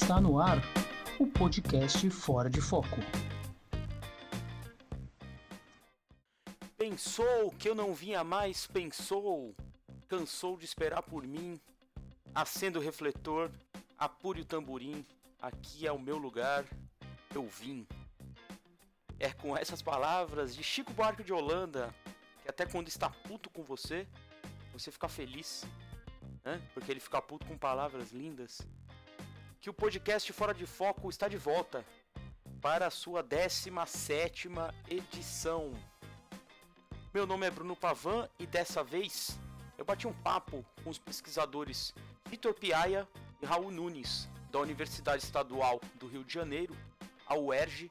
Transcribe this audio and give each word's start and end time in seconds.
Está 0.00 0.20
no 0.20 0.40
ar 0.40 0.58
o 1.18 1.26
podcast 1.26 2.08
Fora 2.08 2.48
de 2.48 2.60
Foco. 2.60 2.96
Pensou 6.78 7.50
que 7.58 7.68
eu 7.68 7.74
não 7.74 7.92
vinha 7.92 8.22
mais, 8.22 8.64
pensou, 8.64 9.56
cansou 10.06 10.56
de 10.56 10.64
esperar 10.64 11.02
por 11.02 11.26
mim. 11.26 11.60
Acenda 12.32 12.78
o 12.78 12.82
refletor, 12.82 13.50
apure 13.98 14.42
o 14.42 14.44
tamborim, 14.44 15.04
aqui 15.42 15.84
é 15.84 15.90
o 15.90 15.98
meu 15.98 16.16
lugar, 16.16 16.64
eu 17.34 17.46
vim. 17.48 17.84
É 19.18 19.32
com 19.32 19.56
essas 19.56 19.82
palavras 19.82 20.54
de 20.54 20.62
Chico 20.62 20.92
Buarque 20.92 21.24
de 21.24 21.32
Holanda, 21.32 21.92
que 22.42 22.48
até 22.48 22.64
quando 22.64 22.86
está 22.86 23.10
puto 23.10 23.50
com 23.50 23.64
você, 23.64 24.06
você 24.72 24.92
fica 24.92 25.08
feliz, 25.08 25.66
né? 26.44 26.62
Porque 26.72 26.90
ele 26.92 27.00
fica 27.00 27.20
puto 27.20 27.44
com 27.44 27.58
palavras 27.58 28.12
lindas. 28.12 28.62
Que 29.60 29.68
o 29.68 29.74
podcast 29.74 30.32
Fora 30.32 30.54
de 30.54 30.66
Foco 30.66 31.10
está 31.10 31.26
de 31.26 31.36
volta 31.36 31.84
para 32.60 32.86
a 32.86 32.90
sua 32.90 33.24
17 33.24 34.48
edição. 34.88 35.72
Meu 37.12 37.26
nome 37.26 37.44
é 37.44 37.50
Bruno 37.50 37.74
Pavan 37.74 38.28
e 38.38 38.46
dessa 38.46 38.84
vez 38.84 39.36
eu 39.76 39.84
bati 39.84 40.06
um 40.06 40.12
papo 40.12 40.64
com 40.84 40.90
os 40.90 40.98
pesquisadores 40.98 41.92
Vitor 42.30 42.54
Piaia 42.54 43.06
e 43.42 43.46
Raul 43.46 43.72
Nunes, 43.72 44.28
da 44.52 44.60
Universidade 44.60 45.24
Estadual 45.24 45.80
do 45.96 46.06
Rio 46.06 46.22
de 46.22 46.32
Janeiro, 46.32 46.76
a 47.26 47.36
UERJ, 47.36 47.90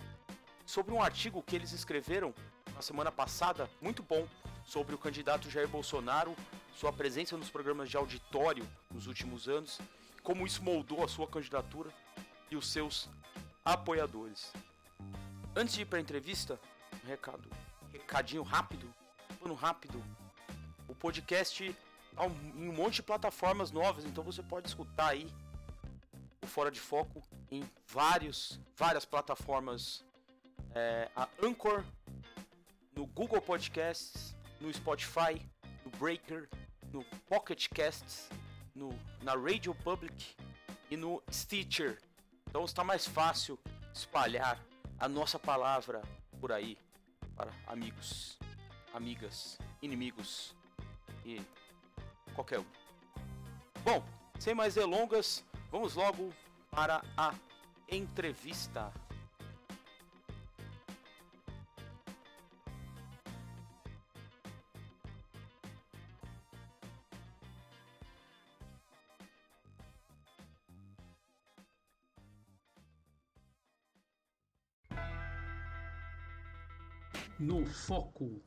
sobre 0.66 0.94
um 0.94 1.04
artigo 1.04 1.44
que 1.44 1.56
eles 1.56 1.74
escreveram 1.74 2.34
na 2.74 2.82
semana 2.82 3.12
passada, 3.12 3.70
muito 3.82 4.02
bom, 4.02 4.26
sobre 4.64 4.96
o 4.96 4.98
candidato 4.98 5.50
Jair 5.50 5.68
Bolsonaro, 5.68 6.34
sua 6.74 6.94
presença 6.94 7.36
nos 7.36 7.50
programas 7.50 7.90
de 7.90 7.98
auditório 7.98 8.66
nos 8.90 9.06
últimos 9.08 9.50
anos, 9.50 9.82
como 10.28 10.46
isso 10.46 10.62
moldou 10.62 11.06
a 11.06 11.08
sua 11.08 11.26
candidatura 11.26 11.90
e 12.52 12.58
os 12.58 12.68
seus 12.68 13.10
apoiadores. 13.64 14.52
Antes 15.56 15.76
de 15.76 15.84
ir 15.84 15.86
para 15.86 16.00
a 16.00 16.02
entrevista, 16.02 16.60
um 17.02 17.08
recado, 17.08 17.50
recadinho 17.94 18.44
rápido, 18.44 18.94
plano 19.40 19.56
rápido. 19.56 20.04
O 20.86 20.94
podcast 20.94 21.74
tá 22.14 22.26
em 22.26 22.68
um 22.68 22.74
monte 22.74 22.96
de 22.96 23.04
plataformas 23.04 23.72
novas, 23.72 24.04
então 24.04 24.22
você 24.22 24.44
pode 24.44 24.68
escutar 24.68 25.12
aí 25.12 25.34
o 26.44 26.48
Fora 26.48 26.70
de 26.70 26.82
Foco 26.82 27.24
em 27.50 27.64
vários, 27.86 28.60
várias 28.76 29.06
plataformas. 29.06 30.04
É, 30.76 31.10
a 31.16 31.30
Anchor, 31.42 31.86
no 32.94 33.06
Google 33.06 33.42
Podcasts, 33.42 34.36
no 34.60 34.74
Spotify, 34.74 35.42
no 35.86 35.92
Breaker, 35.92 36.50
no 36.92 37.02
Pocket 37.30 37.70
Casts, 37.70 38.30
no, 38.78 38.90
na 39.24 39.34
Radio 39.34 39.74
Public 39.74 40.36
e 40.90 40.96
no 40.96 41.22
Stitcher. 41.32 41.98
Então 42.48 42.64
está 42.64 42.84
mais 42.84 43.08
fácil 43.08 43.60
espalhar 43.94 44.64
a 45.00 45.10
nossa 45.10 45.40
palavra 45.40 46.02
por 46.40 46.52
aí 46.52 46.78
para 47.36 47.52
amigos, 47.66 48.38
amigas, 48.94 49.58
inimigos 49.82 50.56
e 51.26 51.42
qualquer 52.34 52.60
um. 52.60 52.66
Bom, 53.84 54.04
sem 54.40 54.54
mais 54.54 54.76
delongas, 54.76 55.44
vamos 55.72 55.96
logo 55.96 56.32
para 56.70 57.02
a 57.18 57.34
entrevista. 57.90 58.94
Foco. 77.86 78.42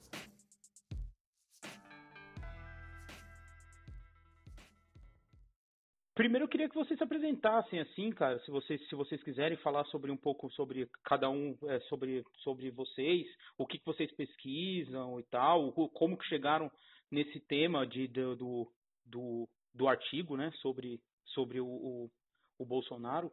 Primeiro 6.15 6.45
eu 6.45 6.49
queria 6.49 6.69
que 6.69 6.75
vocês 6.75 6.99
se 6.99 7.05
apresentassem 7.05 7.81
assim, 7.81 8.11
cara, 8.11 8.39
se 8.41 8.51
vocês 8.51 8.87
se 8.89 8.95
vocês 8.95 9.23
quiserem 9.23 9.57
falar 9.59 9.85
sobre 9.87 10.11
um 10.11 10.17
pouco 10.17 10.51
sobre 10.51 10.87
cada 11.03 11.31
um, 11.31 11.57
é, 11.67 11.81
sobre 11.89 12.23
sobre 12.41 12.71
vocês, 12.71 13.27
o 13.57 13.67
que, 13.67 13.79
que 13.79 13.87
vocês 13.87 14.13
pesquisam 14.13 15.19
e 15.19 15.23
tal, 15.25 15.73
como 15.73 16.19
que 16.19 16.27
chegaram 16.27 16.71
nesse 17.11 17.41
tema 17.41 17.87
de 17.87 18.07
do, 18.09 18.71
do, 19.07 19.49
do 19.73 19.89
artigo, 19.89 20.37
né, 20.37 20.51
sobre 20.61 21.01
sobre 21.25 21.59
o, 21.59 21.67
o, 21.67 22.11
o 22.59 22.67
Bolsonaro. 22.67 23.33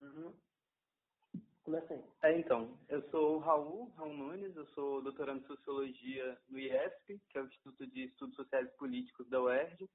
Uhum. 0.00 0.32
Começa 1.64 1.94
aí. 1.94 2.02
É, 2.22 2.38
então, 2.38 2.76
eu 2.88 3.02
sou 3.10 3.36
o 3.36 3.38
Raul, 3.38 3.88
Raul 3.96 4.14
Nunes, 4.14 4.56
eu 4.56 4.66
sou 4.68 5.00
doutorando 5.00 5.44
em 5.44 5.46
Sociologia 5.46 6.36
no 6.48 6.58
IESP, 6.58 7.20
que 7.28 7.38
é 7.38 7.42
o 7.42 7.46
Instituto 7.46 7.86
de 7.86 8.04
Estudos 8.04 8.34
Sociais 8.34 8.68
e 8.68 8.76
Políticos 8.76 9.28
da 9.28 9.40
UERJ. 9.40 9.88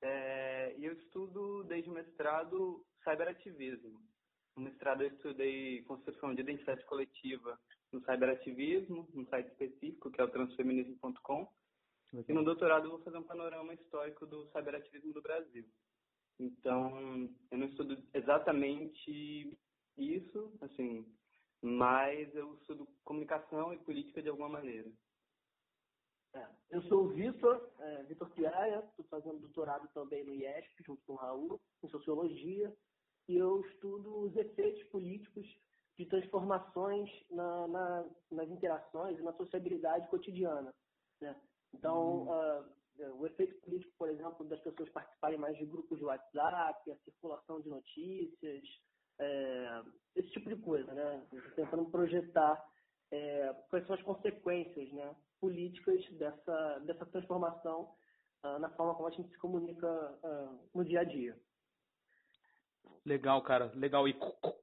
É, 0.00 0.74
e 0.78 0.86
eu 0.86 0.94
estudo 0.94 1.64
desde 1.64 1.90
o 1.90 1.92
mestrado 1.92 2.84
cyberativismo. 3.04 4.00
No 4.56 4.64
mestrado 4.64 5.02
eu 5.02 5.08
estudei 5.08 5.82
construção 5.82 6.34
de 6.34 6.40
identidade 6.40 6.84
coletiva 6.86 7.58
no 7.92 8.00
cyberativismo, 8.00 9.06
num 9.12 9.26
site 9.26 9.48
específico, 9.48 10.10
que 10.10 10.20
é 10.20 10.24
o 10.24 10.30
transfeminismo.com. 10.30 11.46
E 12.26 12.32
no 12.32 12.42
doutorado 12.42 12.86
eu 12.86 12.92
vou 12.92 13.02
fazer 13.02 13.18
um 13.18 13.22
panorama 13.22 13.74
histórico 13.74 14.24
do 14.24 14.46
cyberativismo 14.46 15.12
do 15.12 15.20
Brasil. 15.20 15.66
Então, 16.38 17.28
eu 17.50 17.58
não 17.58 17.66
estudo 17.66 18.02
exatamente 18.14 19.58
isso, 19.96 20.52
assim, 20.60 21.06
mas 21.62 22.34
eu 22.34 22.54
estudo 22.54 22.86
comunicação 23.04 23.72
e 23.72 23.78
política 23.78 24.22
de 24.22 24.28
alguma 24.28 24.48
maneira. 24.48 24.90
É, 26.34 26.46
eu 26.70 26.82
sou 26.82 27.04
o 27.04 27.08
Vitor, 27.08 27.70
é, 27.78 28.02
Vitor 28.04 28.28
Piaia, 28.30 28.84
estou 28.90 29.04
fazendo 29.06 29.40
doutorado 29.40 29.88
também 29.94 30.24
no 30.24 30.34
IESP, 30.34 30.84
junto 30.84 31.02
com 31.06 31.14
o 31.14 31.16
Raul, 31.16 31.60
em 31.82 31.88
Sociologia, 31.88 32.76
e 33.28 33.36
eu 33.36 33.60
estudo 33.62 34.20
os 34.20 34.36
efeitos 34.36 34.82
políticos 34.90 35.46
de 35.96 36.04
transformações 36.06 37.10
na, 37.30 37.66
na, 37.68 38.10
nas 38.30 38.50
interações 38.50 39.18
e 39.18 39.22
na 39.22 39.32
sociabilidade 39.32 40.08
cotidiana. 40.08 40.74
Né? 41.20 41.34
Então, 41.72 42.24
hum. 42.24 43.08
uh, 43.08 43.20
o 43.20 43.26
efeito 43.26 43.58
político, 43.62 43.92
por 43.98 44.08
exemplo, 44.10 44.44
das 44.46 44.60
pessoas 44.60 44.90
participarem 44.90 45.38
mais 45.38 45.56
de 45.56 45.64
grupos 45.64 45.98
de 45.98 46.04
WhatsApp, 46.04 46.90
a 46.90 46.96
circulação 46.98 47.60
de 47.60 47.68
notícias, 47.68 48.62
é, 49.18 49.82
esse 50.14 50.30
tipo 50.30 50.48
de 50.48 50.56
coisa, 50.56 50.92
né? 50.92 51.22
Tentando 51.54 51.84
projetar 51.90 52.62
é, 53.10 53.54
quais 53.68 53.86
são 53.86 53.94
as 53.94 54.02
consequências 54.02 54.90
né, 54.92 55.14
políticas 55.40 56.04
dessa, 56.12 56.78
dessa 56.80 57.06
transformação 57.06 57.90
uh, 58.44 58.58
na 58.58 58.68
forma 58.70 58.94
como 58.94 59.08
a 59.08 59.10
gente 59.10 59.28
se 59.30 59.38
comunica 59.38 59.86
uh, 59.86 60.58
no 60.74 60.84
dia 60.84 61.00
a 61.00 61.04
dia. 61.04 61.36
Legal, 63.04 63.40
cara, 63.42 63.70
legal. 63.74 64.08
E 64.08 64.14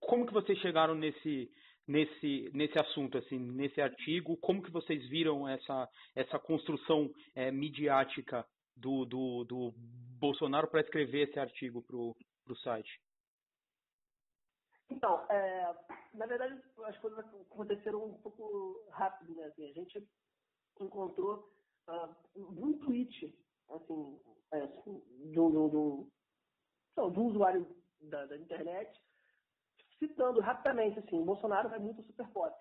como 0.01 0.25
que 0.25 0.33
vocês 0.33 0.57
chegaram 0.59 0.95
nesse 0.95 1.49
nesse 1.85 2.49
nesse 2.53 2.77
assunto 2.79 3.17
assim, 3.17 3.39
nesse 3.39 3.79
artigo? 3.79 4.37
Como 4.37 4.61
que 4.61 4.71
vocês 4.71 5.07
viram 5.09 5.47
essa 5.47 5.89
essa 6.15 6.39
construção 6.39 7.09
é, 7.35 7.51
midiática 7.51 8.45
do, 8.75 9.05
do, 9.05 9.43
do 9.45 9.73
Bolsonaro 10.19 10.67
para 10.67 10.81
escrever 10.81 11.29
esse 11.29 11.39
artigo 11.39 11.81
para 11.81 11.95
o 11.95 12.57
site? 12.57 12.99
Então, 14.93 15.25
é, 15.29 15.75
na 16.13 16.27
verdade, 16.27 16.61
as 16.85 16.97
coisas 16.99 17.19
aconteceram 17.19 18.05
um 18.05 18.13
pouco 18.19 18.85
rápido, 18.91 19.33
né? 19.35 19.45
Assim, 19.45 19.67
a 19.67 19.73
gente 19.73 20.07
encontrou 20.79 21.51
uh, 21.87 22.15
um 22.35 22.77
tweet, 22.79 23.35
assim, 23.69 24.19
é, 24.51 24.67
de, 24.67 24.89
um, 24.89 24.99
de, 25.31 25.39
um, 25.39 27.09
de 27.11 27.19
um 27.19 27.27
usuário 27.27 27.67
da, 28.01 28.25
da, 28.27 28.37
internet, 28.37 29.01
citando 29.97 30.39
rapidamente, 30.39 30.99
assim, 30.99 31.23
Bolsonaro 31.23 31.69
vai 31.69 31.79
muito 31.79 32.03
super 32.03 32.27
pop. 32.29 32.55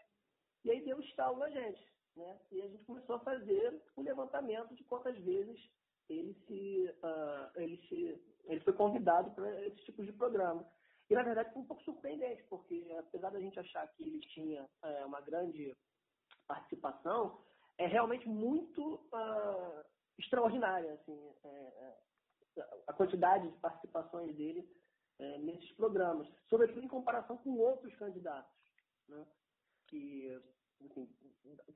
E 0.64 0.70
aí 0.70 0.82
deu 0.84 1.00
estalo 1.00 1.38
na 1.38 1.50
gente, 1.50 1.86
né? 2.16 2.40
E 2.50 2.62
a 2.62 2.68
gente 2.68 2.84
começou 2.84 3.16
a 3.16 3.20
fazer 3.20 3.78
um 3.96 4.02
levantamento 4.02 4.74
de 4.74 4.84
quantas 4.84 5.18
vezes 5.18 5.60
ele 6.08 6.34
se, 6.46 6.94
uh, 7.02 7.60
ele 7.60 7.76
se, 7.88 8.18
ele 8.44 8.60
foi 8.60 8.72
convidado 8.72 9.30
para 9.32 9.66
esse 9.66 9.84
tipo 9.84 10.02
de 10.02 10.12
programa. 10.12 10.66
E, 11.12 11.14
na 11.14 11.22
verdade, 11.22 11.52
foi 11.52 11.60
um 11.60 11.66
pouco 11.66 11.82
surpreendente, 11.82 12.42
porque 12.44 12.86
apesar 12.98 13.28
da 13.28 13.38
gente 13.38 13.60
achar 13.60 13.86
que 13.88 14.02
ele 14.02 14.18
tinha 14.20 14.66
é, 14.82 15.04
uma 15.04 15.20
grande 15.20 15.76
participação, 16.48 17.38
é 17.76 17.86
realmente 17.86 18.26
muito 18.26 18.94
uh, 18.94 19.84
extraordinária 20.18 20.94
assim, 20.94 21.34
é, 21.44 21.48
é, 22.56 22.64
a 22.86 22.94
quantidade 22.94 23.46
de 23.46 23.58
participações 23.58 24.34
dele 24.36 24.66
é, 25.18 25.36
nesses 25.40 25.70
programas, 25.72 26.26
sobretudo 26.48 26.82
em 26.82 26.88
comparação 26.88 27.36
com 27.36 27.58
outros 27.58 27.94
candidatos. 27.96 28.50
Né? 29.06 29.26
Que, 29.88 30.40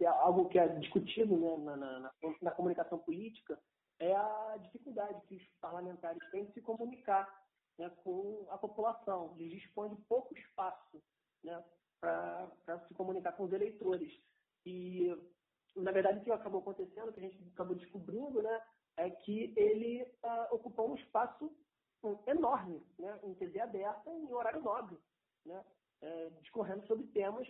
algo 0.07 0.49
que 0.49 0.59
é 0.59 0.67
discutido 0.79 1.37
né, 1.37 1.77
na, 1.77 2.01
na, 2.01 2.13
na 2.41 2.51
comunicação 2.53 2.99
política 3.01 3.61
é 3.99 4.17
a 4.17 4.57
dificuldade 4.63 5.21
que 5.27 5.37
os 5.37 5.47
parlamentares 5.61 6.23
têm 6.31 6.47
de 6.47 6.55
se 6.55 6.63
comunicar 6.63 7.29
né, 7.79 7.91
com 8.03 8.47
a 8.51 8.59
população, 8.59 9.35
eles 9.39 9.61
dispõem 9.61 9.95
de 9.95 10.03
pouco 10.03 10.37
espaço 10.37 11.03
né, 11.43 11.65
para 12.01 12.87
se 12.89 12.95
comunicar 12.95 13.33
com 13.33 13.45
os 13.45 13.53
eleitores. 13.53 14.13
E, 14.65 15.15
na 15.75 15.93
verdade, 15.93 16.19
o 16.19 16.25
que 16.25 16.31
acabou 16.31 16.61
acontecendo, 16.61 17.09
o 17.09 17.13
que 17.13 17.21
a 17.21 17.23
gente 17.23 17.53
acabou 17.53 17.77
descobrindo, 17.77 18.43
né, 18.43 18.63
é 18.97 19.11
que 19.11 19.53
ele 19.57 20.03
uh, 20.03 20.55
ocupou 20.55 20.91
um 20.91 20.97
espaço 20.97 21.55
enorme, 22.27 22.85
né, 22.99 23.19
em 23.25 23.35
TV 23.35 23.61
aberta, 23.61 24.11
em 24.11 24.33
horário 24.33 24.63
nobre, 24.63 24.97
né, 25.45 25.65
é, 26.01 26.31
discorrendo 26.41 26.87
sobre 26.87 27.07
temas 27.09 27.49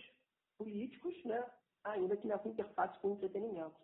políticos, 0.56 1.14
né, 1.24 1.44
ainda 1.84 2.16
que 2.16 2.26
nessa 2.26 2.48
interface 2.48 2.98
com 3.00 3.08
o 3.08 3.12
entretenimento. 3.12 3.76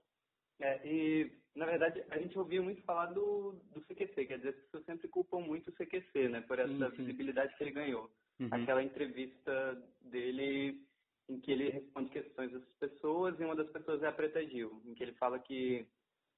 É, 0.60 0.86
e, 0.86 1.41
na 1.54 1.66
verdade, 1.66 2.02
a 2.10 2.18
gente 2.18 2.38
ouvia 2.38 2.62
muito 2.62 2.82
falar 2.82 3.06
do, 3.06 3.52
do 3.74 3.80
CQC, 3.82 4.26
quer 4.26 4.36
dizer, 4.38 4.50
as 4.50 4.64
pessoas 4.64 4.84
sempre 4.84 5.08
culpam 5.08 5.40
muito 5.40 5.68
o 5.68 5.72
CQC, 5.72 6.28
né, 6.28 6.40
por 6.40 6.58
essa 6.58 6.72
sim, 6.72 6.96
sim. 6.96 7.04
visibilidade 7.04 7.54
que 7.56 7.64
ele 7.64 7.72
ganhou. 7.72 8.10
Uhum. 8.40 8.48
Aquela 8.50 8.82
entrevista 8.82 9.82
dele 10.00 10.80
em 11.28 11.40
que 11.40 11.52
ele 11.52 11.70
responde 11.70 12.10
questões 12.10 12.50
das 12.52 12.64
pessoas 12.80 13.38
e 13.38 13.44
uma 13.44 13.54
das 13.54 13.70
pessoas 13.70 14.02
é 14.02 14.06
a 14.06 14.12
Preta 14.12 14.44
Gil, 14.46 14.82
em 14.84 14.94
que 14.94 15.02
ele 15.02 15.12
fala 15.12 15.38
que 15.38 15.86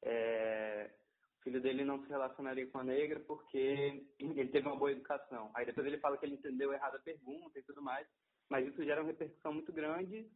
é, 0.03 0.91
o 1.39 1.43
filho 1.43 1.61
dele 1.61 1.85
não 1.85 2.03
se 2.03 2.09
relacionaria 2.09 2.67
com 2.67 2.79
a 2.79 2.85
negra 2.85 3.21
porque 3.21 4.05
ele 4.19 4.49
teve 4.49 4.67
uma 4.67 4.77
boa 4.77 4.93
educação. 4.93 5.51
Aí 5.55 5.65
depois 5.65 5.87
ele 5.87 5.99
fala 5.99 6.19
que 6.19 6.27
ele 6.27 6.35
entendeu 6.35 6.73
errado 6.73 6.97
a 6.97 7.01
pergunta 7.01 7.59
e 7.59 7.63
tudo 7.63 7.81
mais, 7.81 8.07
mas 8.51 8.67
isso 8.67 8.85
gera 8.85 9.01
uma 9.01 9.11
repercussão 9.11 9.53
muito 9.55 9.73
grande 9.73 10.29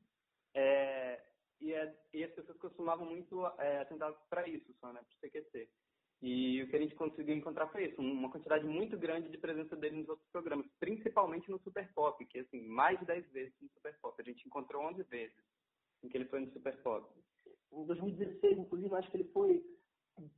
é, 0.54 1.20
e, 1.60 1.72
é, 1.72 1.94
e, 2.12 2.24
as 2.24 2.32
pessoas 2.32 2.58
costumavam 2.58 3.06
muito 3.06 3.44
é, 3.58 3.80
atentar 3.80 4.12
para 4.28 4.48
isso 4.48 4.72
só, 4.80 4.92
né, 4.92 5.00
para 5.00 5.16
o 5.16 5.30
CQC. 5.30 5.68
E 6.20 6.62
o 6.62 6.68
que 6.68 6.76
a 6.76 6.80
gente 6.80 6.96
conseguiu 6.96 7.36
encontrar 7.36 7.68
foi 7.68 7.86
isso, 7.86 8.00
uma 8.00 8.30
quantidade 8.30 8.66
muito 8.66 8.98
grande 8.98 9.28
de 9.28 9.38
presença 9.38 9.76
dele 9.76 9.98
nos 9.98 10.08
outros 10.08 10.28
programas, 10.30 10.66
principalmente 10.80 11.48
no 11.48 11.60
Super 11.60 11.88
Pop, 11.92 12.24
que 12.26 12.40
assim, 12.40 12.60
mais 12.62 12.98
de 12.98 13.06
10 13.06 13.30
vezes 13.30 13.54
no 13.60 13.68
Super 13.68 13.96
Pop. 14.00 14.20
A 14.20 14.24
gente 14.24 14.44
encontrou 14.44 14.82
11 14.84 15.02
vezes 15.04 15.36
em 16.02 16.08
que 16.08 16.16
ele 16.16 16.24
foi 16.24 16.40
no 16.40 16.52
Super 16.52 16.76
Pop. 16.82 17.08
Em 17.72 17.86
2016, 17.86 18.58
inclusive, 18.58 18.94
acho 18.94 19.10
que 19.10 19.16
ele 19.16 19.30
foi 19.32 19.64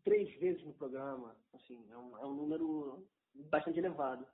três 0.05 0.31
vezes 0.39 0.63
no 0.65 0.75
programa. 0.75 1.35
Assim, 1.55 1.83
é 1.91 1.97
um, 1.97 2.19
é 2.19 2.27
um 2.27 2.35
número 2.35 3.07
bastante 3.35 3.79
elevado. 3.79 4.27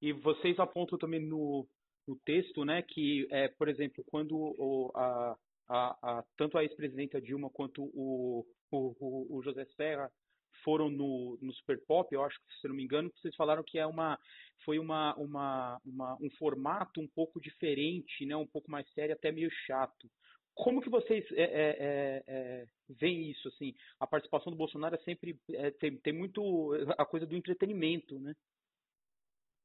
E 0.00 0.12
vocês 0.12 0.58
apontam 0.58 0.98
também 0.98 1.20
no, 1.20 1.66
no 2.06 2.16
texto, 2.24 2.64
né, 2.64 2.82
que, 2.82 3.26
é, 3.30 3.48
por 3.48 3.68
exemplo, 3.68 4.02
quando 4.08 4.36
o, 4.36 4.90
a, 4.94 5.36
a, 5.68 5.96
a, 6.02 6.24
tanto 6.36 6.58
a 6.58 6.62
ex-presidenta 6.62 7.20
Dilma 7.20 7.50
quanto 7.50 7.84
o, 7.94 8.46
o, 8.70 9.38
o 9.38 9.42
José 9.42 9.64
Serra 9.76 10.10
foram 10.64 10.88
no, 10.90 11.38
no 11.40 11.52
Super 11.54 11.80
Pop, 11.86 12.12
eu 12.12 12.22
acho 12.22 12.38
que, 12.38 12.60
se 12.60 12.68
não 12.68 12.74
me 12.74 12.84
engano, 12.84 13.10
vocês 13.16 13.34
falaram 13.34 13.62
que 13.62 13.78
é 13.78 13.86
uma, 13.86 14.18
foi 14.64 14.78
uma, 14.78 15.14
uma, 15.16 15.80
uma, 15.84 16.16
um 16.20 16.30
formato 16.38 17.00
um 17.00 17.08
pouco 17.08 17.40
diferente, 17.40 18.24
né, 18.26 18.36
um 18.36 18.46
pouco 18.46 18.70
mais 18.70 18.88
sério, 18.92 19.14
até 19.14 19.32
meio 19.32 19.50
chato. 19.66 20.08
Como 20.54 20.82
que 20.82 20.90
vocês 20.90 21.24
é, 21.32 21.42
é, 21.42 21.76
é, 21.78 22.22
é 22.26 22.66
veem 22.90 23.30
isso? 23.30 23.48
Assim, 23.48 23.74
a 23.98 24.06
participação 24.06 24.52
do 24.52 24.58
Bolsonaro 24.58 24.94
é 24.94 24.98
sempre 24.98 25.38
é, 25.50 25.70
tem, 25.70 25.96
tem 25.96 26.12
muito 26.12 26.72
a 26.98 27.06
coisa 27.06 27.26
do 27.26 27.34
entretenimento, 27.34 28.18
né? 28.20 28.34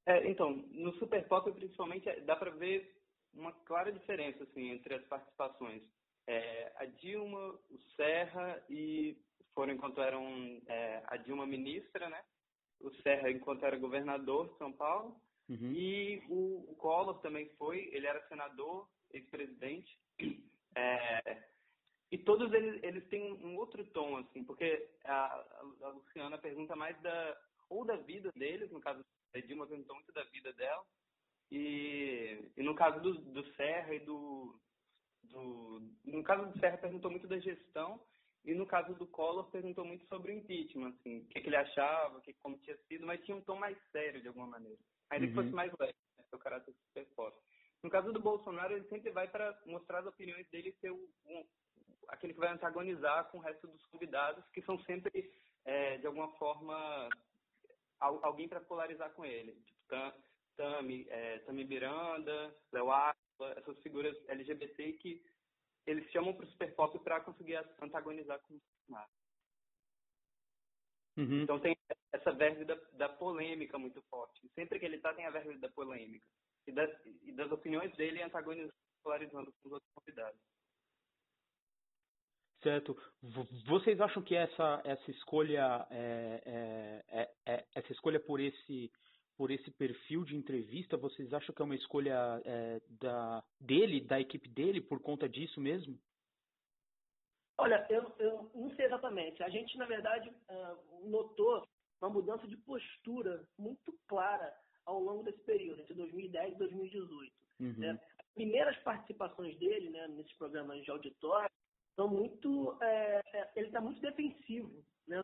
É, 0.05 0.31
então, 0.31 0.55
no 0.71 0.93
Super 0.93 1.27
Pop, 1.27 1.51
principalmente, 1.51 2.09
dá 2.21 2.38
para 2.38 2.51
ver 2.51 2.96
uma 3.38 3.51
clara 3.51 3.92
diferença 3.92 4.44
assim 4.44 4.69
entre 4.72 4.95
as 4.95 5.04
participações. 5.06 5.84
É, 6.25 6.74
a 6.75 6.86
Dilma, 6.86 7.57
o 7.69 7.80
Serra 7.95 8.62
e 8.69 9.18
foram 9.54 9.74
enquanto 9.74 10.01
eram 10.01 10.62
é, 10.68 11.04
a 11.07 11.18
Dilma 11.18 11.45
ministra, 11.45 12.10
né? 12.10 12.22
O 12.81 12.92
Serra 13.01 13.31
enquanto 13.31 13.66
era 13.66 13.78
governador 13.78 14.50
de 14.50 14.57
São 14.57 14.72
Paulo 14.72 15.19
uhum. 15.50 15.72
e 15.72 16.22
o, 16.30 16.72
o 16.72 16.75
Collor 16.75 17.19
também 17.22 17.50
foi. 17.57 17.89
Ele 17.94 18.06
era 18.06 18.28
senador, 18.28 18.88
ex-presidente. 19.12 19.98
É, 20.75 21.44
e 22.12 22.18
todos 22.18 22.54
eles, 22.54 22.81
eles 22.84 23.07
têm 23.10 23.34
um 23.44 23.57
outro 23.57 23.84
tom, 23.88 24.18
assim, 24.18 24.44
porque 24.44 24.89
a, 25.06 25.45
a 25.81 25.89
Luciana 25.89 26.38
pergunta 26.38 26.75
mais 26.75 27.00
da 27.01 27.38
ou 27.69 27.84
da 27.84 27.98
vida 27.98 28.31
deles, 28.36 28.72
no 28.72 28.80
caso 28.80 29.04
a 29.36 29.39
Dilma 29.39 29.68
perguntou 29.68 29.95
muito 29.95 30.12
da 30.13 30.24
vida 30.25 30.54
dela, 30.54 30.86
e, 31.51 32.51
e 32.57 32.63
no 32.63 32.75
caso 32.75 32.99
do, 33.01 33.13
do 33.13 33.45
Serra 33.53 33.94
e 33.94 33.99
do, 33.99 34.59
do. 35.23 35.81
No 36.05 36.23
caso 36.23 36.51
do 36.51 36.59
Serra, 36.59 36.77
perguntou 36.77 37.11
muito 37.11 37.27
da 37.27 37.39
gestão, 37.39 38.01
e 38.44 38.53
no 38.53 38.65
caso 38.65 38.94
do 38.95 39.07
Collor, 39.07 39.49
perguntou 39.49 39.85
muito 39.85 40.05
sobre 40.07 40.31
o 40.31 40.35
impeachment, 40.35 40.89
assim, 40.89 41.19
o 41.19 41.25
que, 41.27 41.41
que 41.41 41.49
ele 41.49 41.55
achava, 41.55 42.21
que, 42.21 42.33
como 42.35 42.57
tinha 42.59 42.77
sido, 42.88 43.05
mas 43.05 43.23
tinha 43.23 43.35
um 43.35 43.41
tom 43.41 43.55
mais 43.55 43.77
sério, 43.91 44.21
de 44.21 44.27
alguma 44.27 44.47
maneira. 44.47 44.79
Ainda 45.09 45.25
uhum. 45.25 45.31
que 45.31 45.35
fosse 45.35 45.49
mais 45.51 45.71
leve, 45.79 45.95
né, 46.17 46.25
seu 46.29 46.39
caráter 46.39 46.73
super 46.88 47.05
forte. 47.15 47.38
No 47.83 47.89
caso 47.89 48.11
do 48.11 48.19
Bolsonaro, 48.19 48.73
ele 48.73 48.88
sempre 48.88 49.11
vai 49.11 49.27
para 49.27 49.57
mostrar 49.65 50.00
as 50.00 50.07
opiniões 50.07 50.50
dele 50.50 50.69
e 50.69 50.79
ser 50.79 50.91
um, 50.91 51.45
aquele 52.09 52.33
que 52.33 52.39
vai 52.39 52.51
antagonizar 52.51 53.25
com 53.29 53.38
o 53.38 53.41
resto 53.41 53.67
dos 53.67 53.85
convidados, 53.88 54.43
que 54.51 54.61
são 54.63 54.79
sempre, 54.83 55.31
é, 55.65 55.97
de 55.97 56.07
alguma 56.07 56.29
forma, 56.38 57.09
alguém 58.00 58.47
para 58.47 58.61
polarizar 58.61 59.11
com 59.11 59.25
ele. 59.25 59.53
Tipo, 59.53 60.13
Tami, 60.57 61.07
é, 61.09 61.39
Tami 61.39 61.63
Miranda, 61.63 62.56
Léo 62.74 62.89
essas 63.56 63.80
figuras 63.80 64.18
LGBT 64.27 64.94
que 64.94 65.24
eles 65.86 66.09
chamam 66.12 66.33
para 66.33 66.45
o 66.45 66.50
super 66.50 66.75
pop 66.75 67.00
para 67.00 67.21
conseguir 67.21 67.56
antagonizar 67.81 68.39
com 68.42 68.56
o 68.56 68.59
Bolsonaro. 68.59 69.12
Uhum. 71.18 71.42
Então 71.44 71.59
tem 71.59 71.77
essa 72.12 72.31
verve 72.31 72.65
da, 72.65 72.75
da, 72.94 73.09
polêmica 73.09 73.77
muito 73.77 74.01
forte. 74.04 74.48
Sempre 74.54 74.80
que 74.80 74.86
ele 74.86 74.98
está, 74.98 75.13
tem 75.13 75.25
a 75.25 75.31
verve 75.31 75.57
da 75.57 75.69
polêmica. 75.69 76.25
E 76.68 76.71
das, 76.71 76.89
e 77.24 77.31
das 77.31 77.51
opiniões 77.51 77.95
dele 77.95 78.21
antagonizando, 78.21 78.74
polarizando 79.01 79.51
com 79.53 79.68
os 79.68 79.74
outros 79.74 79.92
convidados. 79.94 80.39
Certo. 82.62 82.98
Vocês 83.65 84.00
acham 84.01 84.21
que 84.21 84.36
essa, 84.36 84.81
essa 84.83 85.12
escolha 85.12 85.88
é, 85.89 86.42
é, 86.45 87.21
é, 87.21 87.31
é, 87.45 87.65
essa 87.75 87.92
escolha 87.94 88.19
por 88.19 88.39
esse 88.39 88.92
por 89.38 89.51
esse 89.51 89.69
perfil 89.72 90.25
de 90.25 90.36
entrevista, 90.36 90.98
vocês 90.98 91.31
acham 91.34 91.54
que 91.54 91.62
é 91.62 91.66
uma 91.66 91.75
escolha 91.75 92.42
é, 92.44 92.81
da 93.00 93.44
dele, 93.62 94.01
da 94.01 94.19
equipe 94.19 94.50
dele, 94.50 94.81
por 94.81 95.00
conta 95.00 95.30
disso 95.30 95.62
mesmo? 95.62 95.98
Olha, 97.60 97.86
eu, 97.89 98.12
eu 98.19 98.51
não 98.54 98.75
sei 98.75 98.86
exatamente. 98.86 99.42
A 99.42 99.50
gente, 99.50 99.78
na 99.78 99.86
verdade, 99.86 100.31
notou 101.04 101.68
uma 102.01 102.10
mudança 102.10 102.48
de 102.48 102.56
postura 102.57 103.48
muito 103.57 103.98
clara 104.07 104.56
ao 104.86 105.00
longo 105.00 105.24
desse 105.24 105.39
período, 105.39 105.81
entre 105.81 105.94
2010 105.95 106.54
e 106.54 106.57
2018. 106.57 107.34
Uhum. 107.60 107.74
Né? 107.77 108.00
As 108.20 108.25
primeiras 108.34 108.77
participações 108.84 109.58
dele 109.58 109.89
né, 109.89 110.08
nesses 110.10 110.34
programas 110.34 110.84
de 110.84 110.91
auditório 110.91 111.50
são 111.96 112.08
muito. 112.08 112.77
É, 112.82 113.22
é, 113.34 113.51
ele 113.56 113.67
está 113.67 113.82
muito 113.82 114.00
defensivo, 114.00 114.86
né? 115.08 115.22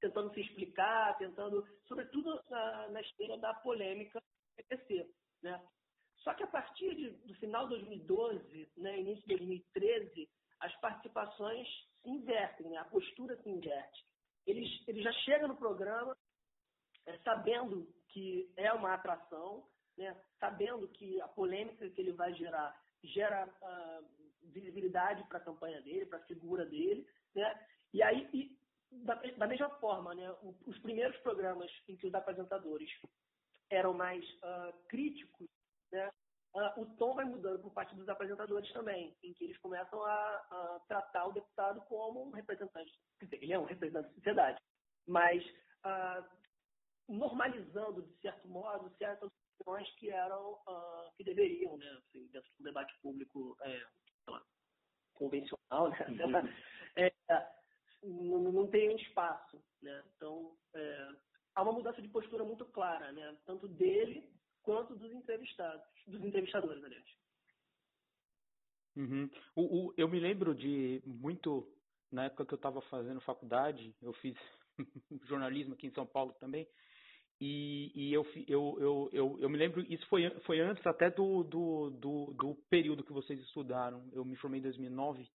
Tentando 0.00 0.32
se 0.34 0.40
explicar, 0.40 1.16
tentando, 1.18 1.66
sobretudo 1.86 2.40
na, 2.50 2.88
na 2.88 3.00
esteira 3.00 3.36
da 3.38 3.54
polêmica 3.54 4.22
PPC. 4.56 5.08
Né? 5.42 5.60
Só 6.18 6.34
que 6.34 6.42
a 6.42 6.46
partir 6.46 6.94
de, 6.94 7.10
do 7.10 7.34
final 7.34 7.64
de 7.68 7.76
2012, 7.76 8.72
né, 8.76 9.00
início 9.00 9.22
de 9.22 9.36
2013, 9.36 10.28
as 10.60 10.74
participações 10.80 11.68
se 12.02 12.10
invertem, 12.10 12.68
né? 12.68 12.78
a 12.78 12.84
postura 12.84 13.36
se 13.42 13.48
inverte. 13.48 14.04
Ele, 14.46 14.66
ele 14.86 15.02
já 15.02 15.12
chega 15.12 15.46
no 15.46 15.56
programa 15.56 16.16
é, 17.06 17.18
sabendo 17.18 17.86
que 18.08 18.52
é 18.56 18.72
uma 18.72 18.94
atração, 18.94 19.66
né? 19.96 20.16
sabendo 20.40 20.88
que 20.88 21.20
a 21.20 21.28
polêmica 21.28 21.88
que 21.90 22.00
ele 22.00 22.12
vai 22.12 22.34
gerar 22.34 22.76
gera 23.02 23.46
uh, 23.46 24.18
visibilidade 24.42 25.22
para 25.28 25.38
a 25.38 25.44
campanha 25.44 25.80
dele, 25.82 26.06
para 26.06 26.18
a 26.18 26.26
figura 26.26 26.64
dele, 26.66 27.06
né? 27.34 27.66
E 27.92 28.02
aí, 28.02 28.28
e, 28.32 28.57
da, 28.90 29.14
da, 29.14 29.46
mesma 29.46 29.70
forma, 29.78 30.14
né, 30.14 30.34
os 30.66 30.78
primeiros 30.78 31.16
programas 31.18 31.70
em 31.88 31.96
que 31.96 32.06
os 32.06 32.14
apresentadores 32.14 32.90
eram 33.70 33.92
mais 33.92 34.24
uh, 34.42 34.72
críticos, 34.88 35.48
né, 35.92 36.10
uh, 36.54 36.80
o 36.80 36.86
tom 36.96 37.14
vai 37.14 37.24
mudando 37.24 37.60
por 37.60 37.72
parte 37.72 37.94
dos 37.94 38.08
apresentadores 38.08 38.72
também, 38.72 39.16
em 39.22 39.32
que 39.34 39.44
eles 39.44 39.58
começam 39.58 40.02
a, 40.04 40.10
a 40.10 40.80
tratar 40.88 41.26
o 41.26 41.32
deputado 41.32 41.80
como 41.82 42.24
um 42.24 42.30
representante, 42.30 42.92
quer 43.18 43.26
dizer, 43.26 43.42
ele 43.42 43.52
é 43.52 43.58
um 43.58 43.64
representante 43.64 44.08
da 44.08 44.14
sociedade, 44.14 44.62
mas 45.06 45.44
uh, 45.84 46.24
normalizando, 47.08 48.02
de 48.02 48.20
certo 48.20 48.48
modo, 48.48 48.94
certas 48.96 49.30
opiniões 49.60 49.90
que 49.96 50.10
eram, 50.10 50.58
que 51.16 51.24
deveriam, 51.24 51.76
né, 51.76 51.98
assim, 51.98 52.26
dentro 52.28 52.50
do 52.58 52.64
debate 52.64 52.94
público 53.02 53.56
é, 53.62 53.86
convencional, 55.14 55.88
né? 55.90 56.06
Uhum. 56.08 56.48
É, 56.96 57.12
não, 58.02 58.52
não 58.52 58.66
tem 58.66 58.94
espaço, 58.96 59.62
né? 59.82 60.04
Então, 60.16 60.56
é, 60.74 61.08
há 61.54 61.62
uma 61.62 61.72
mudança 61.72 62.00
de 62.00 62.08
postura 62.08 62.44
muito 62.44 62.64
clara, 62.66 63.12
né? 63.12 63.36
Tanto 63.44 63.68
dele 63.68 64.28
quanto 64.62 64.94
dos 64.96 65.12
entrevistados, 65.12 65.84
dos 66.06 66.24
entrevistadores, 66.24 66.82
aliás. 66.84 67.04
Uhum. 68.96 69.30
O, 69.54 69.62
o, 69.62 69.94
eu 69.96 70.08
me 70.08 70.18
lembro 70.18 70.54
de 70.54 71.02
muito 71.06 71.72
na 72.10 72.24
época 72.24 72.46
que 72.46 72.54
eu 72.54 72.56
estava 72.56 72.80
fazendo 72.82 73.20
faculdade, 73.20 73.94
eu 74.02 74.12
fiz 74.14 74.36
jornalismo 75.28 75.74
aqui 75.74 75.86
em 75.86 75.92
São 75.92 76.06
Paulo 76.06 76.32
também, 76.40 76.66
e, 77.40 77.92
e 77.94 78.12
eu, 78.12 78.26
eu, 78.48 78.76
eu, 78.80 79.10
eu, 79.12 79.38
eu, 79.40 79.48
me 79.48 79.56
lembro, 79.56 79.80
isso 79.92 80.04
foi, 80.08 80.28
foi 80.40 80.58
antes 80.58 80.84
até 80.84 81.08
do, 81.08 81.44
do, 81.44 81.90
do, 81.90 82.34
do, 82.34 82.54
período 82.68 83.04
que 83.04 83.12
vocês 83.12 83.38
estudaram. 83.40 84.08
Eu 84.12 84.24
me 84.24 84.34
formei 84.36 84.58
em 84.58 84.64
2009, 84.64 85.28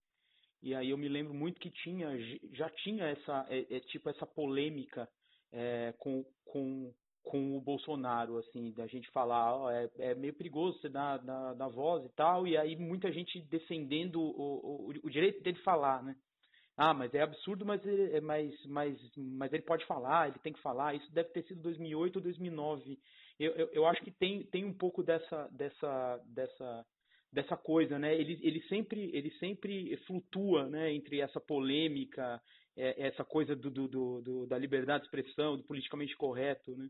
e 0.64 0.74
aí 0.74 0.90
eu 0.90 0.98
me 0.98 1.08
lembro 1.08 1.34
muito 1.34 1.60
que 1.60 1.70
tinha, 1.70 2.10
já 2.54 2.70
tinha 2.70 3.06
essa, 3.06 3.46
é, 3.50 3.76
é 3.76 3.80
tipo, 3.82 4.10
essa 4.10 4.26
polêmica 4.26 5.08
é, 5.52 5.94
com, 6.00 6.26
com, 6.46 6.92
com 7.22 7.58
o 7.58 7.62
Bolsonaro, 7.62 8.38
assim, 8.38 8.72
da 8.72 8.88
gente 8.88 9.10
falar, 9.12 9.56
ó, 9.56 9.70
é, 9.70 9.90
é 10.00 10.16
meio 10.16 10.34
perigoso 10.34 10.80
você 10.80 10.90
dar, 10.90 11.18
dar, 11.18 11.54
dar 11.54 11.68
voz 11.68 12.06
e 12.06 12.10
tal, 12.16 12.48
e 12.48 12.58
aí 12.58 12.76
muita 12.76 13.12
gente 13.12 13.42
defendendo 13.50 14.22
o, 14.22 14.88
o, 14.88 14.94
o 15.04 15.10
direito 15.10 15.44
dele 15.44 15.58
falar, 15.60 16.02
né? 16.02 16.16
ah, 16.76 16.94
mas 16.94 17.14
é 17.14 17.22
absurdo, 17.22 17.66
mas 17.66 17.86
ele, 17.86 18.16
é, 18.16 18.22
mas, 18.22 18.52
mas, 18.66 18.98
mas 19.16 19.54
ele 19.54 19.62
pode 19.62 19.86
falar, 19.86 20.30
ele 20.30 20.40
tem 20.40 20.54
que 20.54 20.62
falar. 20.62 20.96
Isso 20.96 21.12
deve 21.14 21.30
ter 21.30 21.44
sido 21.44 21.62
2008 21.62 22.16
ou 22.16 22.22
2009. 22.22 22.98
Eu, 23.40 23.52
eu, 23.52 23.68
eu 23.74 23.86
acho 23.86 24.02
que 24.02 24.12
tem, 24.12 24.44
tem 24.46 24.66
um 24.66 24.74
pouco 24.74 25.04
dessa, 25.04 25.48
dessa, 25.52 26.18
dessa, 26.26 26.86
dessa 27.34 27.58
coisa, 27.58 27.98
né? 27.98 28.16
Ele, 28.16 28.40
ele, 28.42 28.62
sempre, 28.68 29.10
ele 29.14 29.32
sempre 29.40 29.98
flutua 30.06 30.70
né? 30.70 30.94
entre 30.94 31.20
essa 31.20 31.42
polêmica, 31.42 32.40
é, 32.78 33.08
essa 33.08 33.26
coisa 33.26 33.56
do, 33.56 33.72
do, 33.72 34.22
do, 34.22 34.46
da 34.46 34.58
liberdade 34.58 35.04
de 35.04 35.08
expressão, 35.08 35.58
do 35.58 35.64
politicamente 35.64 36.16
correto, 36.16 36.76
né? 36.78 36.88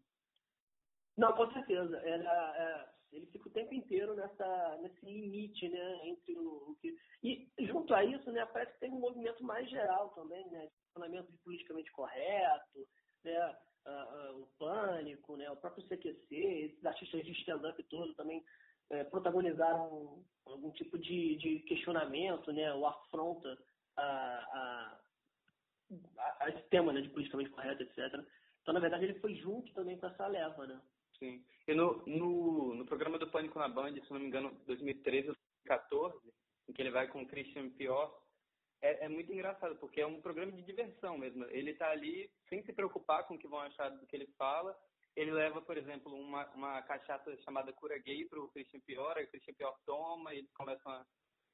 Não, 1.18 1.32
com 1.34 1.52
certeza. 1.54 1.96
É 1.98 2.94
ele 3.14 3.28
fica 3.28 3.48
o 3.48 3.52
tempo 3.52 3.74
inteiro 3.74 4.16
nessa, 4.16 4.80
nesse 4.82 5.06
limite, 5.06 5.70
né, 5.70 6.00
entre 6.08 6.38
o, 6.38 6.76
que... 6.82 6.96
E 7.22 7.48
junto 7.60 7.94
a 7.94 8.04
isso, 8.04 8.32
né, 8.32 8.46
parece 8.48 8.74
que 8.74 8.80
tem 8.80 8.92
um 8.92 9.00
movimento 9.00 9.44
mais 9.44 9.70
geral 9.70 10.10
também, 10.10 10.46
né, 10.50 10.68
funcionamento 10.88 11.32
de 11.32 11.38
politicamente 11.40 11.92
correto, 11.92 12.88
né, 13.24 13.56
uh, 13.86 14.32
uh, 14.32 14.42
o 14.42 14.48
Pânico, 14.58 15.38
né, 15.38 15.50
o 15.52 15.56
próprio 15.56 15.86
CQC, 15.88 16.36
esses 16.36 16.86
artistas 16.86 17.24
de 17.24 17.32
stand-up 17.34 17.82
todo 17.84 18.14
também 18.16 18.44
é, 18.94 19.04
protagonizaram 19.04 20.24
algum 20.46 20.72
tipo 20.72 20.98
de, 20.98 21.36
de 21.38 21.60
questionamento, 21.60 22.52
né, 22.52 22.74
ou 22.74 22.86
afronta 22.86 23.58
a, 23.98 24.04
a, 24.04 25.00
a, 26.40 26.50
esse 26.50 26.64
tema, 26.70 26.94
né, 26.94 27.02
de 27.02 27.10
politicamente 27.10 27.50
correto, 27.52 27.84
etc. 27.84 27.98
Então, 28.62 28.74
na 28.74 28.80
verdade, 28.80 29.06
ele 29.06 29.20
foi 29.20 29.36
junto 29.36 29.74
também 29.74 29.98
com 29.98 30.08
essa 30.08 30.28
leva, 30.28 30.66
né. 30.68 30.82
Sim. 31.20 31.44
E 31.68 31.74
no, 31.74 32.04
no, 32.06 32.76
no 32.76 32.86
programa 32.86 33.18
do 33.18 33.30
Pânico 33.30 33.60
na 33.60 33.70
Band, 33.70 33.94
se 33.94 34.12
não 34.12 34.20
me 34.20 34.28
engano, 34.28 34.58
2013 34.66 35.30
ou 35.30 35.36
2014, 35.66 36.34
em 36.68 36.74
que 36.74 36.82
ele 36.82 36.92
vai 36.92 37.08
com 37.08 37.22
o 37.22 37.28
Christian 37.28 37.70
Pior, 37.70 38.14
é, 38.82 39.06
é, 39.06 39.10
muito 39.10 39.32
engraçado, 39.32 39.78
porque 39.78 40.02
é 40.02 40.06
um 40.06 40.22
programa 40.22 40.52
de 40.52 40.62
diversão 40.62 41.18
mesmo. 41.18 41.46
Ele 41.46 41.72
está 41.72 41.90
ali 41.90 42.30
sem 42.50 42.62
se 42.64 42.74
preocupar 42.74 43.26
com 43.26 43.36
o 43.36 43.40
que 43.40 43.48
vão 43.48 43.60
achar 43.60 43.90
do 43.90 44.06
que 44.06 44.16
ele 44.16 44.28
fala. 44.38 44.78
Ele 45.16 45.32
leva, 45.32 45.62
por 45.62 45.78
exemplo, 45.78 46.14
uma, 46.14 46.46
uma 46.54 46.82
cachaça 46.84 47.36
chamada 47.44 47.72
cura 47.74 47.98
gay 48.00 48.26
para 48.26 48.40
o 48.40 48.50
Christian 48.50 48.80
Pior, 48.82 49.18
aí 49.18 49.26
o 49.26 49.30
Christian 49.30 49.54
Pior 49.54 49.76
toma 49.86 50.34
e 50.34 50.40
eles 50.40 50.52
começam 50.54 50.92
a. 50.92 51.06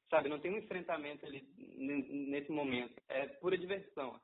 Sabe, 0.10 0.28
não 0.28 0.39
tem 0.39 0.51
um 0.51 0.58
enfrentamento 0.58 1.25
ali 1.25 1.48
nesse 1.56 2.51
momento. 2.51 2.96
É 3.08 3.28
pura 3.28 3.58
diversão. 3.58 4.20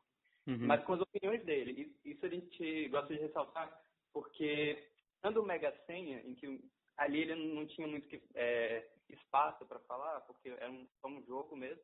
Uhum. 0.47 0.65
Mas 0.65 0.83
com 0.83 0.93
as 0.93 1.01
opiniões 1.01 1.43
dele. 1.43 1.95
Isso 2.03 2.25
a 2.25 2.29
gente 2.29 2.87
gosta 2.89 3.13
de 3.13 3.21
ressaltar, 3.21 3.71
porque 4.11 4.89
Tanto 5.25 5.41
o 5.41 5.43
Mega 5.43 5.75
Senha, 5.87 6.21
em 6.21 6.35
que 6.35 6.63
ali 6.97 7.21
ele 7.21 7.51
não 7.51 7.65
tinha 7.65 7.87
muito 7.87 8.07
que, 8.07 8.21
é, 8.35 8.87
espaço 9.09 9.65
para 9.65 9.79
falar, 9.79 10.21
porque 10.21 10.49
era 10.49 10.69
um, 10.69 10.87
um 11.03 11.23
jogo 11.23 11.55
mesmo. 11.55 11.81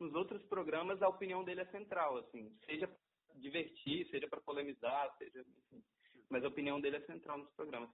Nos 0.00 0.12
outros 0.16 0.42
programas, 0.46 1.00
a 1.00 1.08
opinião 1.08 1.44
dele 1.44 1.60
é 1.60 1.66
central, 1.66 2.16
assim, 2.16 2.52
seja 2.66 2.88
para 2.88 3.36
divertir, 3.36 4.10
seja 4.10 4.26
para 4.26 4.40
polemizar, 4.40 5.16
seja, 5.16 5.46
enfim. 5.70 5.84
Mas 6.32 6.44
a 6.44 6.48
opinião 6.48 6.80
dele 6.80 6.96
é 6.96 7.00
central 7.02 7.38
nos 7.38 7.50
programas. 7.50 7.90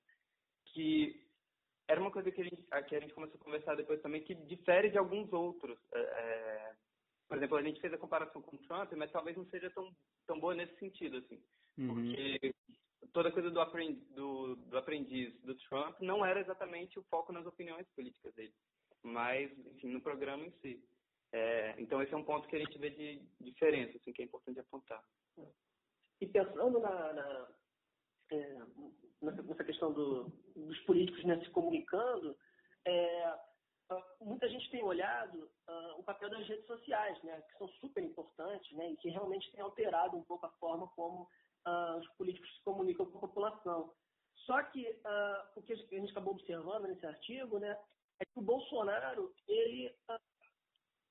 Que 0.72 1.20
era 1.88 2.00
uma 2.00 2.12
coisa 2.12 2.30
que 2.30 2.40
a 2.40 2.44
gente, 2.44 2.62
que 2.88 2.96
a 2.96 3.00
gente 3.00 3.14
começou 3.14 3.40
a 3.40 3.44
conversar 3.44 3.74
depois 3.74 4.00
também, 4.00 4.22
que 4.22 4.34
difere 4.34 4.90
de 4.90 4.98
alguns 4.98 5.32
outros. 5.32 5.78
É, 5.92 5.98
é 5.98 6.74
por 7.28 7.36
exemplo, 7.36 7.58
a 7.58 7.62
gente 7.62 7.80
fez 7.80 7.92
a 7.92 7.98
comparação 7.98 8.40
com 8.40 8.56
o 8.56 8.60
Trump, 8.60 8.92
mas 8.92 9.12
talvez 9.12 9.36
não 9.36 9.44
seja 9.46 9.68
tão, 9.70 9.94
tão 10.26 10.40
boa 10.40 10.54
nesse 10.54 10.78
sentido, 10.78 11.18
assim. 11.18 11.42
Uhum. 11.76 11.88
Porque 11.88 12.54
toda 13.12 13.28
a 13.28 13.32
coisa 13.32 13.50
do 13.50 13.60
aprendiz, 13.60 14.08
do, 14.14 14.56
do 14.56 14.78
aprendiz 14.78 15.38
do 15.42 15.54
Trump 15.56 16.00
não 16.00 16.24
era 16.24 16.40
exatamente 16.40 16.98
o 16.98 17.04
foco 17.04 17.32
nas 17.32 17.44
opiniões 17.44 17.86
políticas 17.94 18.34
dele, 18.34 18.54
mas, 19.02 19.50
enfim, 19.66 19.88
no 19.88 20.00
programa 20.00 20.46
em 20.46 20.52
si. 20.62 20.82
É, 21.32 21.74
então, 21.78 22.00
esse 22.02 22.14
é 22.14 22.16
um 22.16 22.24
ponto 22.24 22.48
que 22.48 22.56
a 22.56 22.58
gente 22.58 22.78
vê 22.78 22.88
de 22.90 23.20
diferença, 23.40 23.98
assim, 23.98 24.12
que 24.12 24.22
é 24.22 24.24
importante 24.24 24.60
apontar. 24.60 25.04
E 26.20 26.26
pensando 26.26 26.80
na, 26.80 27.12
na 27.12 27.48
é, 28.30 28.58
nessa 29.22 29.64
questão 29.64 29.92
do, 29.92 30.30
dos 30.54 30.78
políticos 30.80 31.24
né, 31.24 31.38
se 31.40 31.50
comunicando, 31.50 32.36
é, 32.84 33.38
muita 34.20 34.48
gente 34.48 34.70
tem 34.70 34.82
olhado 34.82 35.50
uh, 35.68 35.98
o 35.98 36.02
papel 36.02 36.28
das 36.28 36.46
redes 36.46 36.66
sociais, 36.66 37.20
né, 37.22 37.40
que 37.42 37.58
são 37.58 37.68
super 37.80 38.02
importantes 38.02 38.70
né, 38.76 38.90
e 38.90 38.96
que 38.96 39.08
realmente 39.08 39.50
têm 39.52 39.60
alterado 39.60 40.16
um 40.16 40.22
pouco 40.24 40.46
a 40.46 40.50
forma 40.60 40.86
como 40.88 41.22
uh, 41.66 41.98
os 41.98 42.08
políticos 42.16 42.54
se 42.54 42.62
comunicam 42.62 43.06
com 43.06 43.18
a 43.18 43.22
população. 43.22 43.92
Só 44.44 44.62
que 44.64 44.88
uh, 44.88 45.48
o 45.56 45.62
que 45.62 45.72
a 45.72 45.76
gente 45.76 46.10
acabou 46.10 46.34
observando 46.34 46.86
nesse 46.86 47.06
artigo, 47.06 47.58
né, 47.58 47.78
é 48.20 48.24
que 48.24 48.38
o 48.38 48.42
Bolsonaro 48.42 49.32
ele 49.46 49.94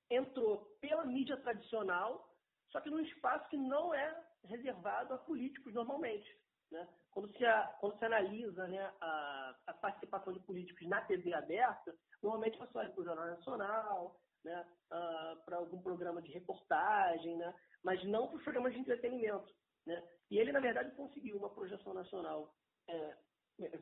entrou 0.09 0.77
pela 0.79 1.05
mídia 1.05 1.38
tradicional, 1.38 2.36
só 2.69 2.79
que 2.79 2.89
num 2.89 3.00
espaço 3.00 3.50
que 3.50 3.57
não 3.57 3.93
é 3.93 4.24
reservado 4.45 5.13
a 5.13 5.17
políticos 5.17 5.74
normalmente. 5.74 6.38
Né? 6.71 6.88
Quando, 7.12 7.31
se, 7.31 7.43
quando 7.79 7.97
se 7.97 8.05
analisa 8.05 8.67
né, 8.67 8.93
a, 9.00 9.55
a, 9.67 9.74
participação 9.74 10.33
de 10.33 10.39
políticos 10.41 10.88
na 10.88 11.01
TV 11.01 11.33
aberta, 11.33 11.95
normalmente 12.21 12.62
é 12.62 12.65
só 12.67 12.67
para 12.67 13.00
o 13.00 13.03
Jornal 13.03 13.27
Nacional, 13.27 14.19
né, 14.43 14.65
uh, 14.91 15.45
para 15.45 15.57
algum 15.57 15.81
programa 15.81 16.21
de 16.21 16.31
reportagem, 16.31 17.38
né, 17.38 17.53
mas 17.83 18.03
não 18.05 18.27
para 18.27 18.38
os 18.38 18.43
programas 18.43 18.74
de 18.74 18.79
entretenimento. 18.79 19.53
Né? 19.86 20.03
E 20.29 20.38
ele, 20.38 20.51
na 20.51 20.59
verdade, 20.59 20.91
conseguiu 20.95 21.38
uma 21.38 21.50
projeção 21.50 21.93
nacional, 21.93 22.53
é, 22.89 23.17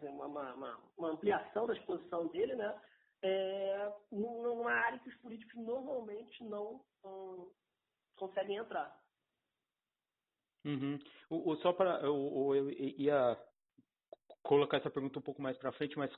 uma, 0.04 0.27
uma, 0.27 0.80
uma, 0.98 1.10
ampliação 1.10 1.65
da 1.68 1.74
exposição 1.74 2.27
dele, 2.27 2.56
né? 2.56 2.82
É, 3.22 3.94
numa 4.12 4.72
área 4.72 5.00
que 5.00 5.10
os 5.10 5.15
políticos 5.15 5.56
normalmente 5.56 6.44
não 6.44 6.86
um, 7.04 7.51
conseguem 8.15 8.58
entrar. 8.58 8.96
Uhum. 10.65 11.00
O, 11.29 11.51
o, 11.51 11.57
só 11.57 11.72
para 11.72 12.00
eu, 12.01 12.55
eu, 12.55 12.69
ia 12.72 13.38
colocar 14.41 14.77
essa 14.77 14.89
pergunta 14.89 15.19
um 15.19 15.22
pouco 15.22 15.41
mais 15.41 15.57
para 15.57 15.72
frente, 15.74 15.98
mas 15.98 16.12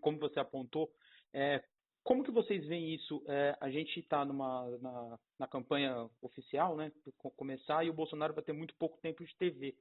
como 0.00 0.18
você 0.18 0.40
apontou, 0.40 0.90
é, 1.32 1.62
como 2.02 2.24
que 2.24 2.30
vocês 2.30 2.66
veem 2.66 2.94
isso? 2.94 3.22
É, 3.28 3.56
a 3.60 3.70
gente 3.70 4.00
está 4.00 4.24
na, 4.24 5.18
na, 5.38 5.46
campanha 5.46 6.08
oficial, 6.22 6.76
né? 6.76 6.90
Começar 7.36 7.84
e 7.84 7.90
o 7.90 7.94
Bolsonaro 7.94 8.34
vai 8.34 8.42
ter 8.42 8.52
muito 8.52 8.74
pouco 8.76 8.98
tempo 9.00 9.24
de 9.24 9.36
TV, 9.36 9.74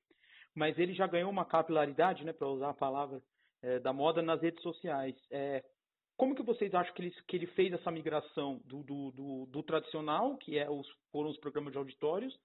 mas 0.53 0.77
ele 0.77 0.93
já 0.93 1.07
ganhou 1.07 1.31
uma 1.31 1.45
capilaridade, 1.45 2.25
né? 2.25 2.33
Para 2.33 2.50
usar 2.50 2.69
a 2.69 2.74
palavra 2.74 3.21
é, 3.62 3.79
da 3.79 3.93
moda 3.93 4.21
nas 4.21 4.41
redes 4.41 4.62
sociais. 4.62 5.15
É, 5.31 5.63
como 6.17 6.36
que 6.36 6.43
vocês 6.43 6.74
acham 6.74 6.93
que 6.93 7.01
ele, 7.01 7.15
que 7.27 7.36
ele 7.38 7.48
fez 7.48 7.71
essa 7.71 7.89
migração 7.89 8.62
do, 8.65 8.83
do, 8.83 9.12
do, 9.12 9.45
do 9.45 9.63
tradicional, 9.63 10.38
que 10.38 10.57
é 10.57 10.69
os, 10.69 10.86
foram 11.13 11.29
os 11.29 11.38
programas 11.38 11.71
de 11.71 11.77
auditórios, 11.77 12.38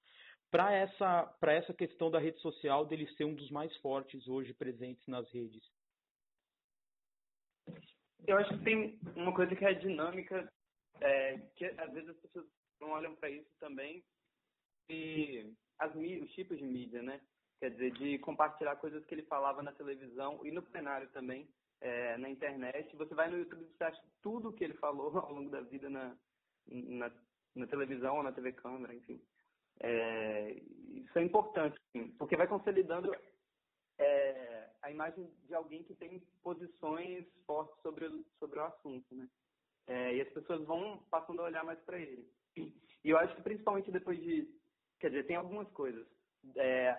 para 0.55 0.71
essa 0.71 1.25
para 1.41 1.53
essa 1.53 1.75
questão 1.75 2.09
da 2.13 2.21
rede 2.21 2.39
social 2.39 2.87
dele 2.87 3.13
ser 3.17 3.25
um 3.25 3.35
dos 3.35 3.51
mais 3.51 3.77
fortes 3.79 4.29
hoje 4.29 4.55
presentes 4.55 5.05
nas 5.09 5.29
redes? 5.33 5.61
Eu 8.25 8.39
acho 8.39 8.57
que 8.57 8.65
tem 8.65 9.01
uma 9.17 9.35
coisa 9.35 9.57
que 9.57 9.65
é 9.65 9.75
dinâmica, 9.75 10.49
é, 11.01 11.39
que 11.57 11.65
às 11.65 11.93
vezes 11.93 12.11
as 12.11 12.17
pessoas 12.19 12.47
não 12.81 12.91
olham 12.91 13.17
para 13.17 13.31
isso 13.31 13.51
também, 13.59 14.05
e 14.89 15.53
as, 15.81 15.93
os 15.93 16.31
tipos 16.35 16.57
de 16.57 16.65
mídia, 16.65 17.03
né? 17.03 17.21
Quer 17.59 17.71
dizer, 17.73 17.91
de 17.95 18.19
compartilhar 18.21 18.77
coisas 18.77 19.05
que 19.07 19.15
ele 19.15 19.25
falava 19.25 19.61
na 19.61 19.73
televisão 19.73 20.39
e 20.47 20.53
no 20.53 20.63
plenário 20.63 21.09
também, 21.09 21.49
é, 21.81 22.17
na 22.17 22.31
internet. 22.31 22.95
Você 22.95 23.13
vai 23.13 23.29
no 23.29 23.39
YouTube 23.39 23.65
e 23.65 23.77
você 23.77 23.83
acha 23.83 24.03
tudo 24.23 24.51
o 24.51 24.53
que 24.53 24.63
ele 24.63 24.75
falou 24.75 25.19
ao 25.19 25.33
longo 25.33 25.51
da 25.51 25.63
vida 25.63 25.91
na, 25.91 26.17
na, 26.69 27.11
na 27.57 27.67
televisão 27.67 28.19
ou 28.19 28.23
na 28.23 28.31
TV 28.31 28.53
câmera, 28.53 28.95
enfim. 28.95 29.21
É, 29.81 30.53
isso 30.95 31.19
é 31.19 31.23
importante, 31.23 31.79
porque 32.19 32.37
vai 32.37 32.47
consolidando 32.47 33.15
é, 33.99 34.71
a 34.83 34.91
imagem 34.91 35.31
de 35.47 35.55
alguém 35.55 35.83
que 35.85 35.95
tem 35.95 36.21
posições 36.43 37.27
fortes 37.47 37.81
sobre, 37.83 38.09
sobre 38.39 38.59
o 38.59 38.65
assunto, 38.65 39.15
né? 39.15 39.29
É, 39.87 40.15
e 40.15 40.21
as 40.23 40.29
pessoas 40.31 40.65
vão 40.65 40.99
passando 41.11 41.43
a 41.43 41.45
olhar 41.45 41.65
mais 41.65 41.79
para 41.81 41.99
ele. 41.99 42.27
E 42.57 43.11
eu 43.11 43.19
acho 43.19 43.35
que 43.37 43.43
principalmente 43.43 43.91
depois 43.91 44.19
de, 44.19 44.49
quer 44.99 45.09
dizer, 45.09 45.27
tem 45.27 45.37
algumas 45.37 45.69
coisas. 45.73 46.07
É, 46.57 46.99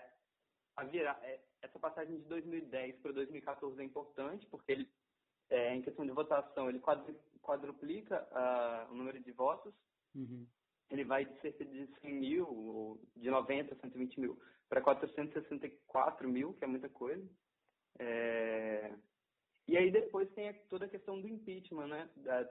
a 0.76 0.84
virar, 0.84 1.20
é, 1.24 1.40
essa 1.62 1.80
passagem 1.80 2.18
de 2.18 2.26
2010 2.26 3.00
para 3.02 3.12
2014 3.12 3.82
é 3.82 3.84
importante, 3.84 4.46
porque 4.48 4.72
ele, 4.72 4.90
é, 5.50 5.76
em 5.76 5.82
questão 5.82 6.06
de 6.06 6.12
votação, 6.12 6.70
ele 6.70 6.82
quadruplica 7.42 8.28
uh, 8.32 8.92
o 8.92 8.96
número 8.96 9.20
de 9.20 9.32
votos. 9.32 9.74
Uhum. 10.14 10.46
Ele 10.90 11.04
vai 11.04 11.26
de 11.26 11.40
cerca 11.42 11.66
de 11.66 11.88
100 12.02 12.14
mil, 12.14 13.00
de 13.16 13.30
90 13.30 13.74
a 13.74 13.78
120 13.78 14.20
mil, 14.20 14.40
para 14.70 14.82
464 14.82 16.30
mil, 16.30 16.54
que 16.54 16.64
é 16.64 16.68
muita 16.68 16.90
coisa. 16.90 17.28
É... 18.00 18.94
E 19.68 19.78
aí 19.78 19.90
depois 19.92 20.30
tem 20.34 20.54
toda 20.70 20.86
a 20.86 20.90
questão 20.90 21.20
do 21.20 21.28
impeachment, 21.28 21.88
né? 21.88 22.10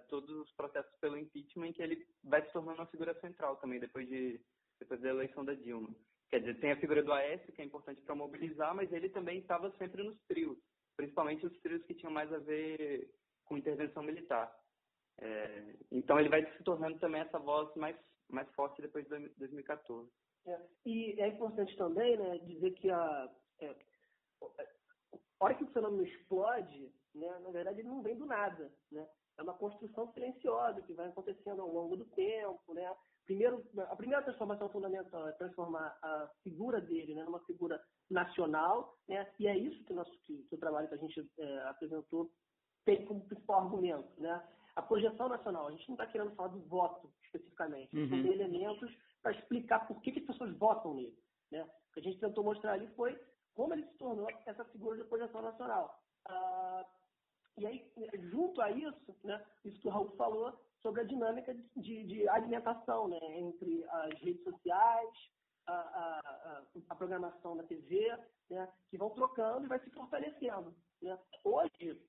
todos 0.08 0.30
os 0.30 0.50
processos 0.52 0.92
pelo 1.00 1.16
impeachment, 1.16 1.72
que 1.72 1.82
ele 1.82 2.04
vai 2.24 2.44
se 2.44 2.52
tornando 2.52 2.80
uma 2.80 2.86
figura 2.86 3.14
central 3.20 3.56
também 3.56 3.78
depois, 3.78 4.08
de, 4.08 4.40
depois 4.80 5.00
da 5.00 5.10
eleição 5.10 5.44
da 5.44 5.54
Dilma. 5.54 5.94
Quer 6.28 6.40
dizer, 6.40 6.58
tem 6.58 6.72
a 6.72 6.80
figura 6.80 7.04
do 7.04 7.12
Aécio, 7.12 7.52
que 7.52 7.62
é 7.62 7.64
importante 7.64 8.02
para 8.02 8.16
mobilizar, 8.16 8.74
mas 8.74 8.92
ele 8.92 9.08
também 9.08 9.38
estava 9.38 9.70
sempre 9.78 10.02
nos 10.02 10.18
trios, 10.26 10.58
principalmente 10.96 11.46
os 11.46 11.56
trios 11.60 11.84
que 11.84 11.94
tinham 11.94 12.12
mais 12.12 12.32
a 12.32 12.38
ver 12.38 13.08
com 13.44 13.56
intervenção 13.56 14.02
militar. 14.02 14.52
É, 15.20 15.76
então 15.92 16.18
ele 16.18 16.28
vai 16.28 16.44
se 16.56 16.64
tornando 16.64 16.98
também 16.98 17.20
essa 17.20 17.38
voz 17.38 17.72
mais, 17.76 17.96
mais 18.30 18.48
forte 18.54 18.80
depois 18.82 19.06
de 19.06 19.28
2014. 19.38 20.10
É, 20.46 20.60
e 20.84 21.20
é 21.20 21.28
importante 21.28 21.76
também 21.76 22.16
né, 22.16 22.38
dizer 22.38 22.72
que 22.72 22.90
a, 22.90 23.30
é, 23.60 23.74
a 25.40 25.44
hora 25.44 25.54
que 25.54 25.64
o 25.64 25.72
fenômeno 25.72 26.04
explode, 26.04 26.92
né, 27.14 27.38
na 27.40 27.50
verdade 27.50 27.80
ele 27.80 27.88
não 27.88 28.02
vem 28.02 28.16
do 28.16 28.26
nada. 28.26 28.70
Né? 28.90 29.06
É 29.38 29.42
uma 29.42 29.54
construção 29.54 30.12
silenciosa 30.12 30.82
que 30.82 30.92
vai 30.92 31.08
acontecendo 31.08 31.62
ao 31.62 31.72
longo 31.72 31.96
do 31.96 32.04
tempo. 32.06 32.74
Né? 32.74 32.94
Primeiro, 33.24 33.64
a 33.78 33.96
primeira 33.96 34.22
transformação 34.22 34.68
fundamental 34.68 35.26
é 35.28 35.32
transformar 35.32 35.96
a 36.02 36.30
figura 36.42 36.80
dele 36.80 37.14
né, 37.14 37.24
numa 37.24 37.40
figura 37.40 37.82
nacional, 38.10 38.98
né? 39.08 39.30
e 39.38 39.46
é 39.46 39.56
isso 39.56 39.82
que, 39.84 39.94
nosso, 39.94 40.12
que, 40.24 40.42
que 40.44 40.54
o 40.54 40.58
trabalho 40.58 40.88
que 40.88 40.94
a 40.94 40.98
gente 40.98 41.26
é, 41.38 41.58
apresentou 41.68 42.30
tem 42.84 43.04
como 43.06 43.24
principal 43.24 43.62
argumento. 43.62 44.20
Né? 44.20 44.46
A 44.76 44.82
projeção 44.82 45.28
nacional, 45.28 45.68
a 45.68 45.70
gente 45.70 45.88
não 45.88 45.94
está 45.94 46.06
querendo 46.06 46.34
falar 46.34 46.48
do 46.48 46.60
voto 46.62 47.12
especificamente, 47.24 47.96
uhum. 47.96 48.08
tem 48.08 48.32
elementos 48.32 48.92
para 49.22 49.32
explicar 49.32 49.86
por 49.86 50.00
que, 50.02 50.12
que 50.12 50.18
as 50.18 50.26
pessoas 50.26 50.56
votam 50.56 50.94
nele. 50.94 51.16
Né? 51.50 51.62
O 51.62 51.92
que 51.92 52.00
a 52.00 52.02
gente 52.02 52.18
tentou 52.18 52.42
mostrar 52.42 52.72
ali 52.72 52.88
foi 52.88 53.18
como 53.54 53.72
ele 53.72 53.86
se 53.86 53.94
tornou 53.98 54.28
essa 54.46 54.64
figura 54.66 54.96
de 54.96 55.08
projeção 55.08 55.42
nacional. 55.42 55.96
Ah, 56.26 56.84
e 57.56 57.66
aí, 57.66 57.92
junto 58.30 58.60
a 58.60 58.70
isso, 58.70 59.16
né, 59.22 59.44
isso 59.64 59.80
que 59.80 59.88
o 59.88 59.90
Raul 59.90 60.10
falou 60.16 60.58
sobre 60.82 61.02
a 61.02 61.04
dinâmica 61.04 61.54
de, 61.76 62.04
de 62.04 62.28
alimentação 62.28 63.08
né, 63.08 63.18
entre 63.38 63.84
as 63.88 64.20
redes 64.20 64.42
sociais, 64.42 65.10
a, 65.66 65.72
a, 65.72 66.62
a, 66.90 66.94
programação 66.94 67.56
da 67.56 67.62
TV, 67.62 68.10
né, 68.50 68.68
que 68.90 68.98
vão 68.98 69.10
trocando 69.10 69.64
e 69.64 69.68
vai 69.68 69.78
se 69.80 69.90
fortalecendo. 69.90 70.74
Né? 71.00 71.18
Hoje, 71.44 72.02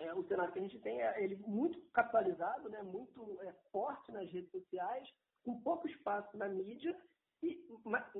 é, 0.00 0.14
o 0.14 0.24
cenário 0.24 0.52
que 0.52 0.58
a 0.58 0.62
gente 0.62 0.78
tem 0.80 1.00
é 1.00 1.22
ele 1.22 1.36
muito 1.46 1.80
capitalizado, 1.92 2.68
né, 2.68 2.82
muito 2.82 3.40
é, 3.42 3.52
forte 3.70 4.12
nas 4.12 4.30
redes 4.30 4.50
sociais, 4.50 5.08
com 5.44 5.60
pouco 5.60 5.88
espaço 5.88 6.36
na 6.36 6.48
mídia, 6.48 6.96
e, 7.42 7.56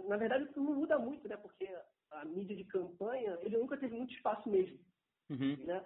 na 0.06 0.16
verdade, 0.16 0.44
isso 0.44 0.60
não 0.60 0.74
muda 0.74 0.98
muito, 0.98 1.26
né, 1.28 1.36
porque 1.36 1.68
a 2.10 2.24
mídia 2.24 2.56
de 2.56 2.64
campanha, 2.64 3.38
ele 3.42 3.58
nunca 3.58 3.76
teve 3.76 3.96
muito 3.96 4.14
espaço 4.14 4.48
mesmo. 4.48 4.78
Uhum. 5.30 5.56
Né? 5.64 5.84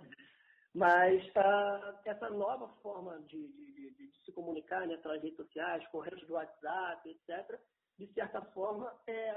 Mas 0.74 1.22
uh, 1.28 1.98
essa 2.04 2.30
nova 2.30 2.68
forma 2.80 3.20
de, 3.22 3.48
de, 3.48 3.72
de, 3.72 3.90
de, 3.94 4.24
se 4.24 4.32
comunicar 4.32 4.86
né, 4.86 4.96
pelas 4.98 5.22
redes 5.22 5.36
sociais, 5.36 5.86
correios 5.88 6.26
do 6.26 6.34
WhatsApp, 6.34 7.08
etc., 7.08 7.60
de 7.98 8.06
certa 8.14 8.40
forma, 8.52 8.92
é, 9.06 9.30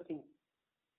assim, 0.00 0.24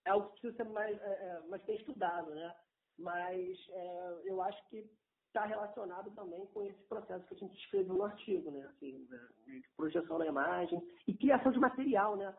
é 0.05 0.11
algo 0.11 0.29
que 0.29 0.41
precisa 0.41 0.63
ser 0.63 0.69
mais, 0.69 1.01
é, 1.01 1.05
é 1.05 1.39
mais 1.47 1.63
bem 1.63 1.75
estudado, 1.77 2.33
né? 2.35 2.55
Mas 2.97 3.57
é, 3.69 4.21
eu 4.25 4.41
acho 4.41 4.69
que 4.69 4.89
está 5.27 5.45
relacionado 5.45 6.11
também 6.11 6.45
com 6.47 6.63
esse 6.63 6.83
processo 6.83 7.25
que 7.25 7.33
a 7.33 7.37
gente 7.37 7.57
escreveu 7.57 7.95
no 7.95 8.03
artigo, 8.03 8.51
né? 8.51 8.65
Assim, 8.67 9.07
de 9.45 9.63
projeção 9.75 10.19
da 10.19 10.27
imagem 10.27 10.81
e 11.07 11.13
criação 11.13 11.51
de 11.51 11.59
material, 11.59 12.15
né? 12.15 12.35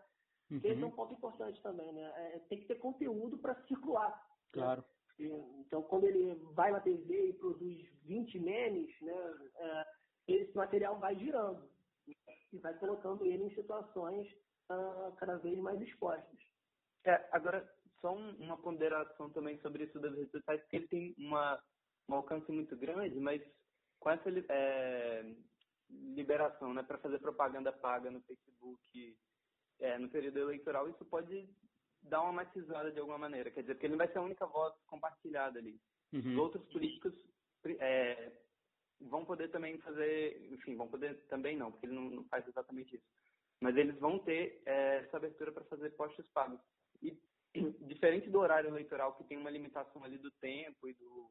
Uhum. 0.51 0.61
Esse 0.63 0.83
é 0.83 0.87
um 0.87 0.91
ponto 0.91 1.15
importante 1.15 1.61
também, 1.63 1.93
né? 1.93 2.13
É, 2.17 2.39
tem 2.49 2.61
que 2.61 2.67
ter 2.67 2.77
conteúdo 2.77 3.37
para 3.39 3.61
circular. 3.67 4.11
Né? 4.11 4.63
Claro. 4.63 4.85
Né? 5.19 5.29
Então, 5.67 5.83
quando 5.83 6.05
ele 6.05 6.35
vai 6.55 6.71
na 6.71 6.81
TV 6.81 7.31
e 7.31 7.33
produz 7.35 7.85
20 8.05 8.39
memes, 8.39 9.01
né, 9.01 9.35
é, 9.57 9.87
esse 10.29 10.57
material 10.57 10.99
vai 10.99 11.17
girando 11.17 11.69
e 12.53 12.59
vai 12.59 12.75
colocando 12.75 13.25
ele 13.25 13.45
em 13.45 13.55
situações 13.55 14.31
uh, 14.71 15.13
cada 15.17 15.37
vez 15.39 15.59
mais 15.59 15.81
expostas. 15.81 16.39
É, 17.05 17.29
agora, 17.33 17.69
só 18.05 18.15
uma 18.15 18.59
ponderação 18.59 19.31
também 19.31 19.59
sobre 19.61 19.85
isso 19.85 19.99
das 19.99 20.15
redes 20.15 20.31
sociais, 20.31 20.61
porque 20.61 20.77
ele 20.77 20.89
tem 20.89 21.15
uma, 21.17 21.59
um 22.07 22.17
alcance 22.17 22.53
muito 22.53 22.77
grande, 22.77 23.19
mas 23.19 23.41
com 23.99 24.11
essa 24.11 24.29
é, 24.51 25.35
liberação 25.89 26.75
né, 26.75 26.83
para 26.83 26.99
fazer 26.99 27.19
propaganda 27.19 27.73
paga 27.73 28.11
no 28.11 28.21
Facebook 28.21 29.17
é, 29.81 29.99
no 29.99 30.11
período 30.11 30.39
eleitoral, 30.39 30.87
isso 30.91 31.03
pode 31.07 31.49
dar 32.03 32.21
uma 32.21 32.33
matizada 32.45 32.93
de 32.93 33.01
alguma 33.01 33.17
maneira. 33.17 33.51
Quer 33.51 33.63
dizer, 33.63 33.75
porque 33.75 33.87
ele 33.87 33.95
não 33.95 34.05
vai 34.05 34.13
ser 34.13 34.19
a 34.19 34.23
única 34.23 34.47
voz 34.47 34.75
compartilhada 34.87 35.59
ali. 35.59 35.81
Uhum. 36.13 36.33
Os 36.33 36.37
outros 36.37 36.65
políticos 36.67 37.15
é, 37.81 38.33
vão 39.01 39.25
poder 39.25 39.51
também 39.51 39.79
fazer, 39.79 40.53
enfim, 40.53 40.77
vão 40.77 40.89
poder 40.89 41.19
também 41.29 41.57
não, 41.57 41.73
porque 41.73 41.87
ele 41.87 41.95
não, 41.95 42.11
não 42.11 42.25
faz 42.25 42.47
exatamente 42.47 42.97
isso. 42.97 43.07
Mas 43.61 43.75
eles 43.79 43.99
vão 43.99 44.19
ter 44.19 44.61
é, 44.67 44.99
essa 44.99 45.17
abertura 45.17 45.51
para 45.53 45.65
fazer 45.65 45.89
postos 45.97 46.29
pagos. 46.35 46.61
E 47.03 47.19
diferente 47.87 48.29
do 48.31 48.41
horário 48.41 48.69
eleitoral, 48.69 49.15
que 49.15 49.25
tem 49.25 49.39
uma 49.39 49.51
limitação 49.51 50.03
ali 50.05 50.19
do 50.19 50.31
tempo 50.33 50.89
e 50.89 50.95
do, 50.95 51.31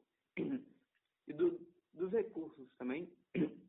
e 1.27 1.33
do 1.33 1.73
dos 1.93 2.11
recursos 2.11 2.67
também, 2.77 3.11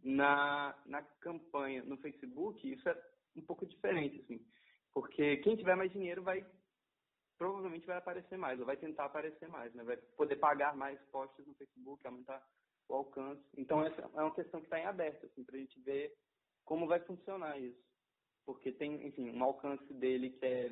na, 0.03 0.75
na 0.87 1.03
campanha 1.21 1.83
no 1.85 1.97
Facebook, 1.99 2.73
isso 2.73 2.88
é 2.88 3.03
um 3.37 3.43
pouco 3.43 3.67
diferente, 3.67 4.21
assim. 4.21 4.40
Porque 4.93 5.38
quem 5.38 5.57
tiver 5.57 5.77
mais 5.77 5.93
dinheiro 5.93 6.23
vai 6.23 6.45
provavelmente 7.37 7.87
vai 7.87 7.97
aparecer 7.97 8.38
mais, 8.38 8.61
ou 8.61 8.67
vai 8.67 8.77
tentar 8.77 9.07
aparecer 9.07 9.49
mais, 9.49 9.75
né? 9.75 9.83
Vai 9.83 9.97
poder 10.17 10.37
pagar 10.37 10.77
mais 10.77 11.01
posts 11.11 11.45
no 11.47 11.55
Facebook, 11.55 12.07
aumentar 12.07 12.43
o 12.88 12.95
alcance. 12.95 13.43
Então, 13.57 13.85
essa 13.85 14.01
é 14.03 14.23
uma 14.23 14.35
questão 14.35 14.61
que 14.61 14.67
está 14.67 14.79
em 14.79 14.87
aberto, 14.87 15.27
assim, 15.27 15.45
para 15.45 15.57
a 15.57 15.59
gente 15.59 15.79
ver 15.81 16.14
como 16.64 16.87
vai 16.87 17.01
funcionar 17.01 17.59
isso. 17.59 17.83
Porque 18.47 18.71
tem, 18.71 19.05
enfim, 19.07 19.31
um 19.31 19.43
alcance 19.43 19.93
dele 19.95 20.31
que 20.31 20.47
é 20.47 20.71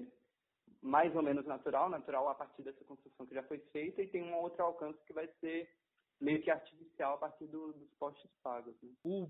mais 0.82 1.14
ou 1.14 1.22
menos 1.22 1.46
natural, 1.46 1.88
natural 1.88 2.28
a 2.28 2.34
partir 2.34 2.62
dessa 2.62 2.84
construção 2.84 3.24
que 3.24 3.34
já 3.34 3.42
foi 3.44 3.58
feita, 3.72 4.02
e 4.02 4.08
tem 4.08 4.22
um 4.22 4.34
outro 4.34 4.62
alcance 4.62 4.98
que 5.06 5.12
vai 5.12 5.28
ser 5.40 5.70
meio 6.20 6.42
que 6.42 6.50
artificial 6.50 7.14
a 7.14 7.18
partir 7.18 7.46
do, 7.46 7.72
dos 7.72 7.90
postes 7.94 8.30
pagos. 8.42 8.74
Né? 8.82 8.90
O 9.04 9.28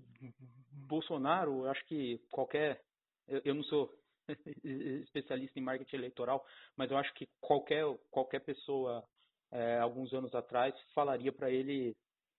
Bolsonaro, 0.87 1.65
eu 1.65 1.69
acho 1.69 1.85
que 1.85 2.19
qualquer. 2.31 2.81
Eu, 3.27 3.41
eu 3.45 3.55
não 3.55 3.63
sou 3.63 3.93
especialista 4.63 5.59
em 5.59 5.63
marketing 5.63 5.95
eleitoral, 5.97 6.45
mas 6.75 6.89
eu 6.89 6.97
acho 6.97 7.13
que 7.13 7.27
qualquer, 7.39 7.83
qualquer 8.09 8.39
pessoa, 8.39 9.03
é, 9.51 9.79
alguns 9.79 10.13
anos 10.13 10.33
atrás, 10.33 10.75
falaria 10.93 11.31
para 11.31 11.49
ele 11.49 11.95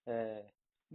é, 0.07 0.45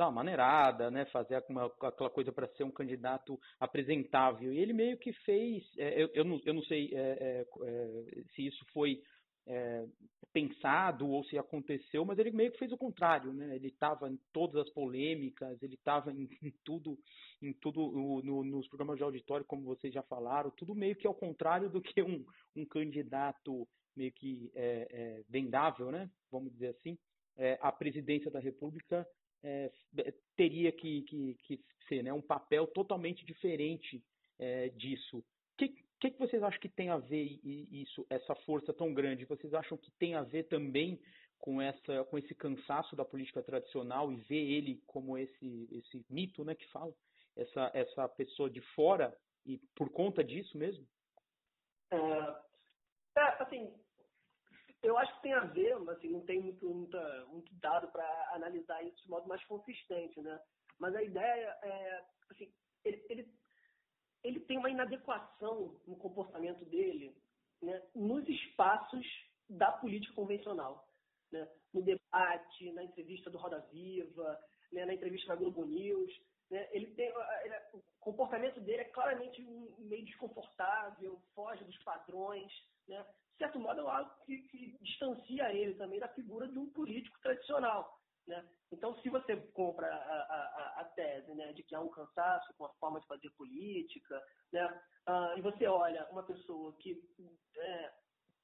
dar 0.01 0.07
uma 0.07 0.13
maneirada, 0.13 0.91
né, 0.91 1.05
fazer 1.07 1.45
uma, 1.51 1.67
aquela 1.67 2.09
coisa 2.09 2.33
para 2.33 2.49
ser 2.49 2.65
um 2.65 2.71
candidato 2.71 3.39
apresentável. 3.59 4.51
E 4.51 4.59
ele 4.59 4.73
meio 4.73 4.97
que 4.97 5.13
fez, 5.13 5.63
é, 5.77 6.03
eu, 6.03 6.09
eu, 6.15 6.25
não, 6.25 6.41
eu 6.47 6.55
não 6.55 6.63
sei 6.63 6.91
é, 6.95 6.99
é, 6.99 7.47
é, 7.63 8.23
se 8.35 8.47
isso 8.47 8.65
foi 8.73 9.03
é, 9.47 9.87
pensado 10.33 11.07
ou 11.07 11.23
se 11.25 11.37
aconteceu, 11.37 12.03
mas 12.07 12.19
ele 12.19 12.31
meio 12.31 12.51
que 12.51 12.59
fez 12.59 12.73
o 12.73 12.79
contrário, 12.79 13.31
né? 13.35 13.55
Ele 13.55 13.69
estava 13.69 14.09
em 14.09 14.19
todas 14.33 14.67
as 14.67 14.71
polêmicas, 14.73 15.63
ele 15.63 15.75
estava 15.75 16.11
em, 16.11 16.29
tudo, 16.65 16.99
em 17.43 17.53
tudo 17.53 17.91
no, 17.91 18.23
no, 18.23 18.45
nos 18.45 18.69
programas 18.69 18.97
de 18.97 19.03
auditório, 19.03 19.45
como 19.45 19.65
vocês 19.65 19.93
já 19.93 20.03
falaram, 20.05 20.51
tudo 20.53 20.75
meio 20.75 20.97
que 20.97 21.07
ao 21.07 21.15
contrário 21.15 21.69
do 21.69 21.83
que 21.83 22.03
um, 22.03 22.25
um 22.57 22.65
candidato 22.65 23.69
meio 23.95 24.13
que 24.13 24.51
é, 24.55 25.23
vendável, 25.29 25.91
né? 25.91 26.09
Vamos 26.31 26.53
dizer 26.53 26.69
assim, 26.69 26.97
a 27.61 27.73
presidência 27.73 28.31
da 28.31 28.39
República 28.39 29.07
é, 29.43 29.71
teria 30.37 30.73
que, 30.73 31.03
que, 31.03 31.35
que, 31.45 31.61
ser, 31.89 32.03
né? 32.03 32.13
Um 32.13 32.23
papel 32.23 32.67
totalmente 32.67 33.25
diferente 33.25 34.03
é, 34.39 34.69
disso. 34.71 35.25
Que, 35.57 35.69
que, 36.01 36.11
que 36.11 36.19
vocês 36.19 36.43
acham 36.43 36.61
que 36.61 36.69
tem 36.69 36.89
a 36.89 36.99
ver 36.99 37.41
isso, 37.45 38.07
essa 38.09 38.35
força 38.47 38.73
tão 38.73 38.95
grande? 38.95 39.25
Vocês 39.25 39.53
acham 39.55 39.77
que 39.77 39.91
tem 39.93 40.15
a 40.15 40.23
ver 40.23 40.45
também 40.45 41.01
com 41.39 41.61
essa, 41.61 42.05
com 42.05 42.19
esse 42.19 42.35
cansaço 42.35 42.95
da 42.95 43.05
política 43.05 43.43
tradicional 43.43 44.13
e 44.13 44.17
ver 44.17 44.51
ele 44.51 44.83
como 44.87 45.17
esse, 45.17 45.69
esse 45.73 46.05
mito, 46.09 46.45
né, 46.45 46.55
que 46.55 46.67
fala, 46.69 46.93
essa, 47.37 47.71
essa 47.75 48.09
pessoa 48.09 48.51
de 48.51 48.61
fora 48.75 49.17
e 49.47 49.59
por 49.75 49.91
conta 49.91 50.23
disso 50.23 50.57
mesmo? 50.57 50.87
É, 51.91 51.97
é 53.17 53.43
assim, 53.43 53.73
eu 54.83 54.97
acho 54.99 55.15
que 55.17 55.23
tem 55.23 55.33
a 55.35 55.41
ver, 55.41 55.79
mas 55.81 55.97
assim, 55.97 56.09
não 56.09 56.25
tem 56.25 56.41
muito, 56.41 56.69
muita, 56.69 57.27
muito 57.27 57.55
dado 57.57 57.89
para 57.93 58.31
analisar 58.35 58.83
isso 58.85 59.03
de 59.03 59.11
modo 59.11 59.29
mais 59.29 59.45
consistente, 59.45 60.21
né? 60.21 60.41
Mas 60.79 60.95
a 60.95 61.03
ideia 61.03 61.59
é, 61.63 62.05
assim, 62.31 62.53
ele, 62.85 63.05
ele 63.11 63.41
ele 64.23 64.41
tem 64.41 64.59
uma 64.59 64.71
inadequação 64.71 65.81
no 65.87 65.97
comportamento 65.97 66.65
dele 66.67 67.17
né, 67.63 67.83
nos 67.95 68.27
espaços 68.29 69.07
da 69.49 69.73
política 69.73 70.15
convencional. 70.15 70.87
Né? 71.33 71.49
No 71.73 71.83
debate, 71.83 72.73
na 72.73 72.85
entrevista 72.85 73.31
do 73.31 73.39
Roda 73.39 73.61
Viva, 73.73 74.39
né, 74.73 74.85
na 74.85 74.95
entrevista 74.95 75.29
da 75.29 75.37
Globo 75.37 75.65
News. 75.65 76.13
né, 76.51 76.69
ele 76.73 76.89
tem, 76.95 77.07
ele, 77.45 77.55
o 77.73 77.83
comportamento 78.01 78.61
dele 78.61 78.83
é 78.83 78.91
claramente 78.91 79.43
meio 79.79 80.05
desconfortável, 80.05 81.21
foge 81.35 81.65
dos 81.65 81.79
padrões, 81.83 82.53
né? 82.87 83.05
Certo 83.41 83.59
modo, 83.59 83.81
é 83.81 83.91
algo 83.91 84.11
que, 84.27 84.37
que 84.49 84.77
distancia 84.83 85.51
ele 85.51 85.73
também 85.73 85.99
da 85.99 86.09
figura 86.09 86.47
de 86.47 86.59
um 86.59 86.69
político 86.69 87.19
tradicional. 87.23 87.99
Né? 88.27 88.47
Então, 88.71 88.95
se 89.01 89.09
você 89.09 89.35
compra 89.55 89.87
a, 89.87 89.97
a, 89.97 90.81
a, 90.83 90.85
tese 90.95 91.33
né, 91.35 91.51
de 91.55 91.63
que 91.63 91.75
há 91.75 91.81
um 91.81 91.89
cansaço 91.89 92.53
com 92.59 92.67
a 92.67 92.75
forma 92.75 93.01
de 93.01 93.07
fazer 93.07 93.31
política, 93.31 94.23
né, 94.53 94.67
uh, 95.09 95.39
e 95.39 95.41
você 95.41 95.67
olha 95.67 96.07
uma 96.11 96.23
pessoa 96.23 96.77
que 96.81 97.03
é, 97.57 97.93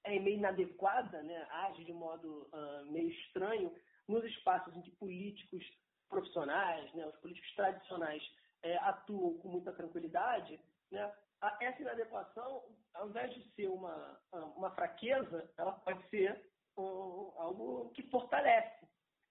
é 0.05 0.19
meio 0.19 0.39
inadequada, 0.39 1.23
né, 1.23 1.47
age 1.51 1.85
de 1.85 1.93
modo 1.93 2.49
uh, 2.55 2.91
meio 2.91 3.11
estranho 3.11 3.71
nos 4.09 4.25
espaços 4.25 4.75
em 4.75 4.81
que 4.81 4.93
políticos 4.93 5.63
profissionais, 6.09 6.91
né, 6.95 7.07
os 7.07 7.17
políticos 7.17 7.55
tradicionais 7.55 8.23
é, 8.63 8.79
atuam 8.79 9.37
com 9.41 9.49
muita 9.49 9.73
tranquilidade, 9.73 10.59
né, 10.91 11.13
essa 11.61 11.83
inadequação, 11.83 12.65
ao 12.95 13.09
invés 13.09 13.33
de 13.35 13.43
ser 13.55 13.69
uma, 13.69 14.21
uma 14.57 14.71
fraqueza, 14.73 15.51
ela 15.57 15.73
pode 15.73 16.09
ser 16.09 16.41
um, 16.77 17.33
algo 17.37 17.91
que 17.91 18.03
fortalece. 18.05 18.87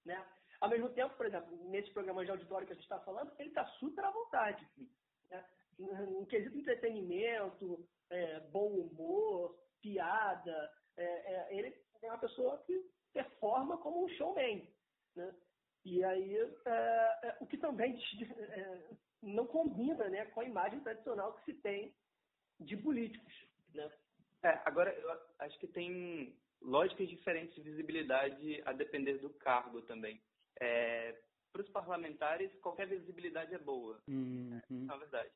Né? 0.05 0.23
Ao 0.61 0.69
mesmo 0.69 0.89
tempo, 0.89 1.15
por 1.15 1.25
exemplo, 1.25 1.55
nesse 1.69 1.91
programa 1.91 2.23
de 2.23 2.31
auditório 2.31 2.65
que 2.65 2.73
a 2.73 2.75
gente 2.75 2.83
está 2.83 2.99
falando, 2.99 3.31
ele 3.39 3.49
está 3.49 3.65
super 3.79 4.03
à 4.03 4.11
vontade. 4.11 4.67
Né? 5.29 5.45
Em 5.79 6.25
quesito 6.25 6.57
entretenimento, 6.57 7.87
é, 8.09 8.39
bom 8.51 8.67
humor, 8.67 9.57
piada, 9.81 10.71
é, 10.97 11.03
é, 11.03 11.57
ele 11.57 11.75
é 12.01 12.07
uma 12.07 12.17
pessoa 12.17 12.57
que 12.65 12.89
performa 13.13 13.77
como 13.77 14.05
um 14.05 14.09
showman. 14.09 14.67
Né? 15.15 15.35
E 15.83 16.03
aí, 16.03 16.37
é, 16.65 17.19
é, 17.23 17.37
o 17.39 17.45
que 17.45 17.57
também 17.57 17.99
é, 18.49 18.89
não 19.25 19.47
combina 19.47 20.07
né, 20.09 20.25
com 20.25 20.41
a 20.41 20.45
imagem 20.45 20.79
tradicional 20.79 21.33
que 21.33 21.45
se 21.45 21.53
tem 21.61 21.93
de 22.59 22.77
políticos. 22.77 23.33
Né? 23.73 23.91
É, 24.43 24.61
agora, 24.65 24.93
eu 24.93 25.11
acho 25.39 25.59
que 25.59 25.67
tem 25.67 26.37
lógicas 26.61 27.09
diferentes 27.09 27.55
de 27.55 27.61
visibilidade 27.61 28.61
a 28.65 28.71
depender 28.71 29.17
do 29.17 29.29
cargo 29.31 29.81
também. 29.81 30.21
É, 30.59 31.17
Para 31.51 31.61
os 31.61 31.69
parlamentares, 31.69 32.53
qualquer 32.61 32.87
visibilidade 32.87 33.53
é 33.53 33.59
boa, 33.59 33.99
uhum. 34.07 34.59
na 34.69 34.95
verdade. 34.97 35.31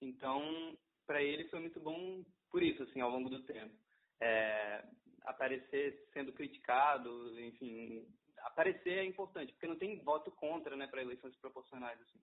Então, 0.00 0.76
para 1.06 1.22
ele 1.22 1.48
foi 1.48 1.60
muito 1.60 1.80
bom 1.80 2.24
por 2.50 2.62
isso, 2.62 2.82
assim, 2.82 3.00
ao 3.00 3.10
longo 3.10 3.28
do 3.28 3.42
tempo. 3.42 3.74
É, 4.20 4.84
aparecer 5.24 6.08
sendo 6.12 6.32
criticado, 6.32 7.38
enfim, 7.40 8.06
aparecer 8.38 8.98
é 8.98 9.04
importante, 9.04 9.52
porque 9.52 9.66
não 9.66 9.76
tem 9.76 10.02
voto 10.02 10.30
contra, 10.32 10.76
né, 10.76 10.86
para 10.86 11.02
eleições 11.02 11.34
proporcionais, 11.36 12.00
assim. 12.00 12.20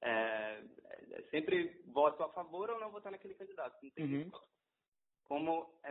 É, 0.00 0.62
é, 1.12 1.22
sempre 1.30 1.82
voto 1.86 2.22
a 2.22 2.28
favor 2.30 2.70
ou 2.70 2.80
não 2.80 2.90
votar 2.90 3.12
naquele 3.12 3.34
candidato. 3.34 3.76
Não 3.82 3.90
tem 3.90 4.04
uhum. 4.04 4.30
Como 5.24 5.74
é, 5.84 5.90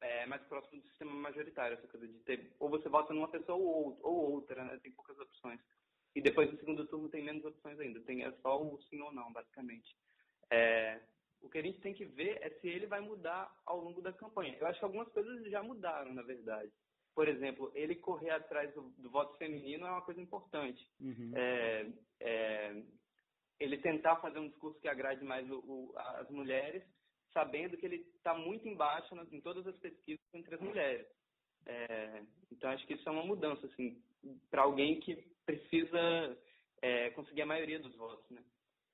é, 0.00 0.26
mais 0.26 0.42
próximo 0.42 0.80
do 0.80 0.88
sistema 0.88 1.12
majoritário, 1.12 1.76
essa 1.76 1.88
coisa 1.88 2.06
de 2.06 2.18
ter, 2.20 2.54
ou 2.58 2.68
você 2.68 2.88
vota 2.88 3.14
numa 3.14 3.28
pessoa 3.28 3.56
ou, 3.56 3.98
ou 4.02 4.32
outra, 4.32 4.64
né? 4.64 4.78
Tem 4.82 4.92
poucas 4.92 5.18
opções. 5.18 5.60
E 6.14 6.20
depois 6.20 6.50
do 6.50 6.58
segundo 6.58 6.86
turno 6.86 7.08
tem 7.08 7.22
menos 7.22 7.44
opções 7.44 7.78
ainda. 7.78 8.00
Tem 8.00 8.24
é 8.24 8.32
só 8.42 8.60
o 8.60 8.80
sim 8.82 9.00
ou 9.00 9.12
não, 9.12 9.32
basicamente. 9.32 9.96
É, 10.50 11.00
o 11.40 11.48
que 11.48 11.58
a 11.58 11.62
gente 11.62 11.80
tem 11.80 11.94
que 11.94 12.04
ver 12.04 12.38
é 12.42 12.50
se 12.50 12.68
ele 12.68 12.86
vai 12.86 13.00
mudar 13.00 13.52
ao 13.64 13.80
longo 13.80 14.02
da 14.02 14.12
campanha. 14.12 14.56
Eu 14.58 14.66
acho 14.66 14.78
que 14.78 14.84
algumas 14.84 15.08
coisas 15.08 15.48
já 15.50 15.62
mudaram, 15.62 16.12
na 16.12 16.22
verdade. 16.22 16.72
Por 17.14 17.28
exemplo, 17.28 17.70
ele 17.74 17.96
correr 17.96 18.30
atrás 18.30 18.72
do, 18.74 18.82
do 18.98 19.10
voto 19.10 19.36
feminino 19.38 19.86
é 19.86 19.90
uma 19.90 20.02
coisa 20.02 20.20
importante. 20.20 20.88
Uhum. 21.00 21.32
É, 21.34 21.86
é, 22.20 22.82
ele 23.60 23.78
tentar 23.78 24.16
fazer 24.16 24.38
um 24.38 24.48
discurso 24.48 24.80
que 24.80 24.88
agrade 24.88 25.24
mais 25.24 25.48
o, 25.50 25.58
o, 25.58 25.92
as 25.96 26.30
mulheres, 26.30 26.82
sabendo 27.32 27.76
que 27.76 27.86
ele 27.86 28.06
está 28.16 28.34
muito 28.34 28.66
embaixo 28.68 29.14
nas, 29.14 29.30
em 29.32 29.40
todas 29.40 29.66
as 29.66 29.76
pesquisas 29.78 30.22
entre 30.34 30.54
as 30.54 30.60
mulheres. 30.60 31.06
É, 31.66 32.22
então, 32.50 32.70
acho 32.70 32.86
que 32.86 32.94
isso 32.94 33.08
é 33.08 33.12
uma 33.12 33.24
mudança, 33.24 33.66
assim, 33.66 34.02
para 34.50 34.62
alguém 34.62 35.00
que 35.00 35.16
precisa 35.44 36.38
é, 36.80 37.10
conseguir 37.10 37.42
a 37.42 37.46
maioria 37.46 37.78
dos 37.78 37.94
votos, 37.96 38.28
né? 38.30 38.42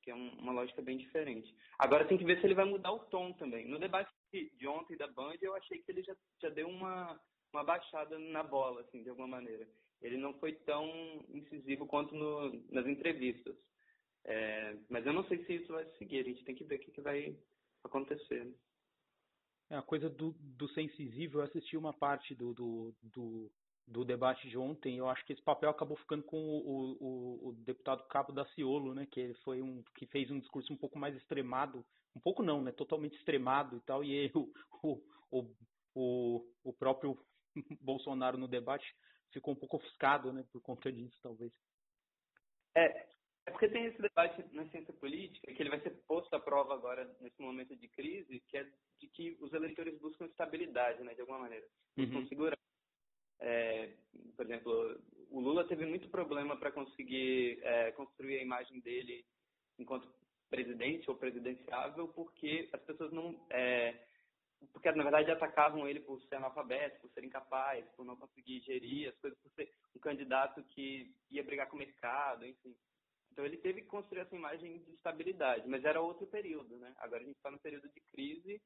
Que 0.03 0.11
é 0.11 0.15
um, 0.15 0.31
uma 0.39 0.53
lógica 0.53 0.83
bem 0.83 0.97
diferente. 0.99 1.55
Agora, 1.79 2.07
tem 2.07 2.19
que 2.19 2.25
ver 2.25 2.41
se 2.41 2.47
ele 2.47 2.55
vai 2.55 2.65
mudar 2.65 2.93
o 2.93 3.07
tom 3.07 3.33
também. 3.35 3.69
No 3.69 3.79
debate 3.79 4.11
de 4.33 4.67
ontem 4.67 4.97
da 4.97 5.07
Band, 5.07 5.37
eu 5.41 5.55
achei 5.55 5.79
que 5.79 5.91
ele 5.93 6.03
já, 6.03 6.15
já 6.43 6.49
deu 6.49 6.69
uma, 6.69 7.21
uma 7.53 7.65
baixada 7.65 8.19
na 8.19 8.43
bola, 8.43 8.81
assim, 8.81 9.03
de 9.03 9.11
alguma 9.11 9.29
maneira. 9.29 9.67
Ele 10.03 10.17
não 10.17 10.35
foi 10.35 10.53
tão 10.53 11.25
incisivo 11.29 11.87
quanto 11.87 12.15
no, 12.15 12.51
nas 12.71 12.87
entrevistas. 12.87 13.57
É, 14.25 14.77
mas 14.89 15.05
eu 15.07 15.13
não 15.13 15.25
sei 15.25 15.45
se 15.45 15.55
isso 15.55 15.73
vai 15.73 15.85
seguir, 15.99 16.21
a 16.21 16.23
gente 16.23 16.45
tem 16.45 16.55
que 16.55 16.65
ver 16.65 16.77
o 16.77 16.79
que, 16.79 16.91
que 16.91 17.01
vai 17.01 17.37
acontecer. 17.85 18.45
Né? 18.45 18.55
É, 19.71 19.77
a 19.77 19.83
coisa 19.83 20.09
do, 20.09 20.35
do 20.39 20.69
ser 20.69 20.83
incisível, 20.83 21.41
eu 21.41 21.47
assisti 21.47 21.77
uma 21.77 21.93
parte 21.93 22.35
do, 22.35 22.55
do, 22.55 22.95
do, 23.03 23.53
do 23.87 24.05
debate 24.05 24.49
de 24.49 24.57
ontem, 24.57 24.97
eu 24.97 25.09
acho 25.09 25.25
que 25.27 25.33
esse 25.33 25.43
papel 25.43 25.69
acabou 25.69 25.97
ficando 25.99 26.23
com 26.23 26.39
o, 26.39 26.97
o, 27.01 27.49
o 27.49 27.53
deputado 27.53 28.07
Cabo 28.09 28.33
da 28.33 28.47
Ciolo, 28.47 28.95
né, 28.95 29.07
que 29.11 29.21
ele 29.21 29.35
foi 29.45 29.61
um 29.61 29.83
que 29.95 30.07
fez 30.07 30.31
um 30.31 30.39
discurso 30.39 30.73
um 30.73 30.77
pouco 30.77 30.99
mais 30.99 31.15
extremado, 31.17 31.85
um 32.17 32.21
pouco 32.21 32.43
não, 32.43 32.63
né, 32.63 32.73
totalmente 32.73 33.17
extremado 33.19 33.77
e 33.77 33.81
tal, 33.81 34.03
e 34.03 34.31
o, 34.83 35.01
o, 35.31 35.51
o, 35.95 36.47
o 36.65 36.73
próprio 36.73 37.19
Bolsonaro 37.81 38.39
no 38.39 38.49
debate 38.49 38.87
ficou 39.33 39.53
um 39.53 39.57
pouco 39.57 39.77
ofuscado, 39.77 40.33
né, 40.33 40.45
por 40.51 40.63
conta 40.63 40.91
disso, 40.91 41.19
talvez. 41.23 41.53
É, 42.77 43.07
é 43.47 43.51
porque 43.51 43.69
tem 43.69 43.85
esse 43.87 44.01
debate 44.01 44.43
na 44.53 44.67
ciência 44.69 44.93
política, 44.95 45.53
que 45.53 45.63
ele 45.63 45.71
vai 45.71 45.81
ser 45.81 45.91
posto 46.07 46.35
à 46.35 46.41
prova 46.41 46.75
agora, 46.75 47.05
nesse 47.21 47.41
momento 47.41 47.77
de 47.77 47.89
crise, 47.89 48.41
que 48.49 48.57
é 48.57 48.67
de 48.99 49.09
que 49.09 49.37
os 49.41 49.53
eleitores 49.53 49.99
buscam 49.99 50.25
estabilidade, 50.27 51.03
né, 51.03 51.15
de 51.15 51.21
alguma 51.21 51.41
maneira. 51.41 51.67
Buscam 51.97 52.19
uhum. 52.19 52.29
segurança. 52.29 52.63
É, 53.41 53.93
por 54.37 54.47
exemplo, 54.47 55.01
o 55.31 55.41
Lula 55.41 55.67
teve 55.67 55.85
muito 55.85 56.09
problema 56.09 56.57
para 56.57 56.73
conseguir 56.73 57.59
é, 57.63 57.93
construir 57.93 58.39
a 58.39 58.43
imagem 58.43 58.81
dele 58.81 59.27
enquanto 59.79 60.09
presidente 60.49 61.11
ou 61.11 61.17
presidenciável, 61.17 62.09
porque 62.09 62.69
as 62.73 62.81
pessoas 62.83 63.13
não. 63.13 63.39
É, 63.51 64.07
porque, 64.73 64.91
na 64.93 65.03
verdade, 65.03 65.31
atacavam 65.31 65.87
ele 65.87 66.01
por 66.01 66.23
ser 66.23 66.37
analfabeto, 66.37 67.01
por 67.01 67.11
ser 67.11 67.25
incapaz, 67.25 67.85
por 67.97 68.07
não 68.07 68.17
conseguir 68.17 68.61
gerir 68.61 69.11
as 69.11 69.19
coisas, 69.19 69.39
por 69.41 69.51
ser 69.53 69.71
um 69.95 69.99
candidato 69.99 70.63
que 70.71 71.15
ia 71.31 71.45
brigar 71.45 71.69
com 71.69 71.77
o 71.77 71.79
mercado, 71.79 72.47
enfim. 72.47 72.75
Então 73.35 73.45
ele 73.45 73.57
teve 73.57 73.81
que 73.83 73.89
construir 73.89 74.21
essa 74.21 74.37
imagem 74.37 74.79
de 74.79 74.93
estabilidade, 74.93 75.69
mas 75.69 75.85
era 75.85 76.01
outro 76.01 76.25
período, 76.25 76.79
né? 76.79 76.95
Agora 76.99 77.21
a 77.21 77.27
gente 77.27 77.35
está 77.35 77.51
no 77.51 77.59
período 77.59 77.89
de 77.89 78.01
crise 78.13 78.63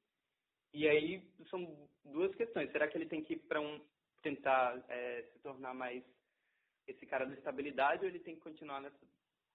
e 0.75 0.87
aí 0.87 1.27
são 1.49 1.89
duas 2.05 2.35
questões. 2.35 2.71
Será 2.71 2.87
que 2.87 2.99
ele 2.99 3.09
tem 3.09 3.25
que 3.25 3.33
ir 3.33 3.39
para 3.49 3.63
um 3.63 3.81
tentar 4.23 4.85
é, 4.91 5.23
se 5.33 5.39
tornar 5.39 5.73
mais 5.73 6.05
esse 6.87 7.07
cara 7.07 7.25
da 7.25 7.33
estabilidade 7.33 8.03
ou 8.03 8.11
ele 8.11 8.21
tem 8.21 8.35
que 8.35 8.43
continuar 8.43 8.83
nessa, 8.83 9.09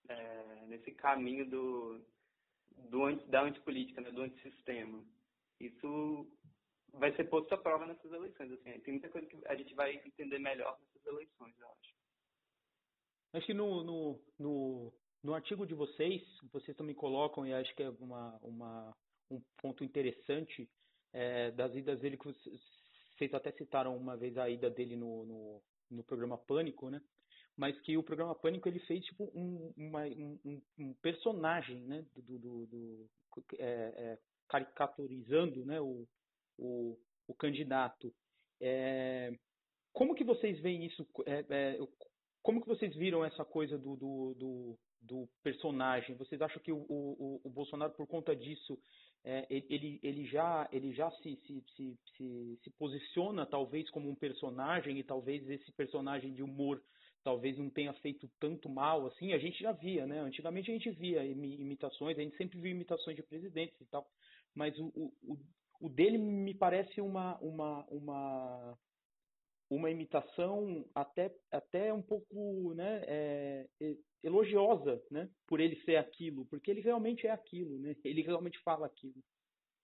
é, 0.09 0.65
nesse 0.65 0.91
caminho 0.93 1.47
do, 1.47 2.03
do 2.89 3.15
da 3.27 3.43
antipolítica, 3.43 4.01
né? 4.01 4.09
do 4.09 4.23
antissistema? 4.23 5.05
Isso 5.59 6.27
vai 6.93 7.15
ser 7.15 7.25
posto 7.25 7.53
à 7.53 7.57
prova 7.59 7.85
nessas 7.85 8.11
eleições. 8.11 8.51
Assim, 8.51 8.79
tem 8.79 8.93
muita 8.95 9.09
coisa 9.09 9.27
que 9.27 9.37
a 9.45 9.53
gente 9.53 9.75
vai 9.75 9.93
entender 9.93 10.39
melhor 10.39 10.75
nessas 10.79 11.05
eleições, 11.05 11.53
eu 11.59 11.67
acho. 11.67 11.93
Acho 13.33 13.45
que 13.45 13.53
no, 13.53 13.83
no, 13.83 14.19
no, 14.39 14.93
no 15.23 15.33
artigo 15.33 15.65
de 15.65 15.73
vocês, 15.73 16.21
vocês 16.51 16.75
também 16.75 16.93
colocam, 16.93 17.47
e 17.47 17.53
acho 17.53 17.73
que 17.75 17.83
é 17.83 17.89
uma, 17.89 18.37
uma, 18.41 18.95
um 19.31 19.41
ponto 19.61 19.83
interessante, 19.83 20.69
é, 21.13 21.51
das 21.51 21.73
idas 21.75 21.99
dele, 21.99 22.17
que 22.17 22.25
vocês 22.25 23.33
até 23.33 23.51
citaram 23.53 23.95
uma 23.95 24.17
vez 24.17 24.37
a 24.37 24.49
ida 24.49 24.69
dele 24.69 24.95
no, 24.95 25.25
no, 25.25 25.61
no 25.91 26.03
programa 26.03 26.37
Pânico, 26.37 26.89
né? 26.89 27.01
Mas 27.55 27.79
que 27.81 27.95
o 27.95 28.03
programa 28.03 28.33
Pânico 28.33 28.67
ele 28.67 28.79
fez 28.79 29.05
tipo 29.05 29.31
um, 29.35 29.71
uma, 29.77 30.05
um, 30.05 30.61
um, 30.79 30.93
personagem, 30.95 31.79
né? 31.81 32.03
Do, 32.15 32.39
do, 32.39 32.65
do 32.65 33.09
é, 33.59 33.65
é, 33.65 34.19
caricaturizando, 34.49 35.63
né? 35.63 35.79
O, 35.79 36.07
o, 36.57 36.97
o 37.27 37.33
candidato. 37.35 38.13
É, 38.59 39.31
como 39.93 40.15
que 40.15 40.23
vocês 40.23 40.59
veem 40.61 40.85
isso? 40.85 41.07
É, 41.27 41.45
é, 41.47 41.79
como 42.41 42.59
que 42.59 42.67
vocês 42.67 42.95
viram 42.95 43.23
essa 43.23 43.45
coisa 43.45 43.77
do, 43.77 43.95
do, 43.95 44.33
do, 44.33 44.79
do 45.03 45.27
personagem? 45.43 46.15
Vocês 46.15 46.41
acham 46.41 46.61
que 46.61 46.71
o, 46.71 46.85
o, 46.89 47.41
o 47.43 47.49
Bolsonaro, 47.49 47.93
por 47.93 48.07
conta 48.07 48.35
disso, 48.35 48.77
é, 49.23 49.45
ele, 49.49 49.99
ele 50.03 50.25
já, 50.25 50.67
ele 50.71 50.93
já 50.93 51.09
se, 51.11 51.35
se, 51.45 51.63
se, 51.75 51.97
se, 52.17 52.59
se 52.63 52.69
posiciona 52.71 53.45
talvez 53.45 53.89
como 53.89 54.09
um 54.09 54.15
personagem 54.15 54.99
e 54.99 55.03
talvez 55.03 55.47
esse 55.49 55.71
personagem 55.73 56.33
de 56.33 56.43
humor 56.43 56.81
talvez 57.23 57.57
não 57.57 57.69
tenha 57.69 57.93
feito 57.93 58.29
tanto 58.39 58.67
mal 58.67 59.07
assim, 59.07 59.31
a 59.31 59.37
gente 59.37 59.61
já 59.61 59.71
via, 59.71 60.05
né? 60.05 60.19
Antigamente 60.19 60.69
a 60.69 60.73
gente 60.73 60.91
via 60.91 61.23
imitações, 61.23 62.17
a 62.17 62.21
gente 62.21 62.35
sempre 62.35 62.59
viu 62.59 62.71
imitações 62.71 63.15
de 63.15 63.23
presidentes 63.23 63.79
e 63.79 63.85
tal, 63.85 64.05
mas 64.53 64.77
o, 64.77 64.91
o, 65.23 65.37
o 65.79 65.89
dele 65.89 66.17
me 66.17 66.53
parece 66.53 66.99
uma, 66.99 67.37
uma, 67.39 67.85
uma, 67.85 68.77
uma 69.69 69.89
imitação 69.89 70.85
até, 70.93 71.33
até 71.51 71.93
um 71.93 72.01
pouco 72.01 72.73
né, 72.73 73.03
é, 73.07 73.67
elogiosa, 74.23 75.03
né? 75.11 75.29
Por 75.47 75.59
ele 75.59 75.75
ser 75.83 75.97
aquilo, 75.97 76.45
porque 76.45 76.71
ele 76.71 76.81
realmente 76.81 77.27
é 77.27 77.31
aquilo, 77.31 77.77
né? 77.79 77.95
Ele 78.03 78.21
realmente 78.21 78.59
fala 78.59 78.85
aquilo. 78.85 79.21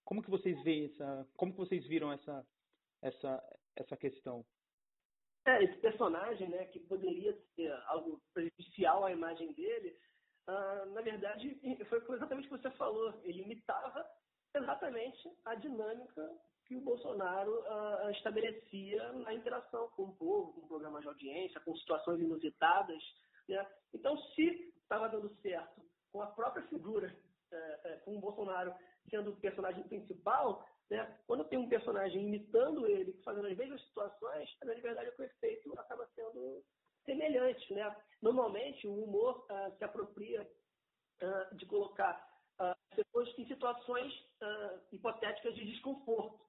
Como 0.05 0.23
que 0.23 0.29
vocês 0.29 0.61
veem 0.63 0.85
essa, 0.85 1.27
como 1.35 1.51
que 1.51 1.57
vocês 1.57 1.85
viram 1.87 2.11
essa 2.11 2.45
essa 3.01 3.43
essa 3.75 3.97
questão? 3.97 4.45
É, 5.45 5.63
esse 5.63 5.77
personagem, 5.77 6.49
né, 6.49 6.65
que 6.65 6.79
poderia 6.81 7.35
ser 7.55 7.71
algo 7.87 8.21
prejudicial 8.33 9.05
à 9.05 9.11
imagem 9.11 9.53
dele, 9.53 9.97
uh, 10.47 10.93
na 10.93 11.01
verdade, 11.01 11.57
foi 11.87 12.15
exatamente 12.15 12.47
o 12.47 12.51
que 12.51 12.61
você 12.61 12.71
falou. 12.71 13.13
Ele 13.23 13.41
imitava 13.43 14.05
exatamente 14.53 15.31
a 15.45 15.55
dinâmica 15.55 16.29
que 16.69 16.75
o 16.75 16.81
Bolsonaro 16.81 17.51
uh, 17.61 18.11
estabelecia 18.11 19.11
na 19.13 19.33
interação 19.33 19.89
com 19.95 20.03
o 20.03 20.15
povo, 20.15 20.53
com 20.53 20.67
programas 20.67 21.01
de 21.01 21.07
audiência, 21.07 21.59
com 21.61 21.75
situações 21.75 22.21
inusitadas. 22.21 23.01
Né? 23.47 23.67
Então, 23.91 24.15
se 24.35 24.71
estava 24.77 25.09
dando 25.09 25.35
certo 25.41 25.81
com 26.11 26.21
a 26.21 26.27
própria 26.27 26.63
figura, 26.67 27.11
uh, 27.51 28.05
com 28.05 28.15
o 28.15 28.19
Bolsonaro 28.19 28.71
sendo 29.09 29.31
o 29.31 29.37
personagem 29.37 29.81
principal, 29.85 30.63
né? 30.91 31.17
quando 31.25 31.43
tem 31.45 31.57
um 31.57 31.67
personagem 31.67 32.21
imitando 32.21 32.85
ele, 32.85 33.19
fazendo 33.25 33.47
as 33.47 33.57
mesmas 33.57 33.81
situações, 33.85 34.47
na 34.63 34.75
verdade 34.75 35.11
o 35.17 35.23
efeito 35.23 35.73
acaba 35.79 36.07
sendo 36.13 36.63
semelhante. 37.03 37.73
Né? 37.73 37.95
Normalmente, 38.21 38.85
o 38.85 39.05
humor 39.05 39.43
uh, 39.49 39.75
se 39.75 39.83
apropria 39.83 40.47
de 41.51 41.65
colocar 41.65 42.25
pessoas 42.95 43.27
em 43.37 43.45
situações 43.45 44.13
hipotéticas 44.89 45.53
de 45.53 45.65
desconforto 45.65 46.39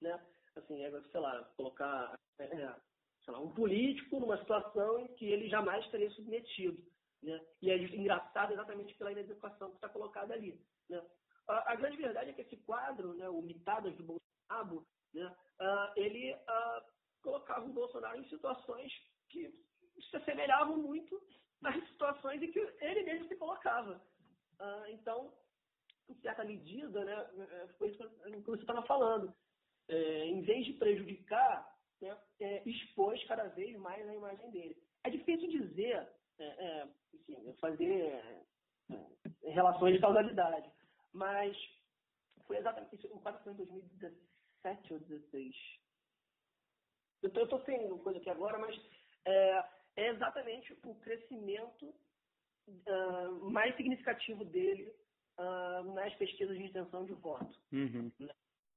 né? 0.00 0.20
Assim, 0.56 0.84
é, 0.84 1.02
sei 1.10 1.20
lá, 1.20 1.42
colocar 1.56 2.18
é, 2.38 2.44
é, 2.44 2.76
sei 3.24 3.32
lá, 3.32 3.40
um 3.40 3.52
político 3.52 4.20
numa 4.20 4.38
situação 4.38 5.00
em 5.00 5.08
que 5.14 5.26
ele 5.26 5.48
jamais 5.48 5.84
estaria 5.84 6.10
submetido. 6.10 6.82
Né? 7.22 7.40
E 7.62 7.70
é 7.70 7.76
engraçado 7.76 8.52
exatamente 8.52 8.94
pela 8.94 9.12
inadequação 9.12 9.70
que 9.70 9.76
está 9.76 9.88
colocada 9.88 10.34
ali. 10.34 10.60
Né? 10.88 11.02
A, 11.48 11.72
a, 11.72 11.74
grande 11.74 11.96
verdade 11.96 12.30
é 12.30 12.32
que 12.34 12.42
esse 12.42 12.56
quadro, 12.58 13.14
né, 13.14 13.28
o 13.28 13.40
Mitadas 13.40 13.94
do 13.96 14.04
Bolsonaro, 14.04 14.86
né, 15.12 15.26
uh, 15.60 15.92
ele 15.96 16.34
uh, 16.34 16.84
colocava 17.22 17.64
o 17.64 17.72
Bolsonaro 17.72 18.18
em 18.18 18.28
situações 18.28 18.92
que 19.30 19.50
se 20.10 20.16
assemelhavam 20.16 20.76
muito 20.76 21.20
às 21.62 21.88
situações 21.88 22.42
em 22.42 22.52
que 22.52 22.58
ele 22.80 23.02
mesmo 23.04 23.28
se 23.28 23.36
colocava. 23.36 24.02
Uh, 24.60 24.86
então, 24.90 25.32
em 26.08 26.14
certa 26.20 26.44
medida, 26.44 27.04
né, 27.04 27.72
foi 27.78 27.88
isso 27.88 28.06
que 28.06 28.50
você 28.50 28.60
estava 28.60 28.82
falando 28.82 29.34
é, 29.88 30.26
em 30.26 30.42
vez 30.42 30.66
de 30.66 30.72
prejudicar, 30.74 31.72
né, 32.00 32.16
é, 32.40 32.68
expôs 32.68 33.22
cada 33.24 33.48
vez 33.48 33.76
mais 33.78 34.06
a 34.08 34.14
imagem 34.14 34.50
dele. 34.50 34.76
É 35.04 35.10
difícil 35.10 35.48
dizer, 35.50 36.08
é, 36.38 36.44
é 36.44 36.88
enfim, 37.14 37.52
fazer 37.60 38.22
é, 38.90 39.50
relações 39.50 39.94
de 39.94 40.00
causalidade, 40.00 40.70
mas 41.12 41.56
foi 42.46 42.58
exatamente 42.58 42.96
isso. 42.96 43.06
O 43.08 43.20
quadro 43.20 43.42
foi 43.42 43.52
em 43.52 43.56
2017 43.56 44.92
ou 44.92 44.98
2016. 45.00 45.54
Eu 47.22 47.44
estou 47.44 47.60
sem 47.64 47.88
coisa 47.98 48.18
aqui 48.18 48.28
agora, 48.28 48.58
mas 48.58 48.78
é, 49.24 49.64
é 49.96 50.08
exatamente 50.08 50.76
o 50.84 50.94
crescimento 50.96 51.94
uh, 52.68 53.50
mais 53.50 53.74
significativo 53.76 54.44
dele 54.44 54.92
uh, 55.38 55.94
nas 55.94 56.14
pesquisas 56.16 56.56
de 56.56 56.64
intenção 56.64 57.04
de 57.04 57.12
voto. 57.14 57.58
Uhum. 57.72 58.10
Né? 58.18 58.34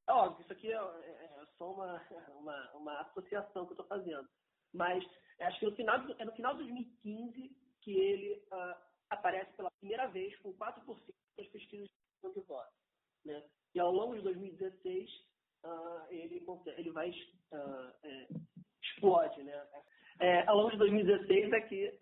É 0.07 0.11
óbvio, 0.13 0.41
isso 0.41 0.53
aqui 0.53 0.71
é, 0.71 0.75
é, 0.75 1.41
é 1.41 1.45
só 1.57 1.71
uma, 1.73 2.01
uma, 2.39 2.71
uma, 2.73 3.01
associação 3.01 3.65
que 3.65 3.73
eu 3.73 3.81
estou 3.81 3.87
fazendo. 3.87 4.27
Mas 4.73 5.03
acho 5.41 5.59
que 5.59 5.65
no 5.65 5.75
final, 5.75 5.99
é 6.17 6.25
no 6.25 6.31
final 6.31 6.53
de 6.53 6.63
2015 6.63 7.55
que 7.81 7.91
ele 7.91 8.43
uh, 8.51 8.75
aparece 9.09 9.51
pela 9.53 9.71
primeira 9.79 10.07
vez 10.07 10.37
com 10.39 10.53
4% 10.53 10.81
das 11.37 11.47
pesquisas 11.47 11.87
de 12.33 12.41
voto. 12.41 12.71
Né? 13.25 13.43
E 13.73 13.79
ao 13.79 13.91
longo 13.91 14.15
de 14.15 14.21
2016, 14.21 15.09
uh, 15.09 15.67
ah, 15.67 16.07
ele, 16.09 16.43
ele 16.77 16.91
vai 16.91 17.09
uh, 17.09 17.93
é, 18.03 18.27
explode. 18.81 19.43
Né? 19.43 19.67
É, 20.19 20.47
ao 20.47 20.57
longo 20.57 20.71
de 20.71 20.77
2016 20.77 21.53
é 21.53 21.61
que 21.61 21.97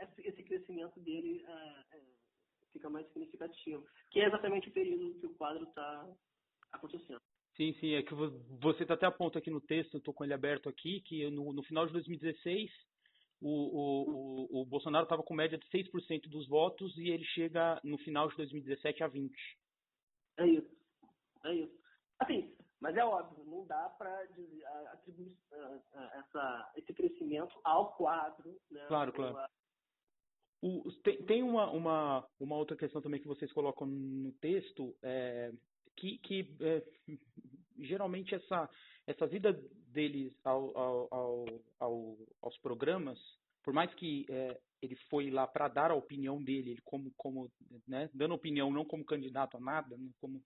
esse, 0.00 0.28
esse, 0.28 0.42
crescimento 0.42 0.98
dele 1.00 1.44
é, 1.46 2.00
fica 2.72 2.90
mais 2.90 3.06
significativo, 3.08 3.86
que 4.10 4.20
é 4.20 4.26
exatamente 4.26 4.68
o 4.68 4.72
período 4.72 5.18
que 5.20 5.26
o 5.26 5.34
quadro 5.34 5.64
está 5.64 6.08
acontecendo. 6.72 7.20
Sim, 7.60 7.74
sim, 7.74 7.92
é 7.92 8.02
que 8.02 8.14
você 8.58 8.84
está 8.84 8.94
até 8.94 9.04
a 9.04 9.10
ponto 9.10 9.36
aqui 9.36 9.50
no 9.50 9.60
texto, 9.60 9.92
eu 9.92 9.98
estou 9.98 10.14
com 10.14 10.24
ele 10.24 10.32
aberto 10.32 10.66
aqui, 10.66 11.02
que 11.02 11.30
no, 11.30 11.52
no 11.52 11.62
final 11.64 11.86
de 11.86 11.92
2016 11.92 12.70
o, 13.38 13.50
o, 13.50 14.62
o, 14.62 14.64
Bolsonaro 14.64 15.04
estava 15.04 15.22
com 15.22 15.34
média 15.34 15.58
de 15.58 15.66
6% 15.68 16.26
dos 16.30 16.48
votos 16.48 16.96
e 16.96 17.10
ele 17.10 17.24
chega 17.34 17.78
no 17.84 17.98
final 17.98 18.30
de 18.30 18.36
2017 18.36 19.04
a 19.04 19.10
20%. 19.10 19.30
É 20.38 20.46
isso, 20.46 20.74
é 21.44 21.54
isso. 21.54 21.78
Assim, 22.18 22.56
mas 22.80 22.96
é 22.96 23.04
óbvio, 23.04 23.44
não 23.44 23.66
dá 23.66 23.90
para 23.90 24.22
atribuir 24.94 25.36
essa, 26.14 26.72
esse 26.76 26.94
crescimento 26.94 27.60
ao 27.62 27.94
quadro. 27.94 28.58
Né? 28.70 28.86
Claro, 28.88 29.12
claro. 29.12 29.36
O, 30.62 30.90
tem, 31.04 31.22
tem 31.26 31.42
uma, 31.42 31.70
uma, 31.70 32.26
uma 32.40 32.56
outra 32.56 32.74
questão 32.74 33.02
também 33.02 33.20
que 33.20 33.28
vocês 33.28 33.52
colocam 33.52 33.86
no 33.86 34.32
texto, 34.40 34.96
é, 35.02 35.52
que, 36.00 36.18
que 36.18 36.56
é, 36.60 36.82
geralmente 37.82 38.34
essa, 38.34 38.68
essa 39.06 39.26
vida 39.26 39.52
deles 39.88 40.32
ao, 40.44 40.76
ao, 40.76 41.60
ao, 41.78 42.16
aos 42.42 42.56
programas, 42.58 43.18
por 43.62 43.74
mais 43.74 43.92
que 43.94 44.26
é, 44.30 44.58
ele 44.80 44.96
foi 45.08 45.30
lá 45.30 45.46
para 45.46 45.68
dar 45.68 45.90
a 45.90 45.94
opinião 45.94 46.42
dele, 46.42 46.70
ele 46.72 46.80
como, 46.84 47.12
como 47.16 47.50
né, 47.86 48.08
dando 48.14 48.34
opinião 48.34 48.70
não 48.70 48.84
como 48.84 49.04
candidato 49.04 49.56
a 49.56 49.60
nada, 49.60 49.96
né, 49.96 50.10
como 50.20 50.42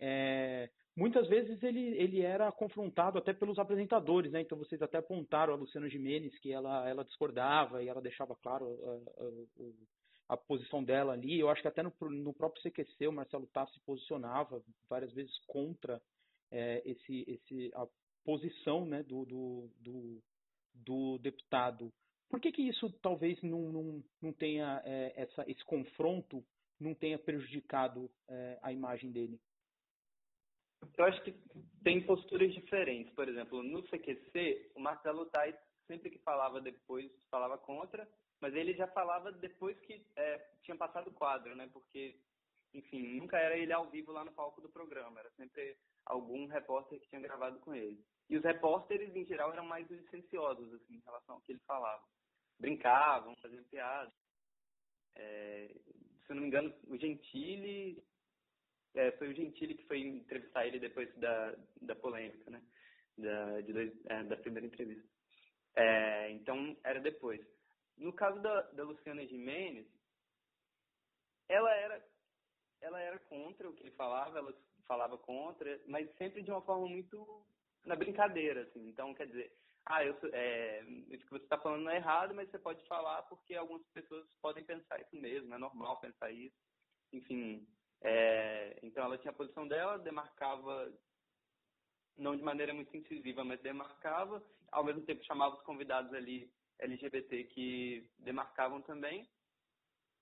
é, 0.00 0.70
muitas 0.96 1.28
vezes 1.28 1.62
ele, 1.62 1.96
ele 1.96 2.22
era 2.22 2.50
confrontado 2.52 3.18
até 3.18 3.32
pelos 3.32 3.58
apresentadores, 3.58 4.30
né? 4.32 4.40
Então 4.40 4.56
vocês 4.56 4.80
até 4.80 4.98
apontaram 4.98 5.52
a 5.52 5.56
Luciana 5.56 5.88
Gimenez 5.88 6.36
que 6.38 6.52
ela, 6.52 6.88
ela 6.88 7.04
discordava 7.04 7.82
e 7.82 7.88
ela 7.88 8.00
deixava 8.00 8.34
claro 8.36 8.66
a, 10.28 10.34
a, 10.34 10.36
posição 10.36 10.84
dela 10.84 11.12
ali. 11.12 11.38
Eu 11.38 11.48
acho 11.48 11.62
que 11.62 11.68
até 11.68 11.82
no, 11.82 11.92
no 12.10 12.32
próprio 12.32 12.62
CQC 12.62 13.08
o 13.08 13.12
Marcelo 13.12 13.46
Tasso 13.48 13.72
se 13.74 13.80
posicionava 13.80 14.62
várias 14.88 15.12
vezes 15.12 15.36
contra 15.46 16.00
é, 16.50 16.82
esse, 16.84 17.24
esse, 17.28 17.70
a 17.74 17.86
posição 18.24 18.84
né, 18.84 19.02
do, 19.02 19.24
do, 19.24 19.70
do, 19.80 20.22
do, 20.74 21.18
deputado. 21.18 21.92
Por 22.28 22.40
que, 22.40 22.52
que 22.52 22.62
isso 22.62 22.90
talvez 23.00 23.40
não, 23.42 23.72
não, 23.72 24.04
não 24.20 24.32
tenha 24.32 24.82
é, 24.84 25.12
essa, 25.16 25.44
esse 25.50 25.64
confronto 25.64 26.44
não 26.78 26.94
tenha 26.94 27.18
prejudicado 27.18 28.10
é, 28.28 28.58
a 28.62 28.72
imagem 28.72 29.10
dele? 29.10 29.40
Eu 30.96 31.04
acho 31.06 31.22
que 31.22 31.34
tem 31.82 32.04
posturas 32.04 32.52
diferentes. 32.54 33.12
Por 33.14 33.28
exemplo, 33.28 33.62
no 33.62 33.82
CQC, 33.84 34.72
o 34.76 34.80
Marcelo 34.80 35.26
Tais 35.26 35.56
sempre 35.88 36.10
que 36.10 36.18
falava 36.18 36.60
depois, 36.60 37.10
falava 37.30 37.56
contra, 37.58 38.06
mas 38.40 38.54
ele 38.54 38.74
já 38.74 38.86
falava 38.88 39.32
depois 39.32 39.78
que 39.80 40.04
é, 40.14 40.38
tinha 40.62 40.76
passado 40.76 41.08
o 41.08 41.14
quadro, 41.14 41.56
né? 41.56 41.68
Porque, 41.72 42.14
enfim, 42.74 43.16
nunca 43.18 43.38
era 43.38 43.56
ele 43.56 43.72
ao 43.72 43.90
vivo 43.90 44.12
lá 44.12 44.24
no 44.24 44.32
palco 44.32 44.60
do 44.60 44.68
programa, 44.68 45.18
era 45.18 45.30
sempre 45.30 45.76
algum 46.08 46.46
repórter 46.46 46.98
que 47.00 47.08
tinha 47.08 47.20
gravado 47.20 47.58
com 47.60 47.74
ele. 47.74 48.02
E 48.28 48.36
os 48.36 48.44
repórteres, 48.44 49.14
em 49.14 49.24
geral, 49.24 49.52
eram 49.52 49.64
mais 49.64 49.88
licenciosos, 49.90 50.72
assim, 50.74 50.96
em 50.96 51.02
relação 51.04 51.36
ao 51.36 51.40
que 51.42 51.52
ele 51.52 51.60
falava. 51.60 52.02
Brincavam, 52.58 53.36
faziam 53.36 53.64
piadas. 53.64 54.12
É, 55.14 55.68
se 56.24 56.30
eu 56.30 56.36
não 56.36 56.42
me 56.42 56.48
engano, 56.48 56.74
o 56.88 56.96
Gentili... 56.96 58.02
É, 58.94 59.12
foi 59.12 59.28
o 59.28 59.34
Gentili 59.34 59.74
que 59.76 59.86
foi 59.86 60.00
entrevistar 60.00 60.66
ele 60.66 60.80
depois 60.80 61.14
da, 61.16 61.54
da 61.82 61.94
polêmica, 61.94 62.50
né? 62.50 62.62
Da, 63.16 63.60
de 63.60 63.72
dois, 63.72 63.92
é, 64.06 64.24
da 64.24 64.36
primeira 64.36 64.66
entrevista. 64.66 65.06
É, 65.76 66.30
então, 66.30 66.76
era 66.82 66.98
depois. 67.00 67.40
No 67.96 68.12
caso 68.12 68.40
da, 68.40 68.62
da 68.72 68.82
Luciana 68.84 69.26
Jimenez, 69.26 69.86
ela 71.48 71.72
era 71.74 72.02
ela 72.80 73.00
era 73.00 73.18
contra 73.20 73.68
o 73.68 73.74
que 73.74 73.82
ele 73.82 73.90
falava, 73.92 74.38
ela 74.38 74.54
falava 74.88 75.16
contra, 75.18 75.80
mas 75.86 76.10
sempre 76.16 76.42
de 76.42 76.50
uma 76.50 76.62
forma 76.62 76.88
muito 76.88 77.44
na 77.84 77.94
brincadeira, 77.94 78.62
assim. 78.62 78.88
Então, 78.88 79.14
quer 79.14 79.26
dizer, 79.26 79.52
ah, 79.86 80.04
eu, 80.04 80.16
é, 80.32 80.82
o 80.82 81.18
que 81.18 81.30
você 81.30 81.44
está 81.44 81.58
falando 81.58 81.84
não 81.84 81.92
é 81.92 81.96
errado, 81.96 82.34
mas 82.34 82.50
você 82.50 82.58
pode 82.58 82.82
falar 82.86 83.22
porque 83.22 83.54
algumas 83.54 83.86
pessoas 83.88 84.26
podem 84.42 84.64
pensar 84.64 85.00
isso 85.00 85.16
mesmo, 85.16 85.54
é 85.54 85.58
normal 85.58 86.00
pensar 86.00 86.30
isso. 86.30 86.56
Enfim, 87.12 87.66
é, 88.00 88.78
então 88.82 89.04
ela 89.04 89.18
tinha 89.18 89.30
a 89.30 89.36
posição 89.36 89.66
dela, 89.68 89.98
demarcava, 89.98 90.92
não 92.16 92.36
de 92.36 92.42
maneira 92.42 92.74
muito 92.74 92.94
incisiva, 92.96 93.44
mas 93.44 93.60
demarcava, 93.60 94.42
ao 94.70 94.84
mesmo 94.84 95.02
tempo 95.02 95.24
chamava 95.24 95.56
os 95.56 95.62
convidados 95.62 96.12
ali 96.12 96.50
LGBT 96.80 97.44
que 97.44 98.08
demarcavam 98.18 98.82
também, 98.82 99.28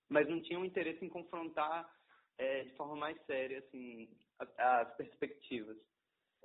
mas 0.08 0.28
não 0.28 0.40
tinham 0.40 0.64
interesse 0.64 1.04
em 1.04 1.08
confrontar 1.08 1.92
é, 2.38 2.64
de 2.64 2.70
forma 2.76 2.96
mais 2.96 3.20
séria 3.26 3.58
assim 3.58 4.08
as 4.38 4.96
perspectivas. 4.96 5.76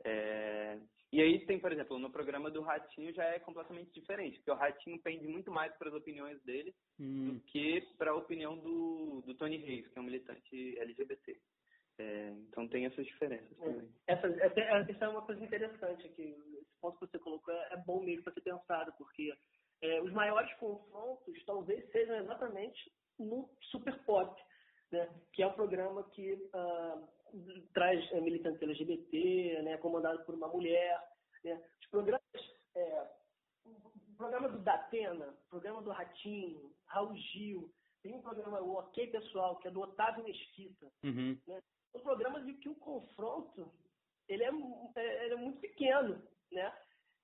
É, 0.04 0.80
e 1.12 1.22
aí 1.22 1.46
tem, 1.46 1.60
por 1.60 1.72
exemplo, 1.72 2.00
no 2.00 2.10
programa 2.10 2.50
do 2.50 2.62
Ratinho 2.62 3.14
já 3.14 3.26
é 3.26 3.40
completamente 3.40 3.92
diferente, 3.92 4.38
porque 4.38 4.52
o 4.52 4.56
Ratinho 4.56 5.02
pende 5.02 5.28
muito 5.28 5.52
mais 5.52 5.76
para 5.78 5.90
as 5.90 5.94
opiniões 5.94 6.42
dele 6.44 6.74
hum. 7.00 7.34
do 7.34 7.40
que 7.42 7.82
para 7.98 8.16
opinião 8.16 8.58
do, 8.58 9.22
do 9.26 9.36
Tony 9.36 9.58
Reis, 9.58 9.88
que 9.90 9.98
é 9.98 10.02
um 10.02 10.06
militante 10.06 10.80
LGBT. 10.80 11.38
É, 12.00 12.30
então 12.48 12.68
tem 12.68 12.86
essas 12.86 13.06
diferenças 13.06 13.52
é. 13.60 13.64
também. 13.66 13.90
Essa, 14.08 14.28
essa, 14.28 14.60
essa, 14.62 15.06
é 15.06 15.10
uma 15.10 15.22
coisa 15.22 15.44
interessante 15.44 16.08
aqui. 16.08 16.34
Esse 16.62 16.80
ponto 16.80 16.98
que 16.98 17.06
você 17.06 17.20
colocou 17.20 17.54
é, 17.54 17.74
é 17.74 17.78
bom 17.86 18.02
mesmo 18.02 18.24
para 18.24 18.34
ser 18.34 18.42
pensado, 18.42 18.94
porque 18.98 19.34
é, 19.82 20.02
os 20.02 20.14
maiores 20.14 20.52
confrontos 20.56 21.44
talvez 21.46 21.86
sejam 21.92 22.16
exatamente 22.16 22.92
no 23.20 23.50
Super 23.64 24.00
Pop, 24.06 24.42
né, 24.92 25.10
que 25.34 25.44
é 25.44 25.48
um 25.48 25.54
programa 25.54 26.04
que 26.12 26.34
uh, 26.34 27.08
traz 27.74 28.12
é, 28.12 28.20
militantes 28.20 28.62
LGBT, 28.62 29.62
né, 29.64 29.78
comandado 29.78 30.24
por 30.26 30.36
uma 30.36 30.48
mulher. 30.48 31.02
Né. 31.44 31.62
Os 31.82 31.88
programas, 31.88 32.22
é, 32.76 33.08
o 33.66 34.16
programa 34.18 34.50
do 34.50 34.60
Datena, 34.60 35.28
o 35.28 35.50
programa 35.50 35.82
do 35.82 35.92
Ratinho, 35.92 36.74
Raul 36.88 37.16
Gil, 37.16 37.72
tem 38.04 38.14
um 38.14 38.22
programa, 38.22 38.60
o 38.62 38.76
Ok 38.78 39.08
Pessoal, 39.08 39.58
que 39.58 39.68
é 39.68 39.72
do 39.72 39.82
Otávio 39.82 40.24
Mesquita. 40.24 40.92
Uhum. 41.04 41.38
Né, 41.48 41.62
são 41.92 42.02
programas 42.02 42.46
de 42.46 42.54
que 42.54 42.70
o 42.70 42.76
confronto 42.76 43.72
ele 44.28 44.44
é, 44.44 44.50
é, 44.96 45.26
ele 45.26 45.34
é 45.34 45.38
muito 45.38 45.60
pequeno, 45.60 46.22
né? 46.52 46.74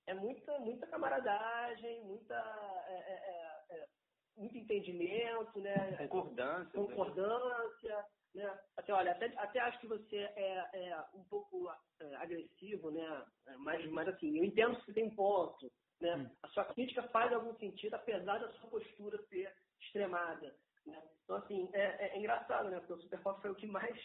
É 0.06 0.14
muita, 0.14 0.58
muita 0.58 0.86
camaradagem, 0.86 2.02
muita 2.04 2.34
é, 2.88 2.92
é, 2.92 3.12
é, 3.12 3.47
muito 4.38 4.56
entendimento, 4.56 5.60
né? 5.60 5.96
Concordância. 6.08 6.72
Concordância, 6.72 8.06
né? 8.34 8.58
Até, 8.76 8.92
olha, 8.92 9.12
até, 9.12 9.26
até 9.36 9.60
acho 9.60 9.80
que 9.80 9.86
você 9.86 10.16
é, 10.16 10.68
é 10.72 11.04
um 11.14 11.24
pouco 11.24 11.68
é, 12.00 12.14
agressivo, 12.16 12.90
né? 12.90 13.26
É, 13.46 13.56
mas, 13.56 13.84
mas 13.90 14.08
assim, 14.08 14.38
eu 14.38 14.44
entendo 14.44 14.76
que 14.76 14.86
você 14.86 14.92
tem 14.92 15.10
ponto, 15.10 15.70
né? 16.00 16.16
Hum. 16.16 16.30
A 16.42 16.48
sua 16.48 16.64
crítica 16.66 17.02
faz 17.08 17.32
algum 17.32 17.54
sentido, 17.56 17.94
apesar 17.94 18.38
da 18.38 18.50
sua 18.52 18.70
postura 18.70 19.18
ser 19.28 19.52
extremada. 19.80 20.54
Né? 20.86 21.02
Então, 21.24 21.36
assim, 21.36 21.68
é, 21.72 22.06
é, 22.06 22.18
engraçado, 22.18 22.70
né? 22.70 22.78
Porque 22.78 22.94
o 22.94 23.00
Superpop 23.02 23.42
foi 23.42 23.50
o 23.50 23.56
que 23.56 23.66
mais 23.66 23.96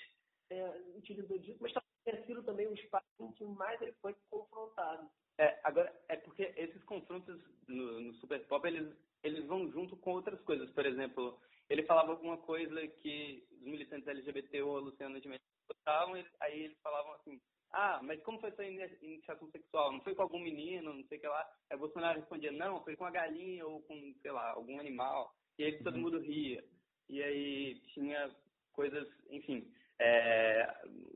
é, 0.49 0.69
utilizou 0.95 1.37
disso, 1.37 1.59
mas 1.61 1.73
tem 2.03 2.25
sido 2.25 2.43
também 2.43 2.67
o 2.67 2.73
espaço 2.73 3.05
em 3.19 3.31
que 3.31 3.45
mais 3.45 3.81
ele 3.81 3.93
foi 4.01 4.15
confrontado. 4.29 5.09
É, 5.37 5.59
agora, 5.63 5.93
é 6.09 6.17
porque 6.17 6.53
esses 6.57 6.83
confrontos 6.83 7.41
no, 7.67 8.01
no 8.01 8.13
Super 8.15 8.45
Pop, 8.47 8.67
eles 8.67 8.93
eles 9.23 9.45
vão 9.45 9.71
junto 9.71 9.95
com 9.97 10.11
outras 10.11 10.39
coisas. 10.41 10.69
Por 10.71 10.85
exemplo, 10.85 11.39
ele 11.69 11.83
falava 11.83 12.11
alguma 12.11 12.37
coisa 12.37 12.87
que 12.87 13.43
os 13.51 13.61
militantes 13.61 14.07
LGBT 14.07 14.61
ou 14.61 14.77
a 14.77 14.81
Luciana 14.81 15.19
de 15.19 15.27
Mendes 15.27 15.45
gostavam, 15.67 16.21
aí 16.41 16.63
eles 16.63 16.79
falavam 16.81 17.13
assim, 17.13 17.41
ah, 17.71 17.99
mas 18.03 18.21
como 18.21 18.39
foi 18.39 18.51
sua 18.51 18.65
iniciação 18.65 19.49
sexual? 19.49 19.91
Não 19.91 20.01
foi 20.01 20.13
com 20.13 20.21
algum 20.21 20.39
menino, 20.39 20.93
não 20.93 21.03
sei 21.05 21.17
o 21.17 21.21
que 21.21 21.27
lá? 21.27 21.49
Aí 21.69 21.77
Bolsonaro 21.77 22.19
respondia, 22.19 22.51
não, 22.51 22.83
foi 22.83 22.95
com 22.95 23.05
a 23.05 23.11
galinha 23.11 23.65
ou 23.65 23.81
com, 23.81 24.13
sei 24.21 24.31
lá, 24.31 24.51
algum 24.51 24.79
animal. 24.79 25.33
E 25.57 25.63
aí 25.63 25.83
todo 25.83 25.95
uhum. 25.95 26.01
mundo 26.01 26.19
ria. 26.19 26.63
E 27.09 27.23
aí 27.23 27.79
tinha 27.93 28.29
coisas, 28.73 29.07
enfim, 29.29 29.67
é, 29.99 30.71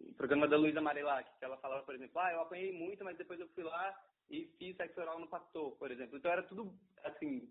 o 0.10 0.14
programa 0.14 0.48
da 0.48 0.58
Luísa 0.58 0.82
Marilac, 0.82 1.30
que 1.38 1.46
ela 1.46 1.58
falava, 1.58 1.84
por 1.84 1.94
exemplo, 1.94 2.20
ah, 2.20 2.32
eu 2.32 2.42
apanhei 2.42 2.72
muito, 2.72 3.04
mas 3.04 3.18
depois 3.18 3.40
eu 3.40 3.48
fui 3.50 3.64
lá 3.64 3.96
e 4.30 4.46
fiz 4.58 4.76
sexo 4.78 5.00
oral 5.00 5.20
no 5.20 5.28
pastor, 5.28 5.76
por 5.78 5.92
exemplo. 5.92 6.18
Então 6.18 6.32
era 6.32 6.44
tudo, 6.44 6.74
assim, 7.04 7.48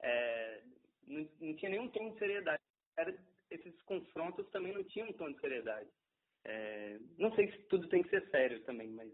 é, 0.00 0.62
não, 1.06 1.28
não, 1.40 1.56
tinha 1.56 1.70
nenhum 1.70 1.88
tom 1.88 2.12
de 2.12 2.18
seriedade. 2.18 2.62
Era, 2.96 3.16
esses 3.50 3.80
confrontos 3.82 4.48
também 4.50 4.72
não 4.72 4.84
tinham 4.84 5.08
um 5.08 5.12
tom 5.12 5.32
de 5.32 5.40
seriedade. 5.40 5.88
É, 6.44 6.98
não 7.18 7.34
sei 7.34 7.50
se 7.50 7.58
tudo 7.64 7.88
tem 7.88 8.02
que 8.02 8.10
ser 8.10 8.28
sério 8.30 8.62
também, 8.64 8.88
mas 8.90 9.12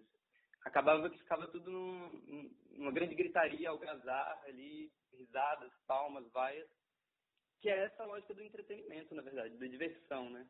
acabava 0.65 1.11
que 1.11 1.19
ficava 1.19 1.47
tudo 1.49 1.71
num, 1.71 2.51
numa 2.73 2.93
grande 2.93 3.15
gritaria, 3.15 3.69
algazarra 3.69 4.43
ali, 4.47 4.91
risadas, 5.13 5.73
palmas, 5.87 6.27
vaias, 6.33 6.69
que 7.61 7.69
é 7.69 7.85
essa 7.85 8.05
lógica 8.05 8.35
do 8.35 8.43
entretenimento, 8.43 9.15
na 9.15 9.23
verdade, 9.23 9.57
da 9.57 9.67
diversão, 9.67 10.31
né? 10.31 10.47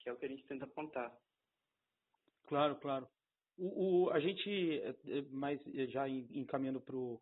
Que 0.00 0.08
é 0.08 0.12
o 0.12 0.16
que 0.16 0.26
a 0.26 0.28
gente 0.28 0.46
tenta 0.46 0.64
apontar. 0.64 1.14
Claro, 2.46 2.76
claro. 2.76 3.08
O, 3.56 4.06
o 4.06 4.10
a 4.10 4.20
gente, 4.20 4.80
é, 4.80 4.88
é, 4.88 5.22
mas 5.30 5.60
já 5.90 6.08
encaminhando 6.08 6.80
para 6.80 6.96
o 6.96 7.20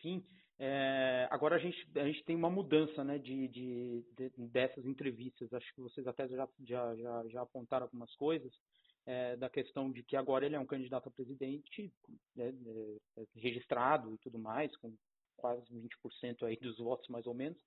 fim. 0.00 0.24
É, 0.58 1.26
agora 1.30 1.56
a 1.56 1.58
gente, 1.58 1.86
a 1.96 2.04
gente 2.04 2.24
tem 2.24 2.36
uma 2.36 2.50
mudança 2.50 3.02
né, 3.02 3.18
de, 3.18 3.48
de, 3.48 4.04
de, 4.16 4.30
dessas 4.48 4.86
entrevistas. 4.86 5.52
Acho 5.52 5.74
que 5.74 5.80
vocês 5.80 6.06
até 6.06 6.28
já, 6.28 6.48
já, 6.64 6.96
já, 6.96 7.28
já 7.28 7.42
apontaram 7.42 7.86
algumas 7.86 8.14
coisas 8.14 8.52
é, 9.06 9.36
da 9.36 9.50
questão 9.50 9.90
de 9.90 10.02
que 10.02 10.16
agora 10.16 10.46
ele 10.46 10.54
é 10.54 10.60
um 10.60 10.66
candidato 10.66 11.08
a 11.08 11.12
presidente 11.12 11.92
né, 12.36 12.52
é, 12.66 13.20
é 13.20 13.26
registrado 13.36 14.14
e 14.14 14.18
tudo 14.18 14.38
mais, 14.38 14.74
com 14.76 14.92
quase 15.36 15.62
20% 15.74 16.44
aí 16.44 16.56
dos 16.56 16.78
votos 16.78 17.08
mais 17.08 17.26
ou 17.26 17.34
menos, 17.34 17.58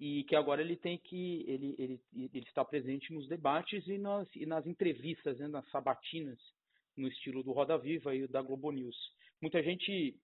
e 0.00 0.24
que 0.24 0.34
agora 0.34 0.60
ele 0.60 0.76
tem 0.76 0.98
que 0.98 1.44
ele, 1.46 1.76
ele, 1.78 2.00
ele 2.14 2.46
está 2.46 2.64
presente 2.64 3.12
nos 3.12 3.28
debates 3.28 3.86
e 3.86 3.98
nas, 3.98 4.28
e 4.34 4.46
nas 4.46 4.66
entrevistas, 4.66 5.38
né, 5.38 5.46
nas 5.46 5.68
sabatinas, 5.70 6.38
no 6.96 7.06
estilo 7.08 7.42
do 7.42 7.52
Roda 7.52 7.78
Viva 7.78 8.14
e 8.14 8.26
da 8.26 8.42
Globo 8.42 8.70
News. 8.72 8.96
Muita 9.40 9.62
gente 9.62 10.16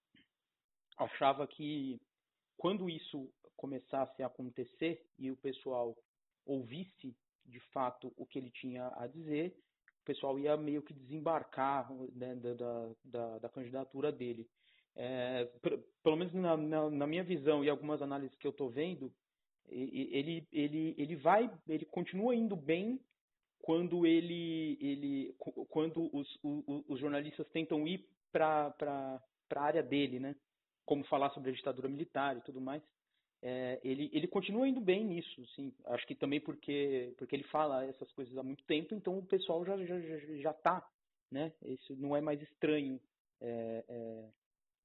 achava 0.98 1.46
que 1.46 2.00
quando 2.56 2.90
isso 2.90 3.30
começasse 3.56 4.22
a 4.22 4.26
acontecer 4.26 5.04
e 5.18 5.30
o 5.30 5.36
pessoal 5.36 5.96
ouvisse 6.44 7.14
de 7.44 7.60
fato 7.72 8.12
o 8.16 8.26
que 8.26 8.38
ele 8.38 8.50
tinha 8.50 8.92
a 8.96 9.06
dizer, 9.06 9.56
o 10.02 10.04
pessoal 10.04 10.38
ia 10.38 10.56
meio 10.56 10.82
que 10.82 10.92
desembarcar 10.92 11.90
né, 12.14 12.34
da, 12.36 12.94
da, 13.04 13.38
da, 13.38 13.48
candidatura 13.48 14.10
dele. 14.10 14.48
É, 14.96 15.44
pelo 16.02 16.16
menos 16.16 16.32
na, 16.34 16.56
na, 16.56 16.90
na, 16.90 17.06
minha 17.06 17.22
visão 17.22 17.64
e 17.64 17.68
algumas 17.68 18.02
análises 18.02 18.36
que 18.36 18.46
eu 18.46 18.50
estou 18.50 18.70
vendo, 18.70 19.12
ele, 19.68 20.46
ele, 20.50 20.94
ele 20.96 21.16
vai, 21.16 21.50
ele 21.68 21.84
continua 21.84 22.34
indo 22.34 22.56
bem 22.56 23.00
quando 23.60 24.06
ele, 24.06 24.78
ele 24.80 25.34
quando 25.68 26.08
os, 26.16 26.38
os, 26.42 26.84
os 26.88 27.00
jornalistas 27.00 27.46
tentam 27.50 27.86
ir 27.86 28.08
para 28.32 28.74
a 29.54 29.60
área 29.60 29.82
dele, 29.82 30.18
né? 30.18 30.34
Como 30.88 31.04
falar 31.04 31.28
sobre 31.30 31.50
a 31.50 31.52
ditadura 31.52 31.86
militar 31.86 32.34
e 32.38 32.40
tudo 32.40 32.62
mais. 32.62 32.82
É, 33.42 33.78
ele, 33.84 34.08
ele 34.10 34.26
continua 34.26 34.66
indo 34.66 34.80
bem 34.80 35.04
nisso, 35.04 35.46
sim. 35.54 35.70
Acho 35.84 36.06
que 36.06 36.14
também 36.14 36.40
porque, 36.40 37.14
porque 37.18 37.36
ele 37.36 37.44
fala 37.44 37.84
essas 37.84 38.10
coisas 38.12 38.36
há 38.38 38.42
muito 38.42 38.64
tempo, 38.64 38.94
então 38.94 39.18
o 39.18 39.26
pessoal 39.26 39.64
já 39.66 39.76
já, 39.84 40.00
já 40.40 40.52
tá, 40.54 40.88
né? 41.30 41.52
Isso 41.62 41.94
não 41.96 42.16
é 42.16 42.22
mais 42.22 42.40
estranho 42.40 42.98
é, 43.42 43.84
é, 43.86 44.28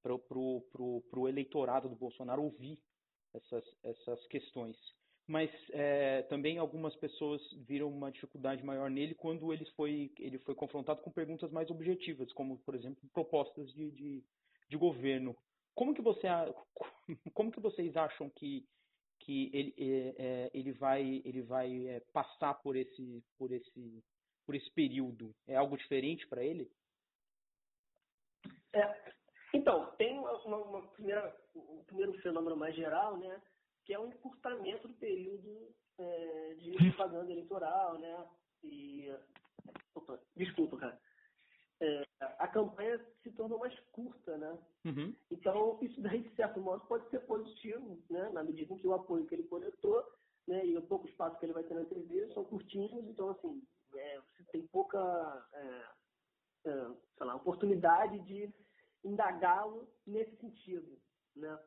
para 0.04 0.20
pro, 0.20 0.62
pro, 0.74 1.02
pro 1.10 1.30
eleitorado 1.30 1.88
do 1.88 1.96
Bolsonaro 1.96 2.44
ouvir 2.44 2.78
essas, 3.34 3.64
essas 3.82 4.28
questões. 4.28 4.76
Mas 5.26 5.50
é, 5.70 6.24
também 6.24 6.58
algumas 6.58 6.94
pessoas 6.98 7.42
viram 7.66 7.88
uma 7.88 8.12
dificuldade 8.12 8.62
maior 8.62 8.90
nele 8.90 9.16
quando 9.16 9.54
ele 9.54 9.66
foi, 9.78 10.12
ele 10.20 10.38
foi 10.40 10.54
confrontado 10.54 11.02
com 11.02 11.10
perguntas 11.10 11.50
mais 11.50 11.72
objetivas, 11.72 12.32
como, 12.34 12.58
por 12.60 12.76
exemplo, 12.76 13.02
propostas 13.14 13.72
de, 13.74 13.90
de, 13.92 14.24
de 14.70 14.78
governo. 14.78 15.34
Como 15.76 15.94
que 15.94 16.02
você 16.02 16.28
como 17.34 17.52
que 17.52 17.60
vocês 17.60 17.96
acham 17.96 18.30
que 18.30 18.66
que 19.20 19.50
ele 19.54 19.74
é, 19.78 20.16
é, 20.18 20.52
ele 20.54 20.72
vai 20.74 21.22
ele 21.26 21.42
vai 21.42 21.88
é, 21.88 22.00
passar 22.12 22.56
por 22.56 22.76
esse 22.76 23.24
por 23.38 23.52
esse 23.52 24.04
por 24.46 24.56
esse 24.56 24.70
período? 24.72 25.34
É 25.48 25.56
algo 25.56 25.78
diferente 25.78 26.28
para 26.28 26.44
ele? 26.44 26.70
É, 28.74 29.14
então 29.54 29.92
tem 29.98 30.18
uma, 30.20 30.34
uma, 30.44 30.88
primeira 30.90 31.36
um 31.56 31.84
primeiro 31.86 32.14
fenômeno 32.22 32.58
mais 32.58 32.76
geral, 32.76 33.18
né, 33.18 33.42
que 33.86 33.94
é 33.94 34.00
o 34.00 34.08
encurtamento 34.08 34.88
do 34.88 34.94
período 34.96 35.74
é, 35.98 36.54
de 36.56 36.72
propaganda 36.72 37.32
eleitoral, 37.32 37.98
né? 38.00 38.28
E 38.64 39.16
opa, 39.96 40.20
desculpa, 40.36 40.78
cara 40.78 41.00
é, 41.84 42.08
a 42.40 42.48
campanha 42.48 42.98
se 43.22 43.32
tornou 43.32 43.60
mais 43.60 43.78
curta, 43.92 44.38
né? 44.38 44.58
Uhum. 44.86 45.14
Então, 45.30 45.78
isso 45.82 46.00
daí, 46.02 46.22
de 46.22 46.34
certo 46.36 46.62
modo, 46.62 46.86
pode 46.88 47.10
ser 47.10 47.20
positivo, 47.26 48.02
né? 48.10 48.30
Na 48.30 48.42
medida 48.42 48.74
em 48.74 48.78
que 48.78 48.88
o 48.88 48.94
apoio 48.94 49.26
que 49.26 49.36
ele 49.36 49.44
coletou, 49.44 50.02
né? 50.48 50.66
E 50.66 50.78
o 50.78 50.82
pouco 50.82 51.08
espaço 51.08 51.38
que 51.38 51.46
ele 51.46 51.54
vai 51.54 51.64
ter 51.64 51.74
na 51.74 51.84
TV 51.84 52.34
são 52.34 52.46
curtinhos, 52.46 53.06
então, 53.06 53.30
assim, 53.30 53.62
é, 53.96 54.22
você 54.22 54.44
tem 54.52 54.66
pouca, 54.68 54.98
é, 55.54 55.86
é, 56.70 56.88
sei 57.18 57.28
lá, 57.28 57.36
oportunidade 57.36 58.18
de 58.20 58.50
indagá-lo 59.04 59.90
nesse 60.08 60.36
sentido, 60.38 60.98
né? 61.36 61.60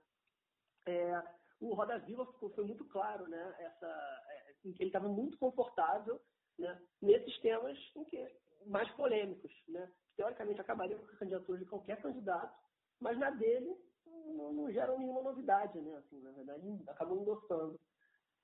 É, 0.87 1.23
o 1.61 1.75
Roda 1.75 1.99
Viva 1.99 2.25
foi 2.55 2.65
muito 2.65 2.87
claro, 2.87 3.29
né? 3.29 3.55
Essa, 3.59 3.87
é, 3.87 4.55
em 4.65 4.73
que 4.73 4.83
ele 4.83 4.89
estava 4.89 5.09
muito 5.09 5.37
confortável, 5.37 6.19
né? 6.59 6.81
Nesses 7.03 7.39
temas 7.41 7.79
em 7.95 8.05
que 8.05 8.27
mais 8.65 8.91
polêmicos, 8.93 9.53
né? 9.69 9.93
Teoricamente 10.17 10.61
acabaria 10.61 10.97
com 10.97 11.05
a 11.05 11.17
candidatura 11.17 11.59
de 11.59 11.67
qualquer 11.67 12.01
candidato, 12.01 12.57
mas 13.01 13.19
na 13.19 13.31
dele 13.31 13.77
não, 14.07 14.53
não 14.53 14.73
geram 14.73 14.99
nenhuma 14.99 15.23
novidade, 15.23 15.79
né? 15.81 15.97
Assim, 15.97 16.21
na 16.21 16.33
verdade, 16.33 16.83
acabam 16.89 17.21
endossando. 17.21 17.79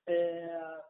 É... 0.07 0.83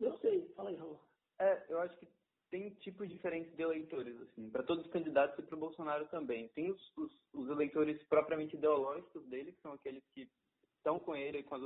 Eu 0.00 0.16
sei, 0.18 0.48
fala 0.54 0.70
aí, 0.70 0.76
Raul. 0.76 1.00
É, 1.38 1.64
eu 1.68 1.80
acho 1.80 1.96
que 1.98 2.08
tem 2.50 2.70
tipos 2.76 3.08
diferentes 3.08 3.54
de 3.56 3.62
eleitores, 3.62 4.20
assim, 4.20 4.48
para 4.50 4.62
todos 4.62 4.84
os 4.84 4.92
candidatos 4.92 5.38
e 5.38 5.42
para 5.42 5.56
o 5.56 5.58
Bolsonaro 5.58 6.06
também. 6.06 6.48
Tem 6.50 6.70
os, 6.70 6.96
os, 6.96 7.12
os, 7.32 7.48
eleitores 7.50 8.02
propriamente 8.04 8.56
ideológicos 8.56 9.26
dele, 9.26 9.52
que 9.52 9.60
são 9.60 9.72
aqueles 9.72 10.04
que 10.14 10.30
estão 10.76 10.98
com 11.00 11.16
ele, 11.16 11.42
com 11.42 11.56
as 11.56 11.62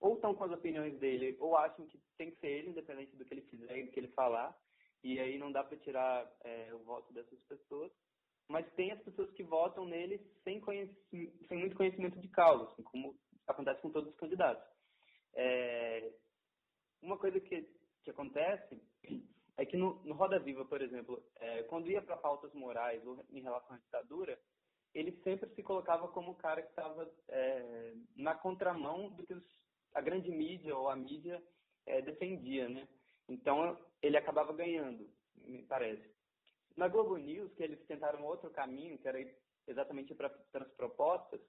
ou 0.00 0.14
estão 0.14 0.32
com 0.32 0.44
as 0.44 0.52
opiniões 0.52 0.96
dele, 1.00 1.36
ou 1.40 1.56
acham 1.56 1.84
que 1.86 2.00
tem 2.16 2.30
que 2.30 2.38
ser 2.38 2.46
ele, 2.46 2.70
independente 2.70 3.16
do 3.16 3.24
que 3.24 3.34
ele 3.34 3.42
fizer 3.42 3.78
e 3.78 3.86
do 3.86 3.90
que 3.90 3.98
ele 3.98 4.12
falar, 4.12 4.56
e 5.02 5.18
aí 5.18 5.38
não 5.38 5.52
dá 5.52 5.62
para 5.62 5.78
tirar 5.78 6.30
é, 6.44 6.74
o 6.74 6.78
voto 6.84 7.12
dessas 7.12 7.40
pessoas. 7.44 7.92
Mas 8.48 8.66
tem 8.74 8.90
as 8.92 9.02
pessoas 9.02 9.30
que 9.32 9.42
votam 9.42 9.84
nele 9.84 10.18
sem, 10.42 10.62
sem 11.10 11.58
muito 11.58 11.76
conhecimento 11.76 12.18
de 12.18 12.28
causa, 12.28 12.64
assim, 12.72 12.82
como 12.82 13.14
acontece 13.46 13.80
com 13.82 13.90
todos 13.90 14.10
os 14.10 14.16
candidatos. 14.16 14.64
É, 15.34 16.10
uma 17.02 17.18
coisa 17.18 17.38
que, 17.40 17.68
que 18.02 18.10
acontece 18.10 18.80
é 19.58 19.66
que 19.66 19.76
no, 19.76 20.02
no 20.04 20.14
Roda 20.14 20.38
Viva, 20.38 20.64
por 20.64 20.80
exemplo, 20.80 21.22
é, 21.36 21.62
quando 21.64 21.90
ia 21.90 22.00
para 22.00 22.16
pautas 22.16 22.52
morais 22.54 23.04
ou 23.06 23.24
em 23.30 23.42
relação 23.42 23.76
à 23.76 23.78
ditadura, 23.78 24.38
ele 24.94 25.12
sempre 25.22 25.50
se 25.54 25.62
colocava 25.62 26.08
como 26.08 26.32
o 26.32 26.36
cara 26.36 26.62
que 26.62 26.70
estava 26.70 27.10
é, 27.28 27.94
na 28.16 28.34
contramão 28.34 29.10
do 29.10 29.26
que 29.26 29.34
os, 29.34 29.44
a 29.94 30.00
grande 30.00 30.30
mídia 30.30 30.76
ou 30.76 30.88
a 30.88 30.96
mídia 30.96 31.42
é, 31.86 32.00
defendia, 32.02 32.68
né? 32.68 32.88
Então 33.28 33.78
ele 34.02 34.16
acabava 34.16 34.52
ganhando, 34.52 35.08
me 35.36 35.62
parece. 35.62 36.08
Na 36.76 36.88
Globo 36.88 37.16
News, 37.16 37.52
que 37.54 37.62
eles 37.62 37.84
tentaram 37.86 38.24
outro 38.24 38.50
caminho, 38.50 38.98
que 38.98 39.08
era 39.08 39.18
exatamente 39.66 40.14
para 40.14 40.32
as 40.54 40.72
propostas, 40.74 41.40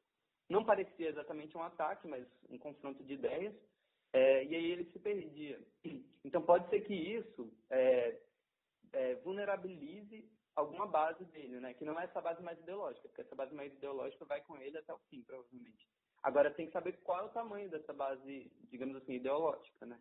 não 0.50 0.66
parecia 0.66 1.10
exatamente 1.10 1.56
um 1.56 1.64
ataque, 1.64 2.08
mas 2.08 2.26
um 2.50 2.58
confronto 2.58 3.04
de 3.04 3.14
ideias, 3.14 3.54
é, 4.12 4.44
e 4.46 4.56
aí 4.56 4.72
ele 4.72 4.92
se 4.92 5.00
perdia. 5.00 5.60
Então 6.22 6.42
pode 6.42 6.70
ser 6.70 6.82
que 6.82 6.94
isso 6.94 7.50
é, 7.70 8.20
é, 8.92 9.16
vulnerabilize 9.24 10.30
alguma 10.54 10.86
base 10.86 11.24
dele, 11.26 11.60
né? 11.62 11.74
Que 11.74 11.86
não 11.86 11.98
é 11.98 12.04
essa 12.04 12.20
base 12.20 12.44
mais 12.44 12.60
ideológica, 12.60 13.08
porque 13.08 13.22
essa 13.22 13.36
base 13.36 13.56
mais 13.56 13.74
ideológica 13.74 14.26
vai 14.26 14.42
com 14.42 14.58
ele 14.58 14.78
até 14.78 14.94
o 14.94 15.00
fim, 15.10 15.24
provavelmente. 15.24 15.88
Agora 16.22 16.54
tem 16.54 16.66
que 16.68 16.74
saber 16.74 17.00
qual 17.04 17.20
é 17.20 17.24
o 17.24 17.30
tamanho 17.30 17.70
dessa 17.70 17.94
base, 17.94 18.52
digamos 18.70 18.98
assim, 18.98 19.14
ideológica, 19.14 19.86
né? 19.86 19.98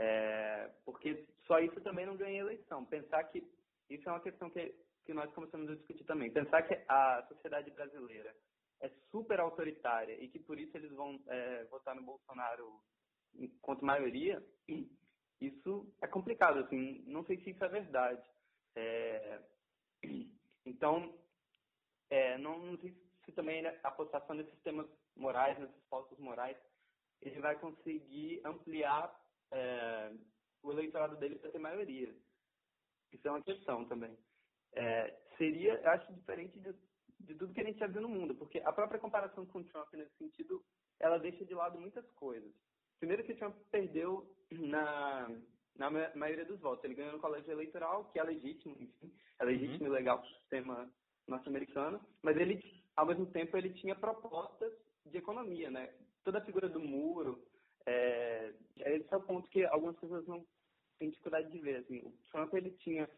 É, 0.00 0.70
porque 0.84 1.26
só 1.44 1.58
isso 1.58 1.80
também 1.80 2.06
não 2.06 2.16
ganha 2.16 2.38
eleição. 2.38 2.84
Pensar 2.84 3.24
que 3.24 3.44
isso 3.90 4.08
é 4.08 4.12
uma 4.12 4.20
questão 4.20 4.48
que, 4.48 4.72
que 5.04 5.12
nós 5.12 5.28
começamos 5.34 5.68
a 5.68 5.74
discutir 5.74 6.04
também. 6.04 6.30
Pensar 6.30 6.62
que 6.62 6.80
a 6.88 7.26
sociedade 7.28 7.68
brasileira 7.72 8.32
é 8.80 8.88
super 9.10 9.40
autoritária 9.40 10.14
e 10.22 10.28
que 10.28 10.38
por 10.38 10.56
isso 10.56 10.76
eles 10.76 10.92
vão 10.92 11.20
é, 11.26 11.64
votar 11.64 11.96
no 11.96 12.02
Bolsonaro 12.02 12.80
enquanto 13.34 13.84
maioria, 13.84 14.40
isso 15.40 15.92
é 16.00 16.06
complicado. 16.06 16.60
Assim, 16.60 17.02
não 17.06 17.24
sei 17.24 17.38
se 17.38 17.50
isso 17.50 17.64
é 17.64 17.68
verdade. 17.68 18.22
É, 18.76 19.40
então, 20.64 21.12
é, 22.08 22.38
não, 22.38 22.56
não, 22.58 22.78
sei 22.78 22.94
se 23.24 23.32
também 23.32 23.66
a 23.66 23.72
apostação 23.82 24.36
nesses 24.36 24.60
temas 24.62 24.86
morais, 25.16 25.58
nesses 25.58 25.82
postos 25.90 26.18
morais, 26.20 26.56
ele 27.20 27.40
vai 27.40 27.58
conseguir 27.58 28.40
ampliar 28.44 29.12
é, 29.52 30.12
o 30.62 30.72
eleitorado 30.72 31.16
dele 31.16 31.36
para 31.36 31.50
ter 31.50 31.58
maioria. 31.58 32.14
Isso 33.12 33.26
é 33.26 33.30
uma 33.30 33.42
questão 33.42 33.84
também. 33.86 34.16
É, 34.74 35.16
seria, 35.36 35.74
eu 35.74 35.90
acho, 35.90 36.12
diferente 36.12 36.58
de, 36.58 36.74
de 37.20 37.34
tudo 37.34 37.54
que 37.54 37.60
a 37.60 37.64
gente 37.64 37.78
já 37.78 37.86
viu 37.86 38.02
no 38.02 38.08
mundo, 38.08 38.34
porque 38.34 38.60
a 38.60 38.72
própria 38.72 39.00
comparação 39.00 39.46
com 39.46 39.60
o 39.60 39.64
Trump, 39.64 39.92
nesse 39.94 40.16
sentido, 40.16 40.62
ela 41.00 41.18
deixa 41.18 41.44
de 41.44 41.54
lado 41.54 41.80
muitas 41.80 42.08
coisas. 42.12 42.52
Primeiro 42.98 43.24
que 43.24 43.32
o 43.32 43.36
Trump 43.36 43.56
perdeu 43.70 44.28
na 44.50 45.28
na 45.78 45.90
maioria 45.90 46.44
dos 46.44 46.60
votos. 46.60 46.84
Ele 46.84 46.94
ganhou 46.94 47.12
no 47.12 47.20
colégio 47.20 47.52
eleitoral, 47.52 48.04
que 48.06 48.18
é 48.18 48.22
legítimo, 48.22 48.76
enfim, 48.80 49.14
é 49.38 49.44
legítimo 49.44 49.86
uhum. 49.86 49.94
e 49.94 49.96
legal 49.96 50.18
para 50.18 50.28
o 50.28 50.34
sistema 50.34 50.92
norte-americano, 51.26 52.00
mas 52.22 52.36
ele, 52.36 52.60
ao 52.96 53.06
mesmo 53.06 53.26
tempo, 53.26 53.56
ele 53.56 53.70
tinha 53.74 53.94
propostas 53.94 54.72
de 55.06 55.18
economia, 55.18 55.70
né? 55.70 55.94
Toda 56.24 56.38
a 56.38 56.44
figura 56.44 56.68
do 56.68 56.80
muro, 56.80 57.46
é, 57.88 58.52
esse 58.96 59.12
é 59.12 59.16
o 59.16 59.22
ponto 59.22 59.48
que 59.48 59.64
algumas 59.64 59.96
pessoas 59.96 60.26
não 60.26 60.44
têm 60.98 61.10
dificuldade 61.10 61.50
de 61.50 61.58
ver. 61.58 61.76
Assim. 61.76 61.98
O 61.98 62.12
Trump, 62.30 62.52
ele 62.54 62.70
tinha 62.72 63.08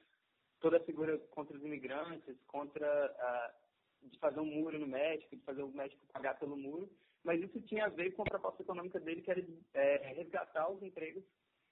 toda 0.60 0.76
a 0.76 0.84
figura 0.84 1.18
contra 1.30 1.56
os 1.56 1.64
imigrantes, 1.64 2.36
contra 2.46 2.86
a, 2.86 3.54
de 4.02 4.18
fazer 4.18 4.40
um 4.40 4.46
muro 4.46 4.78
no 4.78 4.86
México, 4.86 5.36
de 5.36 5.42
fazer 5.42 5.62
o 5.62 5.72
México 5.72 6.00
pagar 6.12 6.38
pelo 6.38 6.56
muro, 6.56 6.90
mas 7.24 7.40
isso 7.40 7.60
tinha 7.62 7.86
a 7.86 7.88
ver 7.88 8.12
com 8.12 8.22
a 8.22 8.30
proposta 8.30 8.62
econômica 8.62 9.00
dele, 9.00 9.22
que 9.22 9.30
era 9.30 9.42
de, 9.42 9.58
é, 9.74 10.12
resgatar 10.14 10.70
os 10.70 10.82
empregos 10.82 11.24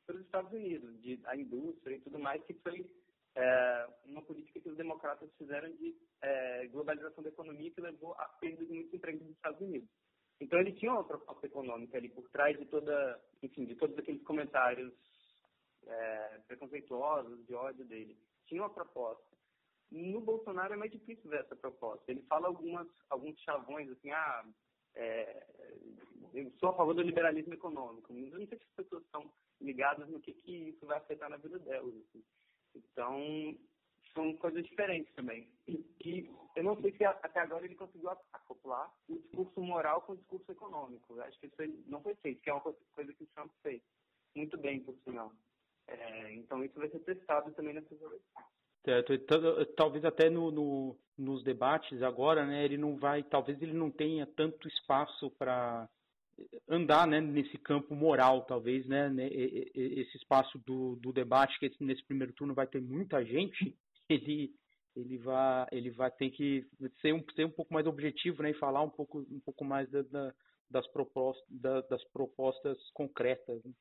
pelos 0.07 0.23
Estados 0.23 0.53
Unidos, 0.53 1.01
de, 1.03 1.21
a 1.27 1.37
indústria 1.37 1.97
e 1.97 2.01
tudo 2.01 2.19
mais, 2.19 2.43
que 2.45 2.55
foi 2.55 2.91
é, 3.35 3.89
uma 4.07 4.23
política 4.23 4.61
que 4.61 4.69
os 4.69 4.77
democratas 4.77 5.31
fizeram 5.37 5.71
de 5.77 5.95
é, 6.23 6.67
globalização 6.69 7.23
da 7.23 7.29
economia 7.29 7.71
que 7.71 7.81
levou 7.81 8.13
à 8.15 8.27
perda 8.41 8.65
de 8.65 8.73
muitos 8.73 8.95
empregos 8.95 9.23
nos 9.23 9.37
Estados 9.37 9.61
Unidos. 9.61 9.89
Então 10.41 10.59
ele 10.61 10.73
tinha 10.73 10.93
uma 10.93 11.05
proposta 11.05 11.47
econômica 11.47 11.99
ali 11.99 12.09
por 12.09 12.29
trás 12.31 12.57
de 12.59 12.65
toda, 12.67 13.21
enfim, 13.43 13.65
de 13.65 13.75
todos 13.75 13.99
aqueles 13.99 14.23
comentários 14.23 14.93
é, 15.87 16.41
preconceituosos, 16.47 17.45
de 17.47 17.55
ódio 17.55 17.85
dele. 17.85 18.17
Tinha 18.47 18.63
uma 18.63 18.71
proposta. 18.71 19.37
No 19.91 20.21
Bolsonaro 20.21 20.75
é 20.75 20.77
mais 20.77 20.93
difícil 20.93 21.31
ver 21.31 21.41
essa 21.41 21.57
proposta. 21.57 22.11
Ele 22.11 22.23
fala 22.23 22.47
algumas, 22.47 22.87
alguns 23.09 23.39
chavões, 23.41 23.91
assim, 23.91 24.11
ah, 24.11 24.45
é, 24.95 25.47
eu 26.35 26.51
sou 26.59 26.71
a 26.71 26.75
favor 26.75 26.95
do 26.95 27.03
liberalismo 27.03 27.55
econômico. 27.55 28.13
Eu 28.13 28.39
não 28.39 28.47
sei 28.47 28.59
se 28.59 28.65
as 28.65 28.75
pessoas 28.77 29.03
estão 29.05 29.33
ligadas 29.61 30.09
no 30.09 30.21
que, 30.21 30.33
que 30.33 30.53
isso 30.69 30.87
vai 30.87 30.99
afetar 30.99 31.31
na 31.31 31.37
vida 31.37 31.59
delas. 31.59 31.95
Assim. 31.95 32.23
Então, 32.75 33.59
são 34.19 34.37
coisas 34.37 34.65
diferentes 34.65 35.15
também. 35.15 35.49
E 35.69 36.29
eu 36.57 36.65
não 36.65 36.81
sei 36.81 36.91
se 36.97 37.05
até 37.05 37.39
agora 37.39 37.65
ele 37.65 37.77
conseguiu 37.77 38.11
acoplar 38.33 38.93
o 39.09 39.17
discurso 39.17 39.61
moral 39.61 40.03
com 40.03 40.15
o 40.15 40.17
discurso 40.17 40.51
econômico. 40.51 41.21
Acho 41.21 41.39
que 41.39 41.47
isso 41.47 41.57
não 41.87 42.03
foi 42.03 42.17
feito, 42.17 42.43
que 42.43 42.51
é 42.51 42.53
uma 42.53 42.61
coisa 42.61 43.13
que 43.13 43.23
o 43.23 43.29
Trump 43.29 43.53
fez. 43.63 43.81
Muito 44.35 44.59
bem, 44.59 44.81
por 44.81 44.97
sinal. 45.05 45.33
É, 45.87 46.35
então, 46.35 46.65
isso 46.65 46.79
vai 46.79 46.89
ser 46.89 46.99
testado 47.01 47.53
também 47.53 47.75
nessas 47.75 48.01
eleições. 48.01 48.27
Talvez 49.77 50.05
até 50.05 50.29
no, 50.29 50.51
no, 50.51 50.97
nos 51.17 51.45
debates 51.45 52.03
agora, 52.03 52.45
né, 52.45 52.65
ele 52.65 52.77
não 52.77 52.97
vai, 52.97 53.23
talvez 53.23 53.61
ele 53.63 53.73
não 53.75 53.91
tenha 53.91 54.27
tanto 54.27 54.67
espaço 54.67 55.31
para 55.33 55.89
andar 56.69 57.07
né, 57.07 57.21
nesse 57.21 57.59
campo 57.59 57.95
moral, 57.95 58.45
talvez, 58.47 58.87
né, 58.87 59.11
esse 59.75 60.17
espaço 60.17 60.59
do, 60.65 60.97
do 60.97 61.13
debate, 61.13 61.59
que 61.59 61.85
nesse 61.85 62.05
primeiro 62.05 62.33
turno 62.33 62.55
vai 62.55 62.67
ter 62.67 62.81
muita 62.81 63.25
gente, 63.25 63.77
ele, 64.09 64.55
ele, 64.97 65.19
vai, 65.19 65.67
ele 65.73 65.91
vai 65.91 66.11
ter 66.11 66.31
que 66.31 66.67
ser 67.01 67.13
um, 67.13 67.25
ser 67.35 67.45
um 67.45 67.51
pouco 67.51 67.73
mais 67.73 67.87
objetivo 67.87 68.43
né, 68.43 68.51
e 68.51 68.59
falar 68.59 68.83
um 68.83 68.91
pouco, 68.91 69.21
um 69.31 69.41
pouco 69.41 69.65
mais 69.65 69.89
da, 69.91 70.03
da, 70.03 70.35
das, 70.71 70.87
propostas, 70.89 71.45
da, 71.49 71.81
das 71.83 72.05
propostas 72.11 72.79
concretas, 72.91 73.63
né, 73.65 73.73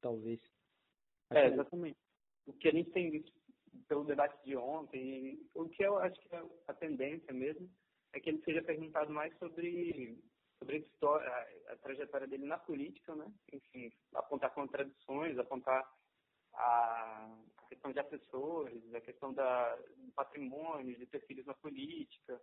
talvez. 0.00 0.40
É, 1.30 1.46
exatamente. 1.46 1.98
O 2.46 2.52
que 2.52 2.68
a 2.68 2.72
gente 2.72 2.90
tem 2.90 3.10
visto 3.10 3.32
pelo 3.86 4.04
debate 4.04 4.42
de 4.44 4.56
ontem, 4.56 5.38
o 5.54 5.68
que 5.68 5.82
eu 5.82 5.98
acho 5.98 6.18
que 6.20 6.34
é 6.34 6.42
a 6.66 6.74
tendência 6.74 7.32
mesmo, 7.32 7.70
é 8.14 8.20
que 8.20 8.30
ele 8.30 8.42
seja 8.42 8.62
perguntado 8.62 9.12
mais 9.12 9.36
sobre 9.38 10.18
sobre 10.58 10.76
a, 10.76 10.78
história, 10.78 11.28
a, 11.28 11.72
a 11.72 11.76
trajetória 11.76 12.26
dele 12.26 12.44
na 12.44 12.58
política, 12.58 13.14
né? 13.14 13.26
Enfim, 13.52 13.92
apontar 14.14 14.52
contradições, 14.52 15.38
apontar 15.38 15.88
a 16.58 17.38
questão 17.68 17.92
de 17.92 18.00
assessores, 18.00 18.94
a 18.94 19.00
questão 19.00 19.32
da, 19.32 19.76
do 19.76 20.12
patrimônio, 20.12 20.96
de 20.96 21.06
ter 21.06 21.24
filhos 21.26 21.46
na 21.46 21.54
política. 21.54 22.40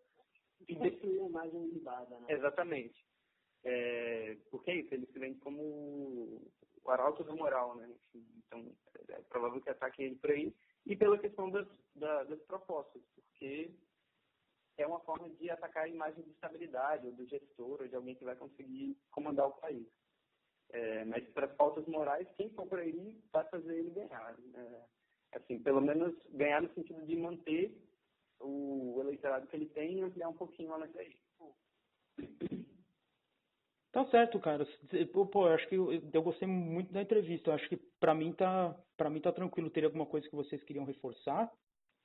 E 0.67 0.75
construir 0.75 1.19
uma 1.19 1.45
imagem 1.45 1.67
libada, 1.67 2.19
né? 2.19 2.27
Exatamente. 2.29 3.05
É, 3.63 4.37
porque 4.49 4.71
é 4.71 4.75
isso, 4.77 4.93
ele 4.93 5.05
se 5.07 5.19
vende 5.19 5.39
como 5.39 5.61
o 5.61 6.89
arauto 6.91 7.23
do 7.23 7.35
moral, 7.35 7.75
né? 7.75 7.91
Então, 8.13 8.71
é 9.09 9.21
provável 9.23 9.61
que 9.61 9.69
ataque 9.69 10.03
ele 10.03 10.15
por 10.15 10.31
aí. 10.31 10.55
E 10.85 10.95
pela 10.95 11.17
questão 11.17 11.49
das, 11.49 11.67
das 11.95 12.41
propostas, 12.43 13.01
porque 13.15 13.73
é 14.77 14.85
uma 14.85 14.99
forma 14.99 15.29
de 15.29 15.49
atacar 15.49 15.85
a 15.85 15.89
imagem 15.89 16.23
de 16.23 16.29
estabilidade, 16.31 17.07
ou 17.07 17.13
do 17.13 17.25
gestor, 17.25 17.81
ou 17.81 17.87
de 17.87 17.95
alguém 17.95 18.15
que 18.15 18.23
vai 18.23 18.35
conseguir 18.35 18.95
comandar 19.09 19.47
o 19.47 19.53
país. 19.53 19.87
É, 20.71 21.05
mas 21.05 21.27
para 21.29 21.45
as 21.45 21.55
pautas 21.55 21.85
morais, 21.87 22.27
quem 22.35 22.49
for 22.51 22.67
por 22.67 22.79
aí 22.79 23.17
vai 23.31 23.43
fazer 23.45 23.77
ele 23.77 23.91
ganhar. 23.91 24.35
É, 24.55 25.37
assim, 25.37 25.59
pelo 25.59 25.81
menos 25.81 26.13
ganhar 26.31 26.61
no 26.61 26.73
sentido 26.73 27.05
de 27.05 27.15
manter 27.15 27.77
o 28.39 28.97
eleitorado 28.99 29.47
que 29.47 29.55
ele 29.55 29.67
tem 29.67 29.99
e 29.99 30.01
ampliar 30.01 30.29
um 30.29 30.33
pouquinho 30.33 30.69
lá 30.71 30.79
nessa 30.79 30.99
aí. 30.99 31.15
Tá 33.91 34.05
certo, 34.07 34.39
cara. 34.41 34.67
Pô, 35.31 35.47
eu 35.47 35.53
acho 35.53 35.69
que 35.69 35.75
eu, 35.75 35.93
eu 35.93 36.21
gostei 36.21 36.47
muito 36.47 36.91
da 36.91 37.01
entrevista. 37.01 37.49
Eu 37.49 37.53
acho 37.53 37.69
que 37.69 37.77
para 37.99 38.13
mim 38.13 38.33
tá, 38.33 38.77
para 38.97 39.09
mim 39.09 39.21
tá 39.21 39.31
tranquilo. 39.31 39.69
Teria 39.69 39.87
alguma 39.87 40.05
coisa 40.05 40.27
que 40.27 40.35
vocês 40.35 40.61
queriam 40.63 40.83
reforçar? 40.83 41.49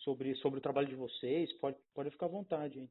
sobre, 0.01 0.35
sobre 0.37 0.59
o 0.59 0.63
trabalho 0.63 0.89
de 0.89 0.97
vocês. 0.97 1.53
Pode, 1.59 1.77
pode 1.95 2.11
ficar 2.11 2.27
à 2.27 2.31
vontade, 2.31 2.79
hein? 2.79 2.91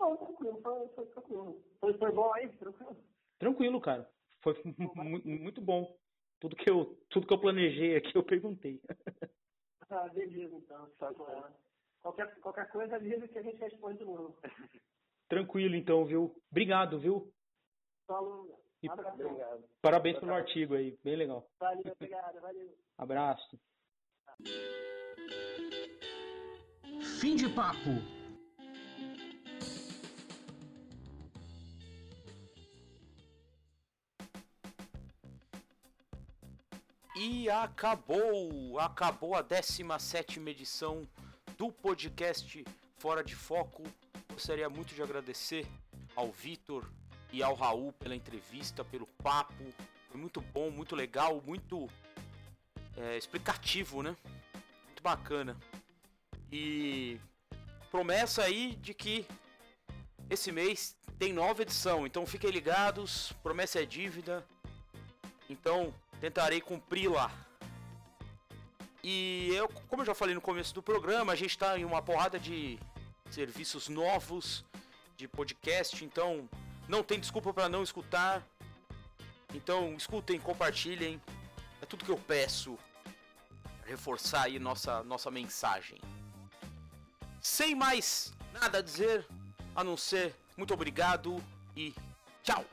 Não, 0.00 0.16
tranquilo, 0.16 0.60
foi, 0.62 0.88
foi 0.88 1.06
tranquilo. 1.06 1.62
Foi, 1.80 1.98
foi 1.98 2.12
bom 2.12 2.32
aí, 2.34 2.48
tranquilo? 2.56 2.96
Tranquilo, 3.38 3.80
cara. 3.80 4.08
Foi 4.42 4.60
muito 4.64 5.60
bom. 5.60 5.96
Tudo 6.40 6.56
que, 6.56 6.68
eu, 6.68 6.98
tudo 7.08 7.26
que 7.26 7.32
eu 7.32 7.40
planejei 7.40 7.96
aqui, 7.96 8.16
eu 8.16 8.24
perguntei. 8.24 8.80
ah, 9.88 10.08
beleza, 10.08 10.56
então. 10.56 10.90
Tá 10.98 11.12
qualquer, 12.02 12.34
qualquer 12.40 12.68
coisa, 12.70 12.96
avisa 12.96 13.28
que 13.28 13.38
a 13.38 13.42
gente 13.42 13.58
responde 13.58 13.98
de 13.98 14.04
novo. 14.04 14.36
Tranquilo, 15.28 15.76
então, 15.76 16.04
viu? 16.04 16.34
Obrigado, 16.50 16.98
viu? 16.98 17.32
Falou. 18.06 18.60
E 18.82 18.88
abraço. 18.90 19.22
Obrigado. 19.22 19.64
parabéns 19.80 20.18
pelo 20.18 20.34
artigo 20.34 20.74
aí, 20.74 20.98
bem 21.04 21.14
legal. 21.14 21.48
Valeu, 21.60 21.92
obrigado, 21.92 22.40
valeu. 22.40 22.76
Abraço. 22.98 23.60
Fim 27.20 27.36
de 27.36 27.48
papo. 27.54 28.21
E 37.24 37.48
acabou! 37.48 38.80
Acabou 38.80 39.36
a 39.36 39.42
17 39.42 40.40
edição 40.40 41.06
do 41.56 41.70
podcast 41.70 42.64
Fora 42.98 43.22
de 43.22 43.36
Foco. 43.36 43.84
Gostaria 44.32 44.68
muito 44.68 44.92
de 44.92 45.00
agradecer 45.00 45.64
ao 46.16 46.32
Vitor 46.32 46.84
e 47.32 47.40
ao 47.40 47.54
Raul 47.54 47.92
pela 47.92 48.16
entrevista, 48.16 48.84
pelo 48.84 49.06
papo. 49.22 49.72
Foi 50.08 50.20
muito 50.20 50.40
bom, 50.40 50.68
muito 50.72 50.96
legal, 50.96 51.40
muito 51.46 51.88
é, 52.96 53.16
explicativo, 53.16 54.02
né? 54.02 54.16
Muito 54.86 55.00
bacana. 55.00 55.56
E 56.50 57.20
promessa 57.88 58.42
aí 58.42 58.74
de 58.74 58.92
que 58.92 59.24
esse 60.28 60.50
mês 60.50 60.96
tem 61.20 61.32
nova 61.32 61.62
edição, 61.62 62.04
então 62.04 62.26
fiquem 62.26 62.50
ligados. 62.50 63.32
Promessa 63.44 63.80
é 63.80 63.86
dívida. 63.86 64.44
Então 65.48 65.94
tentarei 66.22 66.60
cumpri-la. 66.60 67.32
E 69.02 69.50
eu, 69.52 69.68
como 69.88 70.02
eu 70.02 70.06
já 70.06 70.14
falei 70.14 70.36
no 70.36 70.40
começo 70.40 70.72
do 70.72 70.80
programa, 70.80 71.32
a 71.32 71.34
gente 71.34 71.50
está 71.50 71.76
em 71.76 71.84
uma 71.84 72.00
porrada 72.00 72.38
de 72.38 72.78
serviços 73.28 73.88
novos 73.88 74.64
de 75.16 75.26
podcast, 75.26 76.04
então 76.04 76.48
não 76.88 77.02
tem 77.02 77.18
desculpa 77.18 77.52
para 77.52 77.68
não 77.68 77.82
escutar. 77.82 78.46
Então 79.52 79.94
escutem, 79.94 80.38
compartilhem. 80.38 81.20
É 81.80 81.86
tudo 81.86 82.04
que 82.04 82.12
eu 82.12 82.18
peço. 82.18 82.78
Reforçar 83.84 84.42
aí 84.42 84.60
nossa 84.60 85.02
nossa 85.02 85.28
mensagem. 85.28 86.00
Sem 87.40 87.74
mais 87.74 88.32
nada 88.52 88.78
a 88.78 88.82
dizer, 88.82 89.26
a 89.74 89.82
não 89.82 89.96
ser 89.96 90.36
muito 90.56 90.72
obrigado 90.72 91.42
e 91.76 91.92
tchau. 92.44 92.64